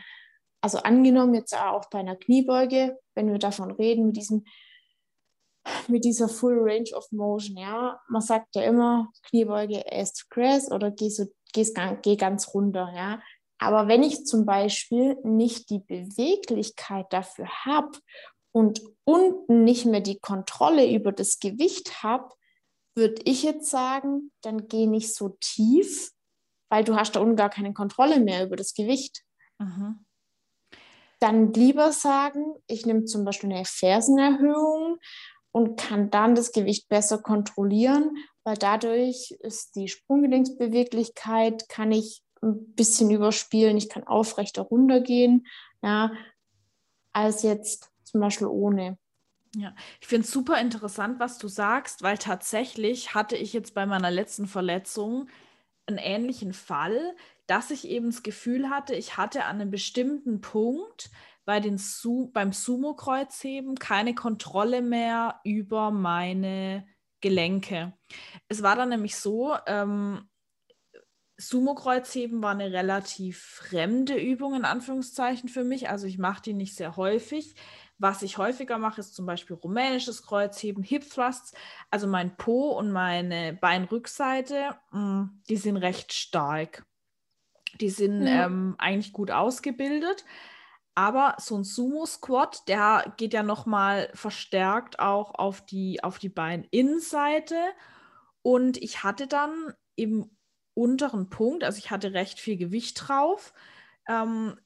Also 0.61 0.79
angenommen 0.79 1.35
jetzt 1.35 1.57
auch 1.57 1.89
bei 1.91 1.99
einer 1.99 2.17
Kniebeuge, 2.17 2.99
wenn 3.15 3.31
wir 3.31 3.39
davon 3.39 3.71
reden, 3.71 4.07
mit 4.07 4.17
diesem 4.17 4.45
mit 5.89 6.05
dieser 6.05 6.29
Full 6.29 6.59
Range 6.59 6.91
of 6.95 7.11
Motion. 7.11 7.57
Ja, 7.57 8.01
man 8.09 8.21
sagt 8.21 8.55
ja 8.55 8.63
immer 8.63 9.11
Kniebeuge 9.23 9.85
ass 9.91 10.13
to 10.13 10.27
grass 10.29 10.71
oder 10.71 10.91
geh, 10.91 11.09
so, 11.09 11.25
geh, 11.53 11.67
geh 12.03 12.17
ganz 12.17 12.55
runter. 12.55 12.93
Ja, 12.95 13.21
aber 13.59 13.89
wenn 13.89 14.03
ich 14.03 14.27
zum 14.27 14.45
Beispiel 14.45 15.17
nicht 15.23 15.71
die 15.71 15.79
Beweglichkeit 15.79 17.07
dafür 17.11 17.49
habe 17.65 17.93
und 18.55 18.83
unten 19.05 19.65
nicht 19.65 19.85
mehr 19.85 20.01
die 20.01 20.19
Kontrolle 20.19 20.91
über 20.91 21.13
das 21.13 21.41
Gewicht 21.41 22.03
habe, 22.03 22.33
würde 22.97 23.21
ich 23.25 23.43
jetzt 23.43 23.69
sagen, 23.69 24.31
dann 24.43 24.69
geh 24.69 24.87
nicht 24.87 25.13
so 25.13 25.37
tief, 25.41 26.13
weil 26.71 26.85
du 26.85 26.95
hast 26.95 27.17
da 27.17 27.21
unten 27.21 27.37
gar 27.37 27.51
keine 27.51 27.75
Kontrolle 27.75 28.21
mehr 28.21 28.47
über 28.47 28.55
das 28.55 28.73
Gewicht. 28.73 29.25
Mhm. 29.59 30.05
Dann 31.19 31.53
lieber 31.53 31.91
sagen, 31.91 32.55
ich 32.69 32.87
nehme 32.87 33.05
zum 33.05 33.25
Beispiel 33.25 33.53
eine 33.53 33.65
Fersenerhöhung 33.65 34.99
und 35.51 35.77
kann 35.77 36.11
dann 36.11 36.37
das 36.37 36.53
Gewicht 36.53 36.89
besser 36.89 37.19
kontrollieren, 37.19 38.17
weil 38.45 38.57
dadurch 38.57 39.33
ist 39.41 39.75
die 39.75 39.89
Sprunggelenksbeweglichkeit, 39.89 41.69
kann 41.69 41.91
ich 41.91 42.23
ein 42.41 42.75
bisschen 42.75 43.11
überspielen, 43.11 43.77
ich 43.77 43.89
kann 43.89 44.07
aufrechter 44.07 44.63
runtergehen, 44.63 45.47
ja, 45.83 46.13
als 47.13 47.43
jetzt 47.43 47.91
zum 48.15 48.21
Beispiel 48.21 48.47
ohne. 48.47 48.97
Ja, 49.57 49.75
ich 50.01 50.07
finde 50.07 50.25
es 50.25 50.31
super 50.31 50.61
interessant, 50.61 51.19
was 51.19 51.37
du 51.39 51.49
sagst, 51.49 52.05
weil 52.05 52.17
tatsächlich 52.17 53.13
hatte 53.13 53.37
ich 53.37 53.53
jetzt 53.53 53.75
bei 53.75 53.87
meiner 53.87 54.13
letzten 54.13 54.47
Verletzung 54.47 55.29
einen 55.87 55.99
ähnlichen 55.99 56.53
Fall, 56.53 57.17
dass 57.49 57.73
ich 57.73 57.89
eben 57.89 58.11
das 58.11 58.23
Gefühl 58.23 58.71
hatte, 58.71 58.95
ich 58.95 59.17
hatte 59.17 59.47
an 59.47 59.61
einem 59.61 59.73
bestimmten 59.73 60.41
Punkt 60.41 61.11
bei 61.45 61.59
den 61.59 61.77
Su 61.77 62.31
beim 62.33 62.53
Sumo-Kreuzheben 62.53 63.75
keine 63.81 64.15
Kontrolle 64.15 64.81
mehr 64.81 65.41
über 65.43 65.91
meine 65.91 66.87
Gelenke. 67.21 67.95
Es 68.47 68.63
war 68.63 68.77
dann 68.77 68.91
nämlich 68.91 69.17
so, 69.17 69.57
ähm, 69.67 70.29
Sumo-Kreuzheben 71.37 72.43
war 72.43 72.53
eine 72.53 72.73
relativ 72.73 73.41
fremde 73.41 74.17
Übung 74.17 74.55
in 74.55 74.65
Anführungszeichen 74.65 75.49
für 75.49 75.65
mich. 75.65 75.89
Also 75.89 76.07
ich 76.07 76.19
mache 76.19 76.43
die 76.43 76.55
nicht 76.55 76.77
sehr 76.77 76.97
häufig. 76.97 77.57
Was 77.99 78.23
ich 78.23 78.39
häufiger 78.39 78.79
mache, 78.79 79.01
ist 79.01 79.15
zum 79.15 79.27
Beispiel 79.27 79.57
rumänisches 79.57 80.23
Kreuzheben, 80.23 80.83
Hip 80.83 81.09
Thrusts. 81.09 81.53
Also 81.91 82.07
mein 82.07 82.37
Po 82.37 82.71
und 82.71 82.91
meine 82.91 83.55
Beinrückseite, 83.55 84.77
mm, 84.91 85.25
die 85.49 85.57
sind 85.57 85.77
recht 85.77 86.13
stark. 86.13 86.85
Die 87.81 87.91
sind 87.91 88.27
ja. 88.27 88.47
ähm, 88.47 88.75
eigentlich 88.79 89.13
gut 89.13 89.31
ausgebildet. 89.31 90.25
Aber 90.97 91.35
so 91.39 91.57
ein 91.57 91.65
Sumo-Squat, 91.65 92.69
der 92.69 93.15
geht 93.17 93.33
ja 93.33 93.43
nochmal 93.43 94.11
verstärkt 94.15 95.01
auch 95.01 95.35
auf 95.35 95.65
die, 95.65 96.03
auf 96.05 96.19
die 96.19 96.29
Beininnenseite. 96.29 97.57
Und 98.43 98.77
ich 98.77 99.03
hatte 99.03 99.27
dann 99.27 99.73
im 99.97 100.31
unteren 100.75 101.31
Punkt, 101.31 101.65
also 101.65 101.79
ich 101.79 101.91
hatte 101.91 102.13
recht 102.13 102.39
viel 102.41 102.57
Gewicht 102.57 103.09
drauf, 103.09 103.53
ähm, 104.09 104.57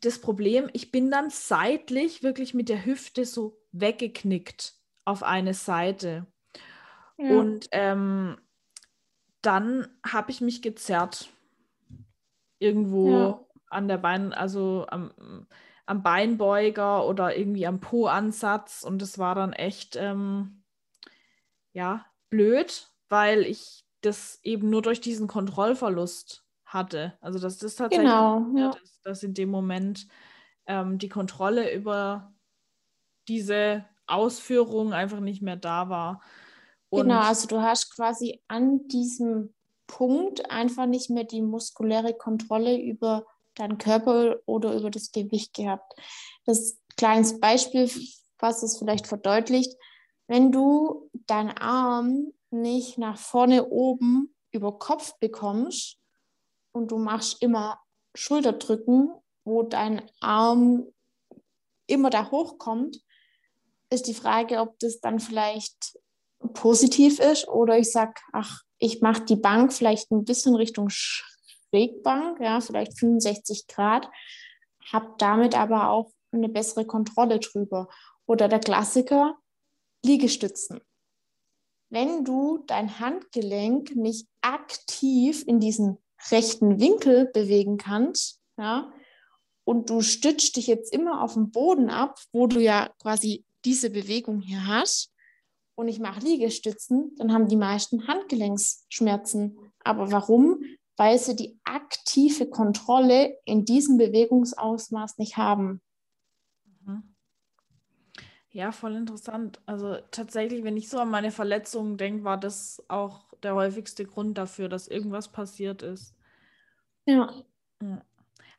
das 0.00 0.20
Problem, 0.20 0.70
ich 0.72 0.92
bin 0.92 1.10
dann 1.10 1.30
seitlich 1.30 2.22
wirklich 2.22 2.54
mit 2.54 2.68
der 2.68 2.84
Hüfte 2.84 3.24
so 3.24 3.60
weggeknickt 3.72 4.74
auf 5.04 5.22
eine 5.22 5.54
Seite. 5.54 6.26
Ja. 7.18 7.38
Und 7.38 7.68
ähm, 7.72 8.38
dann 9.42 9.88
habe 10.06 10.30
ich 10.30 10.40
mich 10.40 10.62
gezerrt. 10.62 11.30
Irgendwo 12.58 13.10
ja. 13.10 13.46
an 13.68 13.88
der 13.88 13.96
Bein, 13.96 14.34
also 14.34 14.86
am, 14.88 15.46
am 15.86 16.02
Beinbeuger 16.02 17.06
oder 17.06 17.36
irgendwie 17.36 17.66
am 17.66 17.80
Po-Ansatz. 17.80 18.82
Und 18.82 19.00
das 19.00 19.18
war 19.18 19.34
dann 19.34 19.52
echt, 19.54 19.96
ähm, 19.96 20.62
ja, 21.72 22.04
blöd, 22.28 22.90
weil 23.08 23.42
ich 23.42 23.84
das 24.02 24.40
eben 24.42 24.70
nur 24.70 24.82
durch 24.82 25.00
diesen 25.00 25.26
Kontrollverlust 25.26 26.44
hatte. 26.72 27.18
Also 27.20 27.38
dass 27.38 27.58
das 27.58 27.74
tatsächlich 27.74 28.08
genau, 28.08 28.46
ja. 28.56 28.70
ist, 28.82 29.00
dass 29.04 29.22
in 29.22 29.34
dem 29.34 29.50
Moment 29.50 30.06
ähm, 30.66 30.98
die 30.98 31.08
Kontrolle 31.08 31.72
über 31.74 32.32
diese 33.28 33.84
Ausführung 34.06 34.92
einfach 34.92 35.20
nicht 35.20 35.42
mehr 35.42 35.56
da 35.56 35.88
war. 35.88 36.22
Und 36.88 37.02
genau, 37.02 37.20
also 37.20 37.46
du 37.46 37.60
hast 37.60 37.94
quasi 37.94 38.40
an 38.48 38.88
diesem 38.88 39.54
Punkt 39.86 40.50
einfach 40.50 40.86
nicht 40.86 41.10
mehr 41.10 41.24
die 41.24 41.42
muskuläre 41.42 42.14
Kontrolle 42.14 42.80
über 42.80 43.26
deinen 43.54 43.78
Körper 43.78 44.36
oder 44.46 44.74
über 44.74 44.90
das 44.90 45.12
Gewicht 45.12 45.54
gehabt. 45.54 45.92
Das 46.44 46.78
kleines 46.96 47.40
Beispiel, 47.40 47.90
was 48.38 48.62
es 48.62 48.78
vielleicht 48.78 49.06
verdeutlicht, 49.06 49.76
wenn 50.26 50.52
du 50.52 51.10
deinen 51.26 51.50
Arm 51.50 52.32
nicht 52.50 52.98
nach 52.98 53.18
vorne 53.18 53.68
oben 53.68 54.34
über 54.52 54.78
Kopf 54.78 55.18
bekommst 55.18 55.99
und 56.72 56.90
du 56.90 56.98
machst 56.98 57.42
immer 57.42 57.80
Schulterdrücken, 58.14 59.12
wo 59.44 59.62
dein 59.62 60.02
Arm 60.20 60.86
immer 61.86 62.10
da 62.10 62.30
hochkommt, 62.30 63.00
ist 63.90 64.06
die 64.06 64.14
Frage, 64.14 64.60
ob 64.60 64.78
das 64.78 65.00
dann 65.00 65.18
vielleicht 65.18 65.98
positiv 66.54 67.18
ist 67.18 67.48
oder 67.48 67.78
ich 67.78 67.90
sage, 67.90 68.14
ach, 68.32 68.62
ich 68.78 69.00
mache 69.00 69.24
die 69.24 69.36
Bank 69.36 69.72
vielleicht 69.72 70.10
ein 70.10 70.24
bisschen 70.24 70.54
Richtung 70.54 70.88
Schrägbank, 70.88 72.40
ja, 72.40 72.60
vielleicht 72.60 72.98
65 72.98 73.66
Grad, 73.66 74.08
habe 74.92 75.14
damit 75.18 75.56
aber 75.56 75.90
auch 75.90 76.12
eine 76.32 76.48
bessere 76.48 76.86
Kontrolle 76.86 77.40
drüber. 77.40 77.88
Oder 78.26 78.48
der 78.48 78.60
Klassiker, 78.60 79.36
Liegestützen 80.04 80.80
wenn 81.90 82.24
du 82.24 82.58
dein 82.66 83.00
Handgelenk 83.00 83.94
nicht 83.96 84.26
aktiv 84.40 85.44
in 85.46 85.60
diesen 85.60 85.98
rechten 86.30 86.80
Winkel 86.80 87.30
bewegen 87.32 87.76
kannst, 87.76 88.40
ja, 88.58 88.92
und 89.64 89.90
du 89.90 90.00
stützt 90.00 90.56
dich 90.56 90.66
jetzt 90.66 90.92
immer 90.92 91.22
auf 91.22 91.34
den 91.34 91.50
Boden 91.50 91.90
ab, 91.90 92.18
wo 92.32 92.46
du 92.46 92.60
ja 92.60 92.90
quasi 93.00 93.44
diese 93.64 93.90
Bewegung 93.90 94.40
hier 94.40 94.66
hast, 94.66 95.12
und 95.80 95.88
ich 95.88 95.98
mache 95.98 96.20
Liegestützen, 96.20 97.14
dann 97.16 97.32
haben 97.32 97.48
die 97.48 97.56
meisten 97.56 98.06
Handgelenksschmerzen. 98.06 99.56
Aber 99.82 100.12
warum? 100.12 100.62
Weil 100.98 101.18
sie 101.18 101.34
die 101.34 101.58
aktive 101.64 102.50
Kontrolle 102.50 103.38
in 103.46 103.64
diesem 103.64 103.96
Bewegungsausmaß 103.96 105.16
nicht 105.16 105.38
haben. 105.38 105.80
Ja, 108.52 108.72
voll 108.72 108.96
interessant. 108.96 109.60
Also 109.66 109.98
tatsächlich, 110.10 110.64
wenn 110.64 110.76
ich 110.76 110.88
so 110.88 110.98
an 110.98 111.08
meine 111.10 111.30
Verletzungen 111.30 111.96
denke, 111.96 112.24
war 112.24 112.36
das 112.36 112.82
auch 112.88 113.32
der 113.42 113.54
häufigste 113.54 114.04
Grund 114.04 114.38
dafür, 114.38 114.68
dass 114.68 114.88
irgendwas 114.88 115.28
passiert 115.30 115.82
ist. 115.82 116.16
Ja. 117.06 117.44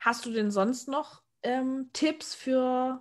Hast 0.00 0.26
du 0.26 0.32
denn 0.32 0.50
sonst 0.50 0.88
noch 0.88 1.22
ähm, 1.42 1.90
Tipps 1.92 2.34
für 2.34 3.00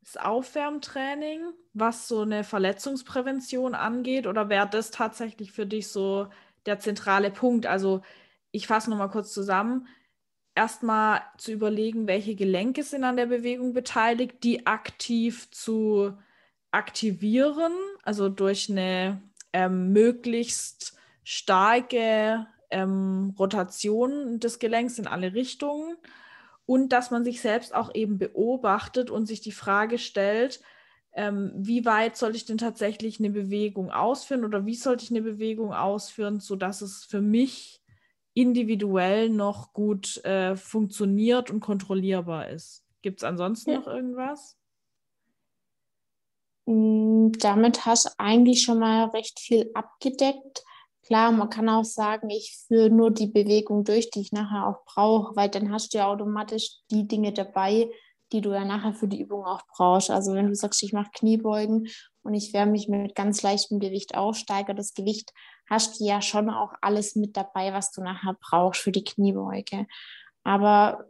das 0.00 0.16
Aufwärmtraining, 0.16 1.52
was 1.74 2.08
so 2.08 2.22
eine 2.22 2.44
Verletzungsprävention 2.44 3.74
angeht? 3.74 4.26
Oder 4.26 4.48
wäre 4.48 4.68
das 4.68 4.90
tatsächlich 4.90 5.52
für 5.52 5.66
dich 5.66 5.88
so 5.88 6.28
der 6.66 6.78
zentrale 6.78 7.30
Punkt? 7.30 7.66
Also 7.66 8.02
ich 8.50 8.66
fasse 8.66 8.90
nochmal 8.90 9.10
kurz 9.10 9.32
zusammen. 9.34 9.88
Erstmal 10.54 11.22
zu 11.36 11.52
überlegen, 11.52 12.06
welche 12.08 12.34
Gelenke 12.34 12.82
sind 12.82 13.04
an 13.04 13.16
der 13.16 13.26
Bewegung 13.26 13.74
beteiligt, 13.74 14.42
die 14.44 14.66
aktiv 14.66 15.50
zu 15.50 16.16
aktivieren, 16.70 17.72
also 18.02 18.28
durch 18.28 18.70
eine 18.70 19.22
ähm, 19.52 19.92
möglichst 19.92 20.96
starke 21.24 22.46
ähm, 22.70 23.34
Rotation 23.38 24.40
des 24.40 24.58
Gelenks 24.58 24.98
in 24.98 25.06
alle 25.06 25.34
Richtungen 25.34 25.96
und 26.66 26.90
dass 26.90 27.10
man 27.10 27.24
sich 27.24 27.40
selbst 27.40 27.74
auch 27.74 27.94
eben 27.94 28.18
beobachtet 28.18 29.10
und 29.10 29.26
sich 29.26 29.40
die 29.40 29.52
Frage 29.52 29.98
stellt, 29.98 30.60
ähm, 31.14 31.52
wie 31.56 31.84
weit 31.86 32.16
soll 32.16 32.36
ich 32.36 32.44
denn 32.44 32.58
tatsächlich 32.58 33.18
eine 33.18 33.30
Bewegung 33.30 33.90
ausführen 33.90 34.44
oder 34.44 34.66
wie 34.66 34.74
sollte 34.74 35.04
ich 35.04 35.10
eine 35.10 35.22
Bewegung 35.22 35.72
ausführen, 35.72 36.40
sodass 36.40 36.82
es 36.82 37.04
für 37.04 37.22
mich 37.22 37.82
individuell 38.34 39.30
noch 39.30 39.72
gut 39.72 40.22
äh, 40.24 40.56
funktioniert 40.56 41.50
und 41.50 41.60
kontrollierbar 41.60 42.50
ist. 42.50 42.84
Gibt 43.02 43.20
es 43.20 43.24
ansonsten 43.24 43.70
ja. 43.70 43.78
noch 43.78 43.86
irgendwas? 43.86 44.57
Damit 47.32 47.86
hast 47.86 48.06
du 48.06 48.10
eigentlich 48.18 48.62
schon 48.62 48.78
mal 48.78 49.06
recht 49.06 49.40
viel 49.40 49.70
abgedeckt. 49.74 50.64
Klar, 51.06 51.32
man 51.32 51.48
kann 51.48 51.68
auch 51.68 51.84
sagen, 51.84 52.28
ich 52.28 52.58
führe 52.66 52.90
nur 52.90 53.10
die 53.10 53.28
Bewegung 53.28 53.84
durch, 53.84 54.10
die 54.10 54.20
ich 54.20 54.32
nachher 54.32 54.66
auch 54.66 54.84
brauche, 54.84 55.34
weil 55.36 55.48
dann 55.48 55.72
hast 55.72 55.94
du 55.94 55.98
ja 55.98 56.06
automatisch 56.06 56.80
die 56.90 57.08
Dinge 57.08 57.32
dabei, 57.32 57.90
die 58.32 58.40
du 58.40 58.52
ja 58.52 58.64
nachher 58.64 58.92
für 58.92 59.08
die 59.08 59.20
Übung 59.20 59.44
auch 59.44 59.62
brauchst. 59.74 60.10
Also 60.10 60.34
wenn 60.34 60.48
du 60.48 60.54
sagst, 60.54 60.82
ich 60.82 60.92
mache 60.92 61.10
Kniebeugen 61.14 61.88
und 62.22 62.34
ich 62.34 62.52
wärme 62.52 62.72
mich 62.72 62.88
mit 62.88 63.14
ganz 63.14 63.42
leichtem 63.42 63.80
Gewicht 63.80 64.16
auf, 64.16 64.36
steigere 64.36 64.74
das 64.74 64.92
Gewicht, 64.92 65.32
hast 65.68 65.98
du 65.98 66.04
ja 66.04 66.20
schon 66.20 66.50
auch 66.50 66.72
alles 66.82 67.16
mit 67.16 67.36
dabei, 67.36 67.72
was 67.72 67.90
du 67.90 68.02
nachher 68.02 68.36
brauchst 68.38 68.82
für 68.82 68.92
die 68.92 69.04
Kniebeuge. 69.04 69.86
Aber 70.44 71.06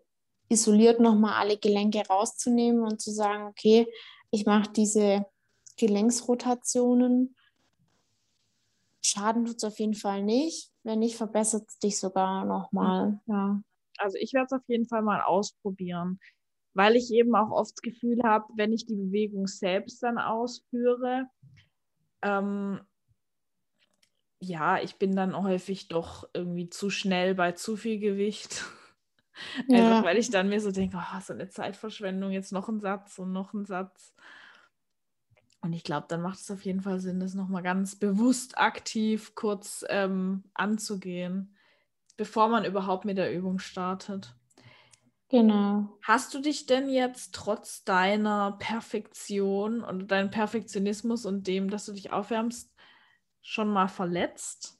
isoliert 0.48 1.00
nochmal 1.00 1.34
alle 1.34 1.58
Gelenke 1.58 2.06
rauszunehmen 2.06 2.82
und 2.82 3.00
zu 3.00 3.10
sagen, 3.10 3.46
okay, 3.48 3.86
ich 4.30 4.46
mache 4.46 4.70
diese 4.72 5.26
Gelenksrotationen. 5.78 7.34
Schaden 9.00 9.46
tut 9.46 9.56
es 9.56 9.64
auf 9.64 9.78
jeden 9.78 9.94
Fall 9.94 10.22
nicht. 10.22 10.70
Wenn 10.82 10.98
nicht, 10.98 11.16
verbessert 11.16 11.64
es 11.68 11.78
dich 11.78 11.98
sogar 11.98 12.44
nochmal. 12.44 13.20
Ja. 13.26 13.60
Also 13.98 14.16
ich 14.20 14.32
werde 14.32 14.46
es 14.46 14.52
auf 14.52 14.68
jeden 14.68 14.86
Fall 14.86 15.02
mal 15.02 15.22
ausprobieren, 15.22 16.20
weil 16.74 16.96
ich 16.96 17.10
eben 17.12 17.34
auch 17.34 17.50
oft 17.50 17.72
das 17.72 17.82
Gefühl 17.82 18.22
habe, 18.22 18.46
wenn 18.56 18.72
ich 18.72 18.86
die 18.86 18.94
Bewegung 18.94 19.46
selbst 19.46 20.02
dann 20.02 20.18
ausführe, 20.18 21.26
ähm, 22.22 22.80
ja, 24.40 24.80
ich 24.80 24.96
bin 24.96 25.16
dann 25.16 25.36
häufig 25.36 25.88
doch 25.88 26.28
irgendwie 26.32 26.68
zu 26.68 26.90
schnell 26.90 27.34
bei 27.34 27.52
zu 27.52 27.76
viel 27.76 27.98
Gewicht. 27.98 28.64
Ja. 29.68 29.90
Einfach 29.90 30.08
weil 30.08 30.18
ich 30.18 30.30
dann 30.30 30.48
mir 30.48 30.60
so 30.60 30.72
denke, 30.72 30.96
oh, 30.96 31.20
so 31.20 31.32
eine 31.32 31.48
Zeitverschwendung, 31.48 32.32
jetzt 32.32 32.50
noch 32.50 32.68
ein 32.68 32.80
Satz 32.80 33.20
und 33.20 33.30
noch 33.30 33.54
ein 33.54 33.66
Satz. 33.66 34.12
Und 35.60 35.72
ich 35.72 35.82
glaube, 35.82 36.06
dann 36.08 36.22
macht 36.22 36.38
es 36.38 36.50
auf 36.50 36.64
jeden 36.64 36.82
Fall 36.82 37.00
Sinn, 37.00 37.20
das 37.20 37.34
nochmal 37.34 37.62
ganz 37.62 37.96
bewusst 37.96 38.58
aktiv 38.58 39.34
kurz 39.34 39.84
ähm, 39.88 40.44
anzugehen, 40.54 41.56
bevor 42.16 42.48
man 42.48 42.64
überhaupt 42.64 43.04
mit 43.04 43.18
der 43.18 43.34
Übung 43.34 43.58
startet. 43.58 44.34
Genau. 45.30 45.88
Hast 46.02 46.32
du 46.32 46.40
dich 46.40 46.66
denn 46.66 46.88
jetzt 46.88 47.34
trotz 47.34 47.84
deiner 47.84 48.52
Perfektion 48.58 49.82
und 49.82 50.10
deinem 50.10 50.30
Perfektionismus 50.30 51.26
und 51.26 51.46
dem, 51.46 51.68
dass 51.68 51.86
du 51.86 51.92
dich 51.92 52.12
aufwärmst, 52.12 52.72
schon 53.42 53.68
mal 53.68 53.88
verletzt? 53.88 54.78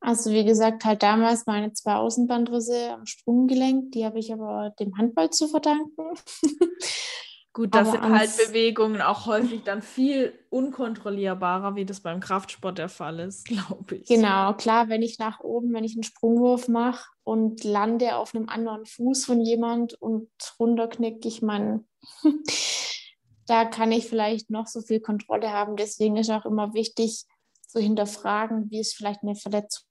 Also 0.00 0.32
wie 0.32 0.44
gesagt, 0.44 0.84
halt 0.84 1.02
damals 1.02 1.46
meine 1.46 1.72
zwei 1.74 1.94
Außenbandrisse 1.94 2.92
am 2.92 3.06
Sprunggelenk, 3.06 3.92
die 3.92 4.04
habe 4.04 4.18
ich 4.18 4.32
aber 4.32 4.70
dem 4.80 4.96
Handball 4.96 5.30
zu 5.30 5.46
verdanken. 5.46 6.14
Gut, 7.54 7.74
das 7.74 7.90
sind 7.90 8.02
halt 8.02 8.30
Bewegungen 8.46 9.02
auch 9.02 9.26
häufig 9.26 9.62
dann 9.62 9.82
viel 9.82 10.32
unkontrollierbarer, 10.48 11.74
wie 11.76 11.84
das 11.84 12.00
beim 12.00 12.20
Kraftsport 12.20 12.78
der 12.78 12.88
Fall 12.88 13.20
ist, 13.20 13.44
glaube 13.46 13.96
ich. 13.96 14.06
Genau, 14.06 14.54
klar, 14.54 14.88
wenn 14.88 15.02
ich 15.02 15.18
nach 15.18 15.40
oben, 15.40 15.74
wenn 15.74 15.84
ich 15.84 15.94
einen 15.94 16.02
Sprungwurf 16.02 16.68
mache 16.68 17.10
und 17.24 17.62
lande 17.62 18.16
auf 18.16 18.34
einem 18.34 18.48
anderen 18.48 18.86
Fuß 18.86 19.26
von 19.26 19.40
jemand 19.42 19.94
und 20.00 20.30
runterknicke 20.58 21.28
ich 21.28 21.42
meinen, 21.42 21.86
da 23.46 23.66
kann 23.66 23.92
ich 23.92 24.06
vielleicht 24.06 24.48
noch 24.48 24.66
so 24.66 24.80
viel 24.80 25.00
Kontrolle 25.00 25.50
haben. 25.50 25.76
Deswegen 25.76 26.16
ist 26.16 26.30
auch 26.30 26.46
immer 26.46 26.72
wichtig, 26.72 27.26
zu 27.72 27.80
hinterfragen, 27.80 28.70
wie 28.70 28.80
es 28.80 28.92
vielleicht 28.92 29.22
eine 29.22 29.34
Verletzung 29.34 29.84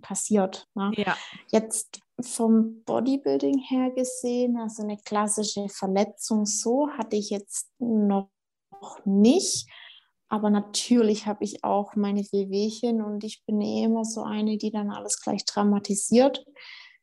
passiert. 0.00 0.68
Ne? 0.74 0.92
Ja. 0.96 1.16
Jetzt 1.48 2.00
vom 2.20 2.82
Bodybuilding 2.84 3.58
her 3.58 3.90
gesehen, 3.90 4.56
also 4.56 4.82
eine 4.82 4.96
klassische 4.96 5.68
Verletzung 5.68 6.46
so 6.46 6.88
hatte 6.90 7.16
ich 7.16 7.30
jetzt 7.30 7.68
noch 7.78 8.30
nicht. 9.04 9.68
Aber 10.28 10.50
natürlich 10.50 11.26
habe 11.26 11.44
ich 11.44 11.62
auch 11.62 11.94
meine 11.94 12.22
Wehwehchen 12.32 13.00
und 13.00 13.22
ich 13.22 13.44
bin 13.46 13.60
eh 13.60 13.84
immer 13.84 14.04
so 14.04 14.22
eine, 14.22 14.56
die 14.56 14.70
dann 14.70 14.90
alles 14.90 15.20
gleich 15.20 15.44
dramatisiert. 15.44 16.44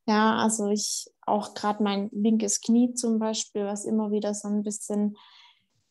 Ja, 0.05 0.35
also 0.37 0.67
ich 0.67 1.05
auch 1.25 1.53
gerade 1.53 1.81
mein 1.81 2.09
linkes 2.11 2.59
Knie 2.59 2.93
zum 2.93 3.19
Beispiel, 3.19 3.65
was 3.65 3.85
immer 3.85 4.11
wieder 4.11 4.33
so 4.33 4.49
ein 4.49 4.63
bisschen 4.63 5.15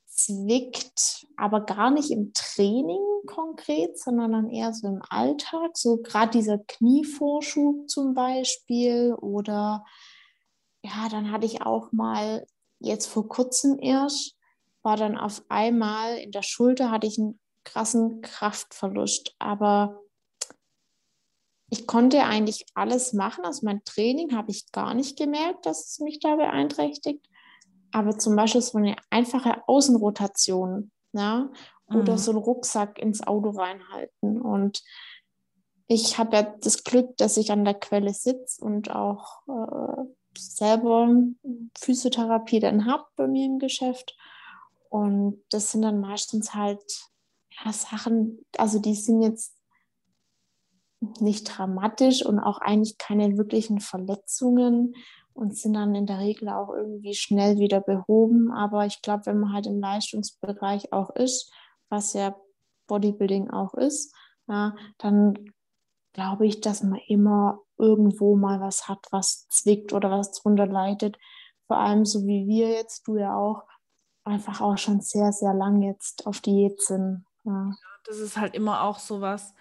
zwickt, 0.07 1.27
aber 1.39 1.63
gar 1.63 1.91
nicht 1.91 2.11
im 2.11 2.33
Training 2.35 3.01
konkret, 3.27 3.99
sondern 3.99 4.33
dann 4.33 4.51
eher 4.51 4.73
so 4.73 4.87
im 4.89 5.03
Alltag. 5.09 5.77
So 5.77 5.99
gerade 5.99 6.31
dieser 6.31 6.59
Knievorschub 6.59 7.89
zum 7.89 8.15
Beispiel 8.15 9.15
oder 9.15 9.85
ja, 10.85 11.09
dann 11.11 11.31
hatte 11.31 11.47
ich 11.47 11.63
auch 11.63 11.93
mal 11.93 12.47
jetzt 12.81 13.07
vor 13.07 13.29
kurzem 13.29 13.79
erst, 13.79 14.37
war 14.83 14.97
dann 14.97 15.17
auf 15.17 15.45
einmal 15.49 16.19
in 16.19 16.33
der 16.33 16.43
Schulter 16.43 16.91
hatte 16.91 17.07
ich 17.07 17.19
einen 17.19 17.39
krassen 17.65 18.21
Kraftverlust, 18.23 19.37
aber 19.39 20.01
ich 21.71 21.87
konnte 21.87 22.25
eigentlich 22.25 22.67
alles 22.75 23.13
machen. 23.13 23.45
Also 23.45 23.65
mein 23.65 23.83
Training 23.85 24.37
habe 24.37 24.51
ich 24.51 24.71
gar 24.73 24.93
nicht 24.95 25.17
gemerkt, 25.17 25.65
dass 25.65 25.93
es 25.93 26.01
mich 26.01 26.21
da 26.21 26.37
beeinträchtigt. 26.37 27.27
Aber 27.93 28.19
zum 28.19 28.37
Beispiel 28.37 28.61
so 28.61 28.77
eine 28.77 28.97
einfache 29.11 29.67
Außenrotation 29.69 30.91
ja, 31.13 31.51
oder 31.95 32.13
mhm. 32.13 32.19
so 32.19 32.31
einen 32.33 32.41
Rucksack 32.41 32.99
ins 32.99 33.27
Auto 33.27 33.51
reinhalten. 33.51 34.41
Und 34.41 34.83
ich 35.87 36.19
habe 36.19 36.37
ja 36.37 36.43
das 36.43 36.85
Glück, 36.85 37.17
dass 37.17 37.37
ich 37.37 37.53
an 37.53 37.65
der 37.65 37.75
Quelle 37.75 38.15
sitze 38.15 38.65
und 38.65 38.91
auch 38.91 39.43
äh, 39.49 40.05
selber 40.37 41.15
Physiotherapie 41.79 42.61
dann 42.61 42.87
habe 42.87 43.05
bei 43.17 43.27
mir 43.27 43.47
im 43.47 43.59
Geschäft. 43.59 44.17
Und 44.89 45.43
das 45.51 45.73
sind 45.73 45.83
dann 45.83 46.01
meistens 46.01 46.55
halt 46.55 46.83
ja, 47.65 47.73
Sachen, 47.73 48.45
also 48.57 48.79
die 48.79 48.95
sind 48.95 49.23
jetzt 49.23 49.57
nicht 51.21 51.45
dramatisch 51.45 52.25
und 52.25 52.39
auch 52.39 52.59
eigentlich 52.59 52.99
keine 52.99 53.37
wirklichen 53.37 53.81
Verletzungen 53.81 54.95
und 55.35 55.57
sind 55.57 55.75
dann 55.75 55.95
in 55.95 56.07
der 56.07 56.19
Regel 56.19 56.49
auch 56.49 56.71
irgendwie 56.71 57.15
schnell 57.15 57.59
wieder 57.59 57.81
behoben. 57.81 58.53
Aber 58.53 58.87
ich 58.87 59.03
glaube, 59.03 59.27
wenn 59.27 59.41
man 59.41 59.53
halt 59.53 59.67
im 59.67 59.81
Leistungsbereich 59.81 60.93
auch 60.93 61.11
ist, 61.11 61.53
was 61.93 62.15
ja 62.15 62.35
Bodybuilding 62.89 63.51
auch 63.51 63.75
ist, 63.75 64.15
ja, 64.49 64.75
dann 64.99 65.35
glaube 66.13 66.47
ich, 66.47 66.61
dass 66.61 66.83
man 66.83 67.01
immer 67.07 67.61
irgendwo 67.79 68.35
mal 68.37 68.61
was 68.61 68.89
hat, 68.89 69.07
was 69.11 69.47
zwickt 69.49 69.93
oder 69.93 70.11
was 70.11 70.33
drunter 70.33 70.67
leidet. 70.67 71.17
Vor 71.67 71.77
allem 71.77 72.05
so 72.05 72.27
wie 72.27 72.47
wir 72.47 72.71
jetzt, 72.71 73.07
du 73.07 73.19
ja 73.19 73.37
auch, 73.37 73.65
einfach 74.25 74.61
auch 74.61 74.79
schon 74.79 75.01
sehr, 75.01 75.33
sehr 75.33 75.53
lang 75.53 75.83
jetzt 75.83 76.27
auf 76.27 76.41
Diät 76.41 76.81
sind. 76.81 77.25
Ja. 77.45 77.71
Das 78.05 78.19
ist 78.19 78.37
halt 78.37 78.55
immer 78.55 78.83
auch 78.83 78.99
so 78.99 79.21
was, 79.21 79.55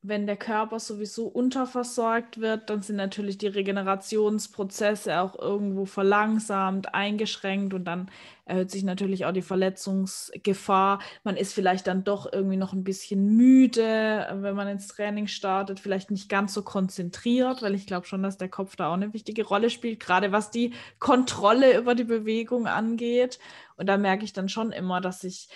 wenn 0.00 0.26
der 0.26 0.36
Körper 0.36 0.78
sowieso 0.78 1.26
unterversorgt 1.26 2.40
wird, 2.40 2.70
dann 2.70 2.82
sind 2.82 2.96
natürlich 2.96 3.36
die 3.36 3.48
Regenerationsprozesse 3.48 5.20
auch 5.20 5.36
irgendwo 5.36 5.86
verlangsamt, 5.86 6.94
eingeschränkt 6.94 7.74
und 7.74 7.84
dann 7.84 8.08
erhöht 8.44 8.70
sich 8.70 8.84
natürlich 8.84 9.26
auch 9.26 9.32
die 9.32 9.42
Verletzungsgefahr. 9.42 11.00
Man 11.24 11.36
ist 11.36 11.52
vielleicht 11.52 11.88
dann 11.88 12.04
doch 12.04 12.32
irgendwie 12.32 12.56
noch 12.56 12.72
ein 12.72 12.84
bisschen 12.84 13.36
müde, 13.36 14.28
wenn 14.40 14.54
man 14.54 14.68
ins 14.68 14.86
Training 14.86 15.26
startet, 15.26 15.80
vielleicht 15.80 16.12
nicht 16.12 16.28
ganz 16.28 16.54
so 16.54 16.62
konzentriert, 16.62 17.60
weil 17.62 17.74
ich 17.74 17.86
glaube 17.86 18.06
schon, 18.06 18.22
dass 18.22 18.38
der 18.38 18.48
Kopf 18.48 18.76
da 18.76 18.90
auch 18.90 18.94
eine 18.94 19.12
wichtige 19.12 19.44
Rolle 19.44 19.68
spielt, 19.68 19.98
gerade 19.98 20.30
was 20.30 20.52
die 20.52 20.74
Kontrolle 21.00 21.76
über 21.76 21.96
die 21.96 22.04
Bewegung 22.04 22.68
angeht. 22.68 23.40
Und 23.76 23.86
da 23.86 23.96
merke 23.96 24.24
ich 24.24 24.32
dann 24.32 24.48
schon 24.48 24.70
immer, 24.70 25.00
dass 25.00 25.24
ich 25.24 25.48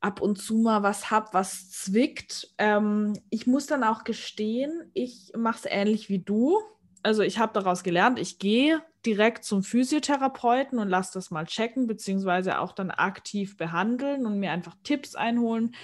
ab 0.00 0.20
und 0.20 0.36
zu 0.36 0.58
mal 0.58 0.82
was 0.82 1.10
habe, 1.10 1.28
was 1.32 1.70
zwickt. 1.70 2.54
Ähm, 2.58 3.14
ich 3.30 3.46
muss 3.46 3.66
dann 3.66 3.84
auch 3.84 4.04
gestehen, 4.04 4.90
ich 4.94 5.32
mache 5.36 5.58
es 5.58 5.64
ähnlich 5.66 6.08
wie 6.08 6.20
du. 6.20 6.60
Also 7.02 7.22
ich 7.22 7.38
habe 7.38 7.52
daraus 7.52 7.82
gelernt, 7.82 8.18
ich 8.18 8.38
gehe 8.38 8.82
direkt 9.06 9.44
zum 9.44 9.62
Physiotherapeuten 9.62 10.78
und 10.78 10.88
lasse 10.88 11.14
das 11.14 11.30
mal 11.30 11.46
checken, 11.46 11.86
beziehungsweise 11.86 12.58
auch 12.58 12.72
dann 12.72 12.90
aktiv 12.90 13.56
behandeln 13.56 14.26
und 14.26 14.38
mir 14.38 14.50
einfach 14.50 14.76
Tipps 14.82 15.14
einholen, 15.14 15.74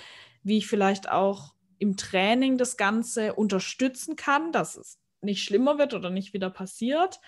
wie 0.42 0.58
ich 0.58 0.66
vielleicht 0.66 1.08
auch 1.08 1.54
im 1.78 1.96
Training 1.96 2.58
das 2.58 2.76
Ganze 2.76 3.34
unterstützen 3.34 4.16
kann, 4.16 4.52
dass 4.52 4.76
es 4.76 4.98
nicht 5.22 5.42
schlimmer 5.42 5.78
wird 5.78 5.94
oder 5.94 6.10
nicht 6.10 6.34
wieder 6.34 6.50
passiert. 6.50 7.20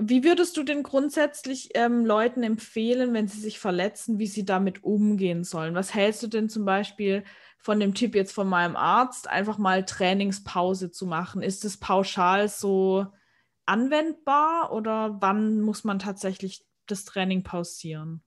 Wie 0.00 0.22
würdest 0.22 0.56
du 0.56 0.62
denn 0.62 0.84
grundsätzlich 0.84 1.70
ähm, 1.74 2.06
Leuten 2.06 2.44
empfehlen, 2.44 3.14
wenn 3.14 3.26
sie 3.26 3.40
sich 3.40 3.58
verletzen, 3.58 4.20
wie 4.20 4.28
sie 4.28 4.44
damit 4.44 4.84
umgehen 4.84 5.42
sollen? 5.42 5.74
Was 5.74 5.92
hältst 5.92 6.22
du 6.22 6.28
denn 6.28 6.48
zum 6.48 6.64
Beispiel 6.64 7.24
von 7.58 7.80
dem 7.80 7.94
Tipp 7.94 8.14
jetzt 8.14 8.32
von 8.32 8.48
meinem 8.48 8.76
Arzt, 8.76 9.28
einfach 9.28 9.58
mal 9.58 9.84
Trainingspause 9.84 10.92
zu 10.92 11.06
machen? 11.06 11.42
Ist 11.42 11.64
es 11.64 11.78
pauschal 11.78 12.48
so 12.48 13.06
anwendbar 13.66 14.72
oder 14.72 15.16
wann 15.20 15.60
muss 15.60 15.82
man 15.82 15.98
tatsächlich 15.98 16.64
das 16.86 17.04
Training 17.04 17.42
pausieren? 17.42 18.22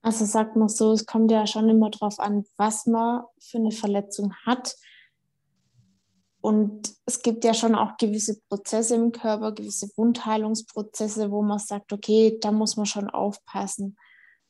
Also 0.00 0.24
sagt 0.24 0.56
man 0.56 0.68
so, 0.68 0.92
es 0.92 1.04
kommt 1.04 1.30
ja 1.30 1.46
schon 1.46 1.68
immer 1.68 1.90
darauf 1.90 2.18
an, 2.18 2.44
was 2.56 2.86
man 2.86 3.22
für 3.38 3.58
eine 3.58 3.70
Verletzung 3.70 4.34
hat. 4.46 4.74
Und 6.42 6.92
es 7.06 7.22
gibt 7.22 7.44
ja 7.44 7.54
schon 7.54 7.76
auch 7.76 7.96
gewisse 7.98 8.40
Prozesse 8.48 8.96
im 8.96 9.12
Körper, 9.12 9.52
gewisse 9.52 9.88
Wundheilungsprozesse, 9.96 11.30
wo 11.30 11.40
man 11.40 11.60
sagt, 11.60 11.92
okay, 11.92 12.36
da 12.40 12.50
muss 12.50 12.76
man 12.76 12.84
schon 12.84 13.08
aufpassen. 13.08 13.96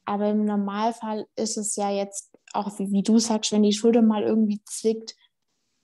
Aber 0.07 0.31
im 0.31 0.47
Normalfall 0.47 1.27
ist 1.37 1.59
es 1.59 1.77
ja 1.77 1.91
jetzt, 1.91 2.31
auch 2.55 2.79
wie, 2.79 2.91
wie 2.93 3.03
du 3.03 3.19
sagst, 3.19 3.53
wenn 3.53 3.63
die 3.63 3.75
Schulter 3.75 4.01
mal 4.01 4.23
irgendwie 4.23 4.63
zwickt, 4.65 5.15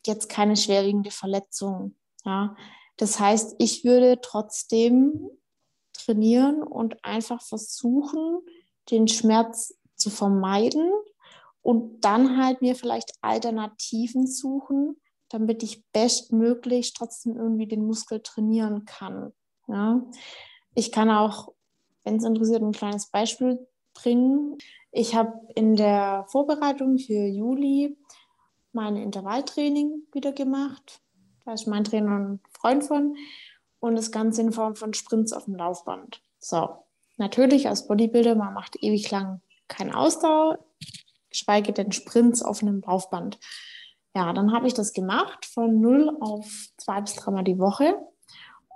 jetzt 0.07 0.31
keine 0.31 0.57
schwerwiegende 0.57 1.11
Verletzung. 1.11 1.95
Ja? 2.25 2.57
Das 2.97 3.21
heißt, 3.21 3.57
ich 3.59 3.85
würde 3.85 4.19
trotzdem 4.23 5.29
trainieren 5.93 6.63
und 6.63 7.05
einfach 7.05 7.43
versuchen, 7.43 8.41
den 8.91 9.09
Schmerz 9.09 9.75
zu 9.95 10.09
vermeiden 10.09 10.91
und 11.61 12.01
dann 12.03 12.43
halt 12.43 12.63
mir 12.63 12.75
vielleicht 12.75 13.13
Alternativen 13.21 14.27
suchen, 14.27 14.97
damit 15.29 15.63
ich 15.63 15.85
bestmöglich 15.93 16.95
trotzdem 16.95 17.37
irgendwie 17.37 17.67
den 17.67 17.87
Muskel 17.87 18.21
trainieren 18.21 18.85
kann. 18.85 19.33
Ja? 19.67 20.03
Ich 20.75 20.93
kann 20.93 21.11
auch, 21.11 21.53
wenn 22.05 22.17
es 22.17 22.25
interessiert, 22.25 22.63
ein 22.63 22.73
kleines 22.73 23.07
Beispiel 23.07 23.67
bringen. 23.95 24.59
Ich 24.93 25.15
habe 25.15 25.33
in 25.55 25.77
der 25.77 26.25
Vorbereitung 26.29 26.99
für 26.99 27.27
Juli 27.27 27.97
mein 28.73 28.97
Intervalltraining 28.97 30.03
wieder 30.13 30.33
gemacht. 30.33 31.01
Da 31.45 31.53
ist 31.53 31.67
mein 31.67 31.85
Trainer 31.85 32.19
ein 32.19 32.41
Freund 32.53 32.85
von. 32.85 33.17
Und 33.81 33.95
das 33.95 34.11
Ganze 34.11 34.41
in 34.41 34.53
Form 34.53 34.75
von 34.75 34.93
Sprints 34.93 35.33
auf 35.33 35.45
dem 35.45 35.55
Laufband. 35.55 36.21
So, 36.41 36.69
natürlich 37.17 37.69
als 37.69 37.87
Bodybuilder, 37.87 38.35
man 38.35 38.55
macht 38.55 38.83
ewig 38.83 39.11
lang 39.11 39.41
keine 39.69 39.97
Ausdauer, 39.97 40.59
geschweige 41.31 41.73
denn 41.73 41.93
Sprints 41.93 42.43
auf 42.43 42.63
einem 42.63 42.81
Laufband. 42.81 43.39
Ja, 44.15 44.33
dann 44.33 44.53
habe 44.53 44.67
ich 44.67 44.75
das 44.75 44.93
gemacht 44.93 45.47
von 45.47 45.81
0 45.81 46.17
auf 46.21 46.69
zwei 46.77 47.01
bis 47.01 47.15
dreimal 47.15 47.45
die 47.45 47.59
Woche 47.59 47.95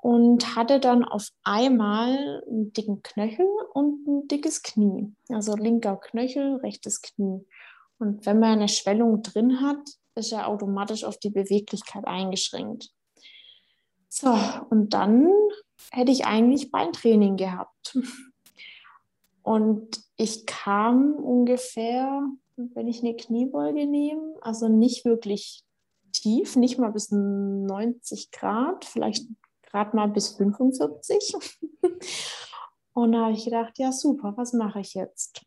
und 0.03 0.57
hatte 0.57 0.81
dann 0.81 1.05
auf 1.05 1.29
einmal 1.45 2.43
einen 2.49 2.73
dicken 2.73 3.03
Knöchel 3.03 3.47
und 3.73 4.07
ein 4.07 4.29
dickes 4.29 4.63
Knie. 4.63 5.15
Also 5.29 5.55
linker 5.55 5.97
Knöchel, 5.97 6.57
rechtes 6.57 7.03
Knie. 7.03 7.47
Und 7.99 8.27
wenn 8.27 8.41
man 8.41 8.59
eine 8.59 8.69
Schwellung 8.69 9.23
drin 9.23 9.61
hat, 9.61 9.79
ist 10.15 10.33
er 10.33 10.49
automatisch 10.49 11.05
auf 11.05 11.19
die 11.19 11.31
Beweglichkeit 11.31 12.07
eingeschränkt. 12.07 12.91
So, 14.09 14.37
und 14.71 14.93
dann 14.93 15.31
hätte 15.91 16.13
ich 16.13 16.27
eigentlich 16.27 16.71
Beintraining 16.71 17.37
gehabt. 17.37 17.97
Und 19.43 20.01
ich 20.17 20.47
kam 20.47 21.15
ungefähr, 21.15 22.23
wenn 22.57 22.89
ich 22.89 23.01
eine 23.01 23.17
Kniebeuge 23.17 23.87
nehme, 23.87 24.35
also 24.41 24.69
nicht 24.69 25.05
wirklich 25.05 25.65
tief, 26.13 26.57
nicht 26.57 26.79
mal 26.79 26.93
bis 26.93 27.11
90 27.11 28.31
Grad, 28.31 28.85
vielleicht 28.85 29.27
gerade 29.63 29.97
mal 29.97 30.09
bis 30.09 30.37
45. 30.37 31.35
Und 32.95 33.13
da 33.13 33.27
habe 33.27 33.33
ich 33.33 33.45
gedacht, 33.45 33.79
ja 33.79 33.91
super, 33.91 34.35
was 34.37 34.53
mache 34.53 34.81
ich 34.81 34.95
jetzt? 34.95 35.47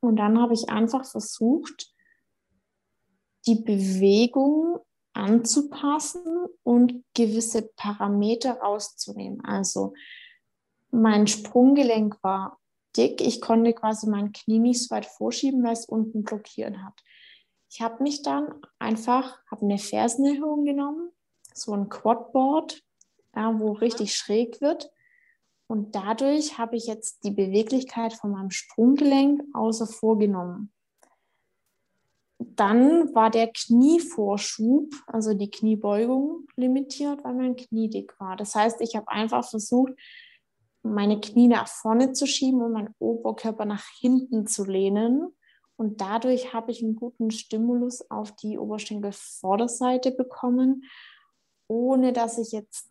Und 0.00 0.16
dann 0.16 0.38
habe 0.38 0.52
ich 0.52 0.68
einfach 0.68 1.06
versucht, 1.06 1.90
die 3.46 3.56
Bewegung 3.56 4.78
anzupassen 5.14 6.46
und 6.62 7.04
gewisse 7.14 7.62
Parameter 7.76 8.58
rauszunehmen. 8.60 9.42
Also 9.44 9.94
mein 10.90 11.26
Sprunggelenk 11.26 12.22
war 12.22 12.58
dick. 12.96 13.20
Ich 13.20 13.40
konnte 13.40 13.72
quasi 13.72 14.08
mein 14.08 14.32
Knie 14.32 14.58
nicht 14.58 14.82
so 14.82 14.94
weit 14.94 15.06
vorschieben, 15.06 15.62
weil 15.62 15.72
es 15.72 15.86
unten 15.86 16.22
blockiert 16.22 16.76
hat. 16.78 17.02
Ich 17.70 17.80
habe 17.80 18.02
mich 18.02 18.22
dann 18.22 18.54
einfach, 18.78 19.38
habe 19.50 19.62
eine 19.62 19.78
Fersenerhöhung 19.78 20.64
genommen, 20.64 21.10
so 21.52 21.72
ein 21.72 21.88
Quadboard, 21.88 22.82
ja, 23.34 23.58
wo 23.58 23.72
richtig 23.72 24.14
schräg 24.14 24.60
wird. 24.60 24.92
Und 25.66 25.94
dadurch 25.94 26.58
habe 26.58 26.76
ich 26.76 26.86
jetzt 26.86 27.24
die 27.24 27.30
Beweglichkeit 27.30 28.12
von 28.12 28.30
meinem 28.30 28.50
Sprunggelenk 28.50 29.42
außer 29.54 29.86
vorgenommen. 29.86 30.72
Dann 32.38 33.14
war 33.14 33.30
der 33.30 33.48
Knievorschub, 33.48 34.92
also 35.06 35.34
die 35.34 35.50
Kniebeugung, 35.50 36.46
limitiert, 36.56 37.24
weil 37.24 37.34
mein 37.34 37.56
Knie 37.56 37.88
dick 37.88 38.14
war. 38.20 38.36
Das 38.36 38.54
heißt, 38.54 38.80
ich 38.82 38.94
habe 38.94 39.08
einfach 39.08 39.48
versucht, 39.48 39.94
meine 40.84 41.20
Knie 41.20 41.48
nach 41.48 41.66
vorne 41.66 42.12
zu 42.12 42.26
schieben 42.26 42.62
und 42.62 42.72
meinen 42.72 42.94
Oberkörper 42.98 43.64
nach 43.64 43.84
hinten 43.98 44.46
zu 44.46 44.64
lehnen. 44.64 45.34
Und 45.76 46.00
dadurch 46.00 46.52
habe 46.52 46.70
ich 46.70 46.82
einen 46.82 46.94
guten 46.94 47.30
Stimulus 47.30 48.08
auf 48.10 48.32
die 48.36 48.58
Oberschenkelvorderseite 48.58 50.12
bekommen, 50.12 50.84
ohne 51.66 52.12
dass 52.12 52.38
ich 52.38 52.52
jetzt 52.52 52.90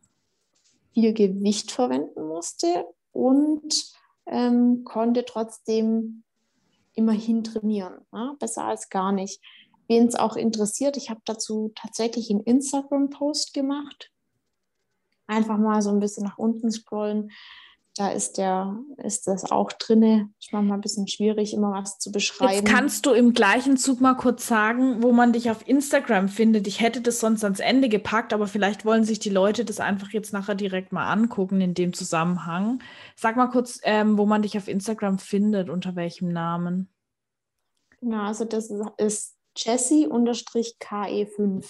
viel 0.94 1.14
Gewicht 1.14 1.72
verwenden 1.72 2.28
musste 2.28 2.86
und 3.12 3.94
ähm, 4.26 4.84
konnte 4.84 5.24
trotzdem 5.26 6.24
immerhin 6.94 7.44
trainieren. 7.44 8.06
Ja? 8.12 8.36
Besser 8.39 8.66
als 8.66 8.89
gar 8.89 9.12
nicht. 9.12 9.41
Wen 9.88 10.08
es 10.08 10.16
auch 10.16 10.36
interessiert, 10.36 10.98
ich 10.98 11.10
habe 11.10 11.22
dazu 11.26 11.72
tatsächlich 11.76 12.32
einen 12.32 12.41
Instagram-Post 12.41 13.54
gemacht. 13.54 14.12
Einfach 15.28 15.58
mal 15.58 15.82
so 15.82 15.89
ein 15.89 16.00
bisschen 16.00 16.24
nach 16.24 16.38
unten 16.38 16.72
scrollen 16.72 17.32
da 17.96 18.10
ist 18.10 18.39
der, 18.39 18.80
ist 18.98 19.28
das 19.28 19.52
auch 19.52 19.72
drinne. 19.72 20.32
Ist 20.39 20.52
manchmal 20.52 20.80
ein 20.80 20.82
bisschen 20.82 21.08
schwierig, 21.08 21.54
immer 21.54 21.74
was 21.74 22.00
zu 22.00 22.12
beschreiben. 22.12 22.54
Jetzt 22.54 22.66
kannst 22.66 23.06
du 23.06 23.12
im 23.12 23.34
gleichen 23.34 23.78
Zug 23.78 24.02
mal 24.02 24.16
kurz 24.16 24.48
sagen, 24.48 25.04
wo 25.04 25.12
man 25.12 25.32
dich 25.32 25.52
auf 25.52 25.68
Instagram 25.68 26.28
findet. 26.28 26.66
Ich 26.66 26.82
hätte 26.82 27.02
das 27.02 27.20
sonst 27.20 27.44
ans 27.44 27.60
Ende 27.60 27.89
gepackt, 27.89 28.34
aber 28.34 28.48
vielleicht 28.48 28.84
wollen 28.86 29.04
sich 29.04 29.20
die 29.20 29.30
Leute 29.30 29.64
das 29.64 29.80
einfach 29.80 30.10
jetzt 30.10 30.34
nachher 30.34 30.56
direkt 30.56 30.91
mal 30.91 31.12
angucken 31.12 31.62
in 31.62 31.76
dem 31.76 31.94
Zusammenhang. 31.94 32.82
Sag 33.16 33.36
mal 33.36 33.46
kurz, 33.48 33.80
ähm, 33.84 34.18
wo 34.18 34.26
man 34.26 34.41
dich 34.41 34.58
auf 34.58 34.68
Instagram 34.68 35.20
findet, 35.20 35.70
unter 35.70 35.96
welchem 35.96 36.30
Namen. 36.30 36.89
Genau, 38.00 38.24
also 38.24 38.44
das 38.44 38.74
ist 38.98 39.36
Jessie-KE5. 39.56 41.64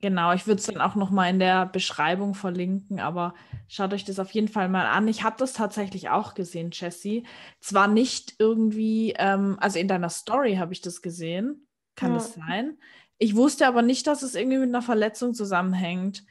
Genau, 0.00 0.32
ich 0.32 0.46
würde 0.46 0.60
es 0.60 0.66
dann 0.66 0.80
auch 0.80 0.94
noch 0.94 1.10
mal 1.10 1.28
in 1.28 1.40
der 1.40 1.66
Beschreibung 1.66 2.34
verlinken, 2.34 3.00
aber 3.00 3.34
schaut 3.66 3.92
euch 3.92 4.04
das 4.04 4.20
auf 4.20 4.30
jeden 4.30 4.46
Fall 4.46 4.68
mal 4.68 4.86
an. 4.86 5.08
Ich 5.08 5.24
habe 5.24 5.34
das 5.38 5.54
tatsächlich 5.54 6.08
auch 6.08 6.34
gesehen, 6.34 6.70
Jessie. 6.72 7.26
Zwar 7.60 7.88
nicht 7.88 8.36
irgendwie, 8.38 9.14
ähm, 9.18 9.56
also 9.60 9.80
in 9.80 9.88
deiner 9.88 10.08
Story 10.10 10.54
habe 10.54 10.72
ich 10.72 10.82
das 10.82 11.02
gesehen, 11.02 11.66
kann 11.96 12.12
ja. 12.12 12.18
das 12.18 12.34
sein. 12.34 12.78
Ich 13.18 13.34
wusste 13.34 13.66
aber 13.66 13.82
nicht, 13.82 14.06
dass 14.06 14.22
es 14.22 14.36
irgendwie 14.36 14.58
mit 14.58 14.68
einer 14.68 14.82
Verletzung 14.82 15.34
zusammenhängt. 15.34 16.24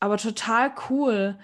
Aber 0.00 0.16
total 0.16 0.72
cool. 0.88 1.38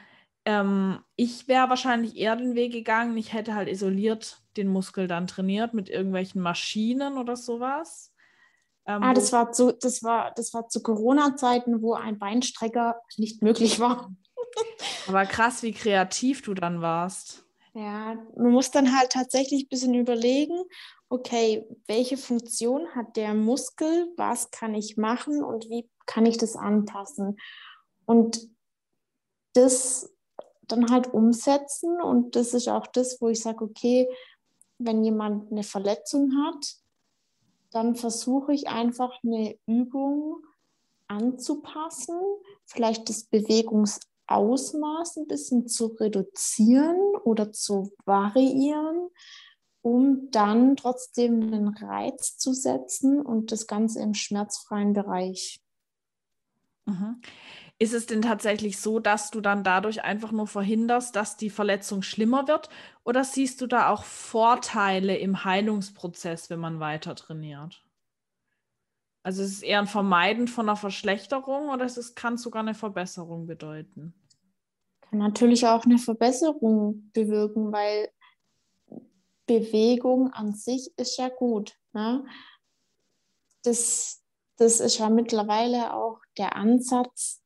Ähm, 0.47 1.01
ich 1.15 1.47
wäre 1.47 1.69
wahrscheinlich 1.69 2.17
eher 2.17 2.37
den 2.37 2.55
Weg 2.55 2.73
gegangen. 2.73 3.19
Ich 3.19 3.35
hätte 3.35 3.55
halt 3.55 3.69
isoliert 3.69 4.41
den 4.57 4.69
Muskel 4.69 5.09
dann 5.09 5.27
trainiert 5.27 5.75
mit 5.75 5.91
irgendwelchen 5.91 6.41
Maschinen 6.41 7.19
oder 7.19 7.37
sowas. 7.37 8.14
Ähm, 8.87 9.03
ah, 9.03 9.15
das 9.15 9.33
war, 9.33 9.53
zu, 9.53 9.73
das 9.73 10.03
war, 10.03 10.33
das 10.37 10.53
war 10.53 10.69
zu 10.69 10.83
Corona-Zeiten, 10.83 11.81
wo 11.81 11.95
ein 11.95 12.19
Beinstrecker 12.19 13.01
nicht 13.17 13.43
möglich 13.43 13.81
war. 13.81 14.11
Aber 15.09 15.25
krass, 15.27 15.63
wie 15.63 15.73
kreativ 15.73 16.43
du 16.43 16.55
dann 16.55 16.81
warst. 16.81 17.45
Ja, 17.73 18.17
man 18.37 18.53
muss 18.53 18.71
dann 18.71 18.97
halt 18.97 19.11
tatsächlich 19.11 19.65
ein 19.65 19.69
bisschen 19.69 19.95
überlegen, 19.95 20.63
okay, 21.09 21.67
welche 21.87 22.17
Funktion 22.17 22.89
hat 22.95 23.17
der 23.17 23.35
Muskel, 23.35 24.13
was 24.17 24.51
kann 24.51 24.75
ich 24.75 24.97
machen 24.97 25.43
und 25.43 25.69
wie 25.69 25.89
kann 26.07 26.27
ich 26.27 26.39
das 26.39 26.55
anpassen? 26.55 27.37
Und 28.05 28.49
das 29.55 30.15
dann 30.63 30.91
halt 30.91 31.13
umsetzen 31.13 32.01
und 32.01 32.37
das 32.37 32.55
ist 32.55 32.69
auch 32.69 32.87
das, 32.87 33.21
wo 33.21 33.29
ich 33.29 33.41
sage, 33.41 33.65
okay, 33.65 34.09
wenn 34.79 35.05
jemand 35.05 35.51
eine 35.51 35.63
Verletzung 35.63 36.33
hat, 36.45 36.77
dann 37.75 37.97
versuche 37.97 38.53
ich 38.53 38.69
einfach 38.69 39.19
eine 39.25 39.59
Übung 39.67 40.47
anzupassen, 41.09 42.19
vielleicht 42.65 43.09
das 43.09 43.25
Bewegungsausmaß 43.25 45.17
ein 45.17 45.27
bisschen 45.27 45.67
zu 45.67 45.87
reduzieren 45.87 47.17
oder 47.25 47.53
zu 47.53 47.91
variieren, 48.05 49.09
um 49.83 50.31
dann 50.31 50.77
trotzdem 50.77 51.43
einen 51.43 51.69
Reiz 51.69 52.39
zu 52.39 52.55
setzen 52.55 53.21
und 53.21 53.51
das 53.51 53.67
Ganze 53.67 54.01
im 54.01 54.15
schmerzfreien 54.15 54.93
Bereich. 54.93 55.61
Mhm. 56.87 57.21
Ist 57.79 57.93
es 57.93 58.07
denn 58.07 58.23
tatsächlich 58.23 58.79
so, 58.79 59.01
dass 59.01 59.31
du 59.31 59.41
dann 59.41 59.65
dadurch 59.65 60.05
einfach 60.05 60.31
nur 60.31 60.47
verhinderst, 60.47 61.17
dass 61.17 61.37
die 61.37 61.51
Verletzung 61.51 62.03
schlimmer 62.03 62.47
wird? 62.47 62.69
Oder 63.05 63.25
siehst 63.25 63.61
du 63.61 63.67
da 63.67 63.91
auch 63.91 64.05
Vorteile 64.05 65.17
im 65.17 65.45
Heilungsprozess, 65.45 66.51
wenn 66.51 66.61
man 66.61 66.79
weiter 66.79 67.17
trainiert? 67.17 67.85
Also 69.25 69.43
ist 69.43 69.53
es 69.53 69.63
eher 69.63 69.81
ein 69.81 69.87
Vermeiden 69.87 70.49
von 70.49 70.69
einer 70.69 70.77
Verschlechterung 70.77 71.71
oder 71.71 71.87
es 71.87 72.15
kann 72.15 72.37
sogar 72.37 72.63
eine 72.63 72.75
Verbesserung 72.75 73.47
bedeuten? 73.47 74.15
Kann 75.01 75.19
natürlich 75.19 75.67
auch 75.67 75.85
eine 75.85 75.99
Verbesserung 75.99 77.11
bewirken, 77.13 77.73
weil 77.73 78.11
Bewegung 79.47 80.33
an 80.33 80.55
sich 80.55 80.93
ist 80.97 81.19
ja 81.19 81.29
gut. 81.29 81.77
Ne? 81.93 82.25
Das, 83.63 84.23
das 84.57 84.81
ist 84.81 84.99
ja 84.99 85.09
mittlerweile 85.09 85.95
auch 85.95 86.21
der 86.37 86.55
Ansatz, 86.57 87.44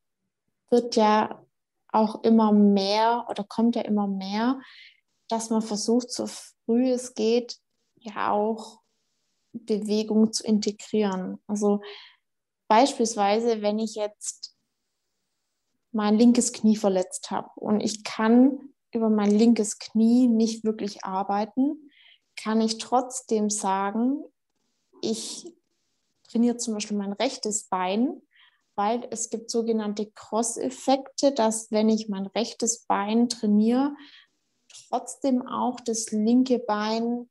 wird 0.70 0.96
ja 0.96 1.44
auch 1.90 2.22
immer 2.22 2.52
mehr 2.52 3.26
oder 3.28 3.44
kommt 3.44 3.76
ja 3.76 3.82
immer 3.82 4.06
mehr, 4.06 4.60
dass 5.28 5.50
man 5.50 5.62
versucht, 5.62 6.10
so 6.10 6.26
früh 6.26 6.90
es 6.90 7.14
geht, 7.14 7.58
ja 7.96 8.30
auch 8.30 8.80
Bewegung 9.52 10.32
zu 10.32 10.44
integrieren. 10.44 11.38
Also 11.46 11.80
beispielsweise, 12.68 13.62
wenn 13.62 13.78
ich 13.78 13.94
jetzt 13.94 14.54
mein 15.92 16.18
linkes 16.18 16.52
Knie 16.52 16.76
verletzt 16.76 17.30
habe 17.30 17.48
und 17.56 17.80
ich 17.80 18.04
kann 18.04 18.74
über 18.92 19.08
mein 19.08 19.30
linkes 19.30 19.78
Knie 19.78 20.28
nicht 20.28 20.64
wirklich 20.64 21.04
arbeiten, 21.04 21.90
kann 22.36 22.60
ich 22.60 22.78
trotzdem 22.78 23.50
sagen, 23.50 24.22
ich 25.02 25.52
trainiere 26.24 26.56
zum 26.56 26.74
Beispiel 26.74 26.96
mein 26.96 27.12
rechtes 27.12 27.64
Bein 27.68 28.22
weil 28.78 29.08
es 29.10 29.28
gibt 29.28 29.50
sogenannte 29.50 30.08
Cross-Effekte, 30.12 31.32
dass 31.32 31.72
wenn 31.72 31.88
ich 31.88 32.08
mein 32.08 32.26
rechtes 32.26 32.84
Bein 32.84 33.28
trainiere, 33.28 33.92
trotzdem 34.88 35.44
auch 35.46 35.80
das 35.80 36.12
linke 36.12 36.60
Bein 36.60 37.28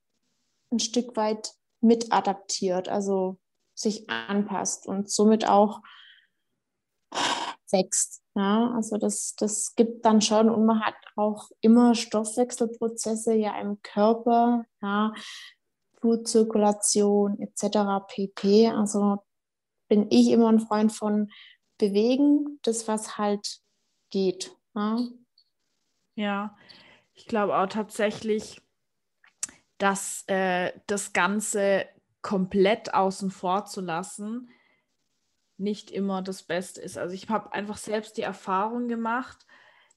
ein 0.72 0.80
Stück 0.80 1.16
weit 1.16 1.54
mit 1.80 2.12
adaptiert, 2.12 2.90
also 2.90 3.38
sich 3.74 4.10
anpasst 4.10 4.88
und 4.88 5.10
somit 5.10 5.48
auch 5.48 5.82
wächst. 7.72 8.22
Ja, 8.36 8.74
also 8.76 8.98
das, 8.98 9.34
das 9.38 9.74
gibt 9.76 10.06
dann 10.06 10.22
schon 10.22 10.50
und 10.50 10.66
man 10.66 10.82
hat 10.82 10.96
auch 11.16 11.50
immer 11.62 11.96
Stoffwechselprozesse 11.96 13.34
ja 13.34 13.58
im 13.60 13.82
Körper, 13.82 14.66
ja, 14.82 15.14
Blutzirkulation 16.02 17.40
etc. 17.40 18.06
pp. 18.06 18.68
Also 18.68 19.24
bin 19.88 20.08
ich 20.10 20.30
immer 20.30 20.50
ein 20.50 20.60
Freund 20.60 20.92
von 20.92 21.32
bewegen, 21.78 22.60
das 22.64 22.88
was 22.88 23.18
halt 23.18 23.60
geht. 24.10 24.56
Ja, 24.76 25.00
ja 26.16 26.58
ich 27.14 27.26
glaube 27.26 27.58
auch 27.58 27.68
tatsächlich, 27.68 28.62
dass 29.78 30.24
äh, 30.28 30.72
das 30.88 31.14
Ganze 31.14 31.88
komplett 32.22 32.94
außen 32.94 33.32
vor 33.32 33.66
zu 33.66 33.82
lassen, 33.82 34.50
nicht 35.58 35.92
immer 35.92 36.22
das 36.22 36.44
Beste 36.44 36.82
ist. 36.82 36.98
Also 36.98 37.16
ich 37.16 37.30
habe 37.30 37.54
einfach 37.54 37.78
selbst 37.78 38.18
die 38.18 38.22
Erfahrung 38.22 38.88
gemacht, 38.88 39.46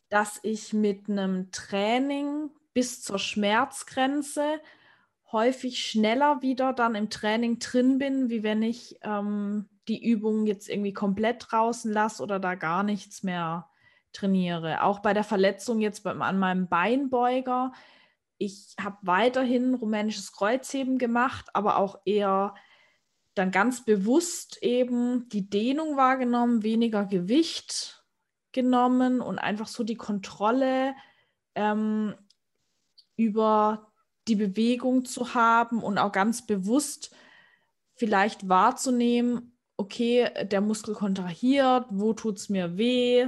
dass 0.09 0.41
ich 0.43 0.73
mit 0.73 1.09
einem 1.09 1.51
Training 1.53 2.51
bis 2.73 3.03
zur 3.03 3.19
Schmerzgrenze 3.19 4.61
häufig 5.33 5.85
schneller 5.87 6.43
wieder 6.43 6.73
dann 6.73 6.95
im 6.95 7.11
Training 7.11 7.59
drin 7.59 7.99
bin, 7.99 8.31
wie 8.31 8.43
wenn 8.43 8.63
ich 8.63 8.99
ähm, 9.03 9.69
die 9.91 10.03
Übung 10.09 10.47
jetzt 10.47 10.69
irgendwie 10.69 10.93
komplett 10.93 11.47
draußen 11.51 11.93
lasse 11.93 12.23
oder 12.23 12.39
da 12.39 12.55
gar 12.55 12.85
nichts 12.85 13.25
mehr 13.25 13.69
trainiere. 14.13 14.83
Auch 14.85 15.01
bei 15.01 15.13
der 15.13 15.25
Verletzung 15.25 15.81
jetzt 15.81 16.05
beim, 16.05 16.23
an 16.23 16.39
meinem 16.39 16.69
Beinbeuger. 16.69 17.73
Ich 18.39 18.75
habe 18.81 18.99
weiterhin 19.03 19.75
rumänisches 19.75 20.33
Kreuzheben 20.33 20.97
gemacht, 20.97 21.47
aber 21.55 21.77
auch 21.77 21.99
eher 22.05 22.55
dann 23.35 23.51
ganz 23.51 23.85
bewusst 23.85 24.63
eben 24.63 25.29
die 25.29 25.51
Dehnung 25.51 25.97
wahrgenommen, 25.97 26.63
weniger 26.63 27.05
Gewicht 27.05 28.05
genommen 28.53 29.21
und 29.21 29.39
einfach 29.41 29.67
so 29.67 29.83
die 29.83 29.97
Kontrolle 29.97 30.95
ähm, 31.57 32.15
über 33.17 33.93
die 34.29 34.37
Bewegung 34.37 35.05
zu 35.05 35.35
haben 35.35 35.83
und 35.83 35.99
auch 35.99 36.13
ganz 36.13 36.47
bewusst 36.47 37.15
vielleicht 37.95 38.49
wahrzunehmen, 38.49 39.57
okay, 39.81 40.29
der 40.45 40.61
Muskel 40.61 40.95
kontrahiert, 40.95 41.87
wo 41.89 42.13
tut 42.13 42.37
es 42.37 42.51
mir 42.51 42.77
weh. 42.77 43.27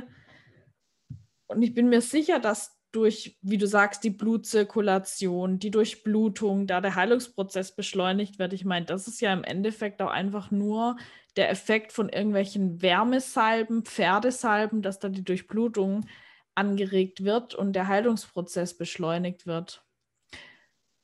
Und 1.46 1.62
ich 1.62 1.72
bin 1.74 1.88
mir 1.88 2.02
sicher, 2.02 2.38
dass 2.40 2.78
durch, 2.92 3.38
wie 3.40 3.56
du 3.56 3.66
sagst, 3.66 4.04
die 4.04 4.10
Blutzirkulation, 4.10 5.58
die 5.58 5.70
Durchblutung, 5.70 6.66
da 6.66 6.82
der 6.82 6.94
Heilungsprozess 6.94 7.74
beschleunigt 7.74 8.38
wird. 8.38 8.52
Ich 8.52 8.66
meine, 8.66 8.84
das 8.84 9.08
ist 9.08 9.22
ja 9.22 9.32
im 9.32 9.44
Endeffekt 9.44 10.02
auch 10.02 10.10
einfach 10.10 10.50
nur 10.50 10.98
der 11.36 11.48
Effekt 11.48 11.92
von 11.92 12.10
irgendwelchen 12.10 12.82
Wärmesalben, 12.82 13.86
Pferdesalben, 13.86 14.82
dass 14.82 14.98
da 14.98 15.08
die 15.08 15.24
Durchblutung 15.24 16.06
angeregt 16.54 17.24
wird 17.24 17.54
und 17.54 17.72
der 17.72 17.88
Heilungsprozess 17.88 18.76
beschleunigt 18.76 19.46
wird. 19.46 19.86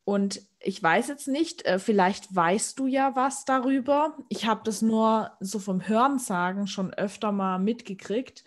Und 0.08 0.40
ich 0.58 0.82
weiß 0.82 1.08
jetzt 1.08 1.28
nicht, 1.28 1.66
äh, 1.66 1.78
vielleicht 1.78 2.34
weißt 2.34 2.78
du 2.78 2.86
ja 2.86 3.14
was 3.14 3.44
darüber. 3.44 4.16
Ich 4.30 4.46
habe 4.46 4.62
das 4.64 4.80
nur 4.80 5.32
so 5.38 5.58
vom 5.58 5.86
Hörensagen 5.86 6.66
schon 6.66 6.94
öfter 6.94 7.30
mal 7.30 7.58
mitgekriegt, 7.58 8.42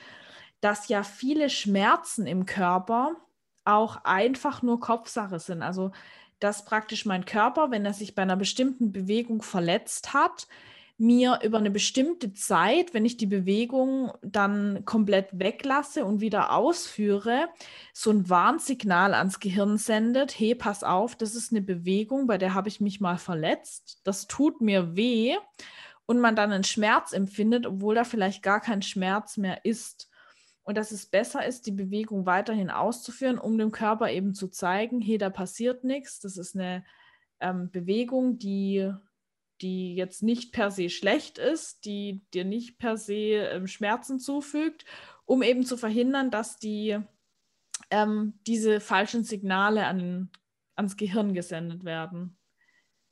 dass 0.59 0.87
ja 0.87 1.03
viele 1.03 1.51
Schmerzen 1.51 2.25
im 2.25 2.47
Körper 2.47 3.15
auch 3.63 3.97
einfach 4.05 4.63
nur 4.63 4.79
Kopfsache 4.79 5.37
sind. 5.37 5.61
Also, 5.61 5.91
dass 6.39 6.65
praktisch 6.65 7.05
mein 7.05 7.25
Körper, 7.25 7.69
wenn 7.69 7.85
er 7.85 7.93
sich 7.93 8.15
bei 8.15 8.23
einer 8.23 8.37
bestimmten 8.37 8.91
Bewegung 8.91 9.43
verletzt 9.43 10.15
hat, 10.15 10.47
mir 11.01 11.39
über 11.43 11.57
eine 11.57 11.71
bestimmte 11.71 12.33
Zeit, 12.33 12.93
wenn 12.93 13.05
ich 13.05 13.17
die 13.17 13.25
Bewegung 13.25 14.11
dann 14.21 14.85
komplett 14.85 15.27
weglasse 15.33 16.05
und 16.05 16.21
wieder 16.21 16.53
ausführe, 16.55 17.49
so 17.93 18.11
ein 18.11 18.29
Warnsignal 18.29 19.15
ans 19.15 19.39
Gehirn 19.39 19.77
sendet, 19.77 20.37
hey, 20.39 20.55
pass 20.55 20.83
auf, 20.83 21.15
das 21.15 21.35
ist 21.35 21.51
eine 21.51 21.61
Bewegung, 21.61 22.27
bei 22.27 22.37
der 22.37 22.53
habe 22.53 22.69
ich 22.69 22.79
mich 22.79 23.01
mal 23.01 23.17
verletzt, 23.17 23.99
das 24.03 24.27
tut 24.27 24.61
mir 24.61 24.95
weh. 24.95 25.35
Und 26.07 26.19
man 26.19 26.35
dann 26.35 26.51
einen 26.51 26.65
Schmerz 26.65 27.13
empfindet, 27.13 27.65
obwohl 27.65 27.95
da 27.95 28.03
vielleicht 28.03 28.43
gar 28.43 28.59
kein 28.59 28.81
Schmerz 28.81 29.37
mehr 29.37 29.63
ist. 29.63 30.09
Und 30.63 30.77
dass 30.77 30.91
es 30.91 31.05
besser 31.05 31.45
ist, 31.45 31.67
die 31.67 31.71
Bewegung 31.71 32.25
weiterhin 32.25 32.69
auszuführen, 32.69 33.37
um 33.37 33.57
dem 33.57 33.71
Körper 33.71 34.11
eben 34.11 34.33
zu 34.33 34.49
zeigen, 34.49 34.99
hey, 34.99 35.17
da 35.17 35.29
passiert 35.29 35.85
nichts. 35.85 36.19
Das 36.19 36.35
ist 36.35 36.55
eine 36.55 36.83
ähm, 37.39 37.71
Bewegung, 37.71 38.39
die, 38.39 38.91
die 39.61 39.95
jetzt 39.95 40.23
nicht 40.23 40.51
per 40.51 40.71
se 40.71 40.89
schlecht 40.89 41.37
ist, 41.37 41.85
die 41.85 42.21
dir 42.33 42.45
nicht 42.45 42.77
per 42.77 42.97
se 42.97 43.13
ähm, 43.13 43.67
Schmerzen 43.67 44.19
zufügt, 44.19 44.85
um 45.25 45.43
eben 45.43 45.65
zu 45.65 45.77
verhindern, 45.77 46.31
dass 46.31 46.57
die 46.57 46.97
ähm, 47.89 48.39
diese 48.47 48.79
falschen 48.79 49.23
Signale 49.23 49.85
an, 49.85 50.29
ans 50.75 50.97
Gehirn 50.97 51.33
gesendet 51.33 51.83
werden. 51.85 52.37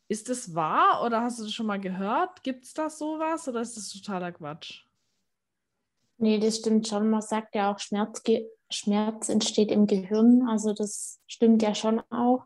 Ist 0.07 0.29
das 0.29 0.55
wahr 0.55 1.03
oder 1.05 1.21
hast 1.21 1.39
du 1.39 1.43
das 1.43 1.53
schon 1.53 1.67
mal 1.67 1.79
gehört? 1.79 2.41
Gibt 2.43 2.65
es 2.65 2.73
da 2.73 2.89
sowas 2.89 3.47
oder 3.47 3.61
ist 3.61 3.77
das 3.77 3.89
totaler 3.89 4.31
Quatsch? 4.31 4.85
Nee, 6.17 6.39
das 6.39 6.57
stimmt 6.57 6.87
schon. 6.87 7.09
Man 7.09 7.21
sagt 7.21 7.55
ja 7.55 7.71
auch, 7.71 7.79
Schmerz, 7.79 8.23
Schmerz 8.69 9.29
entsteht 9.29 9.71
im 9.71 9.85
Gehirn. 9.85 10.47
Also 10.49 10.73
das 10.73 11.21
stimmt 11.27 11.61
ja 11.61 11.75
schon 11.75 12.01
auch. 12.09 12.45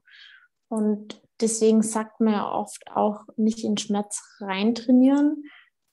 Und 0.67 1.22
deswegen 1.43 1.83
sagt 1.83 2.19
man 2.19 2.33
ja 2.33 2.51
oft 2.51 2.87
auch 2.87 3.25
nicht 3.35 3.63
in 3.63 3.77
Schmerz 3.77 4.23
reintrainieren, 4.39 5.43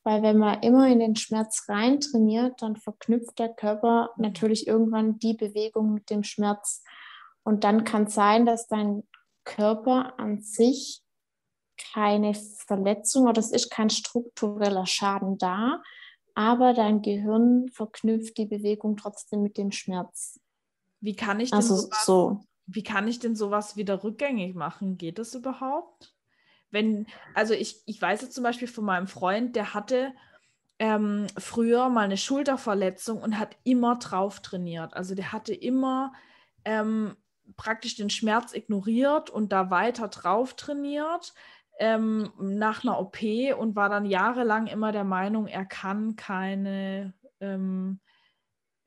weil 0.03 0.23
wenn 0.23 0.39
man 0.39 0.63
immer 0.63 0.89
in 0.89 1.01
den 1.01 1.17
Schmerz 1.17 1.67
reintrainiert, 1.69 2.63
dann 2.63 2.77
verknüpft 2.77 3.39
der 3.39 3.51
Körper 3.51 4.11
natürlich 4.17 4.67
irgendwann 4.67 5.19
die 5.19 5.35
Bewegung 5.35 5.93
mit 5.93 6.09
dem 6.09 6.23
Schmerz. 6.23 6.83
Und 7.43 7.65
dann 7.65 7.85
kann 7.85 8.05
es 8.05 8.15
sein, 8.15 8.47
dass 8.47 8.69
dein 8.69 9.03
Körper 9.45 10.19
an 10.19 10.41
sich 10.41 11.03
keine 11.93 12.35
Verletzung 12.35 13.27
oder 13.27 13.41
es 13.41 13.51
ist 13.51 13.71
kein 13.71 13.91
struktureller 13.91 14.87
Schaden 14.87 15.39
da, 15.39 15.83
aber 16.35 16.75
dein 16.75 17.03
Gehirn 17.03 17.69
verknüpft 17.71 18.37
die 18.39 18.47
Bewegung 18.47 18.97
trotzdem 18.97 19.43
mit 19.43 19.57
dem 19.57 19.73
Schmerz. 19.73 20.39
Wie 21.01 21.17
kann 21.17 21.41
ich 21.41 21.51
denn 21.51 21.57
also 21.57 21.77
sowas, 21.77 22.07
so. 22.07 22.41
Wie 22.67 22.83
kann 22.83 23.09
ich 23.09 23.19
denn 23.19 23.35
sowas 23.35 23.77
wieder 23.77 24.05
rückgängig 24.05 24.55
machen? 24.55 24.97
Geht 24.97 25.19
das 25.19 25.35
überhaupt? 25.35 26.15
Wenn, 26.71 27.07
also 27.35 27.55
ich, 27.55 27.83
ich 27.87 28.01
weiß 28.01 28.23
jetzt 28.23 28.35
zum 28.35 28.45
Beispiel 28.45 28.69
von 28.69 28.85
meinem 28.85 29.09
Freund, 29.09 29.57
der 29.57 29.75
hatte 29.75 30.13
ähm, 30.79 31.27
früher 31.37 31.89
mal 31.89 32.05
eine 32.05 32.17
Schulterverletzung 32.17 33.21
und 33.21 33.39
hat 33.39 33.57
immer 33.65 33.97
drauf 33.97 34.41
trainiert. 34.41 34.95
Also 34.95 35.15
der 35.15 35.33
hatte 35.33 35.53
immer 35.53 36.13
ähm, 36.65 37.17
praktisch 37.57 37.97
den 37.97 38.11
Schmerz 38.11 38.55
ignoriert 38.55 39.31
und 39.31 39.53
da 39.53 39.71
weiter 39.71 40.09
drauf 40.09 40.55
trainiert 40.55 41.35
ähm, 41.81 42.31
nach 42.39 42.85
einer 42.85 43.01
OP 43.01 43.19
und 43.59 43.75
war 43.75 43.89
dann 43.89 44.05
jahrelang 44.05 44.67
immer 44.67 44.93
der 44.93 45.05
Meinung, 45.05 45.47
er 45.47 45.65
kann 45.65 46.15
keine, 46.15 47.15
ähm, 47.41 48.01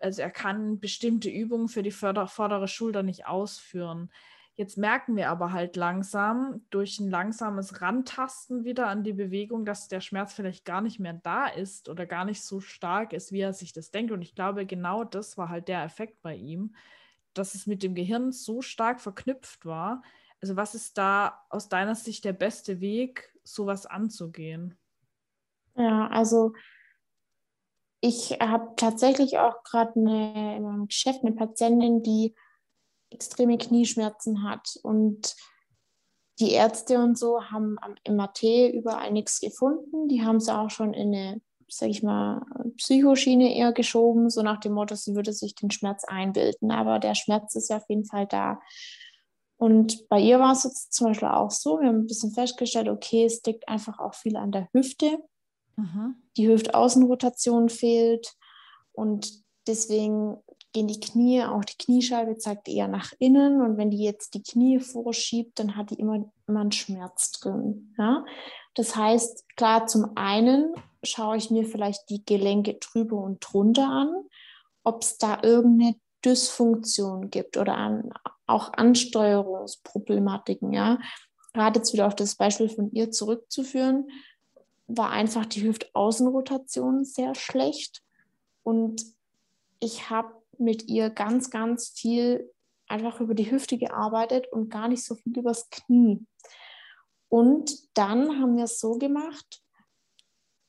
also 0.03 0.21
er 0.21 0.31
kann 0.31 0.79
bestimmte 0.79 1.29
Übungen 1.29 1.67
für 1.67 1.83
die 1.83 1.91
vordere 1.91 2.67
Schulter 2.67 3.03
nicht 3.03 3.25
ausführen. 3.27 4.11
Jetzt 4.55 4.77
merken 4.77 5.15
wir 5.15 5.29
aber 5.29 5.51
halt 5.51 5.75
langsam 5.75 6.65
durch 6.69 6.99
ein 6.99 7.09
langsames 7.09 7.81
Rantasten 7.81 8.65
wieder 8.65 8.87
an 8.87 9.03
die 9.03 9.13
Bewegung, 9.13 9.65
dass 9.65 9.87
der 9.87 10.01
Schmerz 10.01 10.33
vielleicht 10.33 10.63
gar 10.63 10.81
nicht 10.81 10.99
mehr 10.99 11.13
da 11.13 11.47
ist 11.47 11.89
oder 11.89 12.05
gar 12.05 12.23
nicht 12.23 12.43
so 12.43 12.59
stark 12.59 13.13
ist, 13.13 13.31
wie 13.31 13.39
er 13.39 13.53
sich 13.53 13.73
das 13.73 13.89
denkt. 13.89 14.11
Und 14.11 14.21
ich 14.21 14.35
glaube, 14.35 14.67
genau 14.67 15.03
das 15.03 15.37
war 15.37 15.49
halt 15.49 15.67
der 15.67 15.83
Effekt 15.83 16.21
bei 16.21 16.35
ihm, 16.35 16.75
dass 17.33 17.55
es 17.55 17.65
mit 17.65 17.81
dem 17.81 17.95
Gehirn 17.95 18.31
so 18.31 18.61
stark 18.61 19.01
verknüpft 19.01 19.65
war, 19.65 20.03
also 20.43 20.57
was 20.57 20.75
ist 20.75 20.97
da 20.97 21.45
aus 21.49 21.69
deiner 21.69 21.95
Sicht 21.95 22.25
der 22.25 22.33
beste 22.33 22.81
Weg, 22.81 23.33
sowas 23.45 23.85
anzugehen? 23.85 24.77
Ja, 25.73 26.07
also 26.09 26.51
ich 28.05 28.31
habe 28.41 28.73
tatsächlich 28.75 29.37
auch 29.39 29.63
gerade 29.63 29.93
in 29.95 30.03
meinem 30.03 30.87
Geschäft 30.87 31.21
eine 31.23 31.31
Patientin, 31.31 32.03
die 32.03 32.35
extreme 33.09 33.57
Knieschmerzen 33.57 34.43
hat 34.43 34.77
und 34.83 35.33
die 36.39 36.51
Ärzte 36.51 36.99
und 36.99 37.17
so 37.17 37.45
haben 37.45 37.77
am 37.79 37.95
MRT 38.05 38.73
überall 38.73 39.11
nichts 39.13 39.39
gefunden. 39.39 40.09
Die 40.09 40.21
haben 40.21 40.41
sie 40.41 40.53
auch 40.53 40.69
schon 40.69 40.93
in 40.93 41.15
eine, 41.15 41.41
sag 41.69 41.89
ich 41.89 42.03
mal, 42.03 42.45
Psychoschiene 42.75 43.55
eher 43.55 43.71
geschoben, 43.71 44.29
so 44.29 44.41
nach 44.41 44.59
dem 44.59 44.73
Motto, 44.73 44.95
sie 44.95 45.15
würde 45.15 45.31
sich 45.31 45.55
den 45.55 45.71
Schmerz 45.71 46.03
einbilden. 46.03 46.71
Aber 46.71 46.99
der 46.99 47.15
Schmerz 47.15 47.55
ist 47.55 47.69
ja 47.69 47.77
auf 47.77 47.87
jeden 47.87 48.05
Fall 48.05 48.27
da. 48.27 48.59
Und 49.55 50.09
bei 50.09 50.19
ihr 50.19 50.41
war 50.41 50.51
es 50.51 50.65
jetzt 50.65 50.91
zum 50.91 51.07
Beispiel 51.07 51.29
auch 51.29 51.51
so, 51.51 51.79
wir 51.79 51.87
haben 51.87 51.99
ein 51.99 52.07
bisschen 52.07 52.33
festgestellt, 52.33 52.89
okay, 52.89 53.23
es 53.23 53.41
liegt 53.45 53.69
einfach 53.69 53.99
auch 53.99 54.13
viel 54.13 54.35
an 54.35 54.51
der 54.51 54.67
Hüfte. 54.73 55.19
Mhm. 55.75 56.15
Die 56.37 56.47
Hüftaußenrotation 56.47 57.69
fehlt 57.69 58.33
und 58.91 59.43
deswegen 59.67 60.37
gehen 60.73 60.87
die 60.87 60.99
Knie, 60.99 61.43
auch 61.43 61.63
die 61.63 61.77
Kniescheibe 61.77 62.37
zeigt 62.37 62.67
eher 62.67 62.87
nach 62.87 63.13
innen 63.19 63.61
und 63.61 63.77
wenn 63.77 63.91
die 63.91 64.03
jetzt 64.03 64.33
die 64.33 64.41
Knie 64.41 64.79
vorschiebt, 64.79 65.59
dann 65.59 65.77
hat 65.77 65.91
die 65.91 65.99
immer, 65.99 66.31
immer 66.47 66.61
einen 66.61 66.71
Schmerz 66.71 67.31
drin. 67.31 67.93
Ja? 67.97 68.25
Das 68.73 68.95
heißt, 68.95 69.45
klar, 69.55 69.85
zum 69.85 70.11
einen 70.15 70.73
schaue 71.03 71.37
ich 71.37 71.51
mir 71.51 71.65
vielleicht 71.65 72.09
die 72.09 72.25
Gelenke 72.25 72.75
drüber 72.75 73.17
und 73.17 73.39
drunter 73.39 73.87
an, 73.87 74.11
ob 74.83 75.03
es 75.03 75.17
da 75.17 75.39
irgendeine 75.43 75.95
Dysfunktion 76.25 77.29
gibt 77.29 77.57
oder 77.57 77.77
an, 77.77 78.09
auch 78.47 78.73
Ansteuerungsproblematiken. 78.73 80.73
Ja? 80.73 80.97
Gerade 81.53 81.79
jetzt 81.79 81.93
wieder 81.93 82.07
auf 82.07 82.15
das 82.15 82.35
Beispiel 82.35 82.69
von 82.69 82.91
ihr 82.91 83.11
zurückzuführen, 83.11 84.09
war 84.97 85.09
einfach 85.09 85.45
die 85.45 85.63
Hüftaußenrotation 85.63 87.05
sehr 87.05 87.35
schlecht 87.35 88.03
und 88.63 89.03
ich 89.79 90.09
habe 90.09 90.33
mit 90.57 90.87
ihr 90.87 91.09
ganz, 91.09 91.49
ganz 91.49 91.89
viel 91.89 92.51
einfach 92.87 93.19
über 93.19 93.33
die 93.33 93.49
Hüfte 93.49 93.77
gearbeitet 93.77 94.47
und 94.51 94.69
gar 94.69 94.87
nicht 94.87 95.03
so 95.03 95.15
viel 95.15 95.37
übers 95.37 95.69
Knie. 95.69 96.25
Und 97.27 97.97
dann 97.97 98.39
haben 98.39 98.55
wir 98.55 98.65
es 98.65 98.79
so 98.79 98.97
gemacht, 98.97 99.63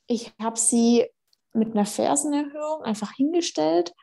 ich 0.07 0.33
habe 0.41 0.59
sie 0.59 1.07
mit 1.53 1.72
einer 1.72 1.87
Fersenerhöhung 1.87 2.83
einfach 2.83 3.12
hingestellt 3.12 3.95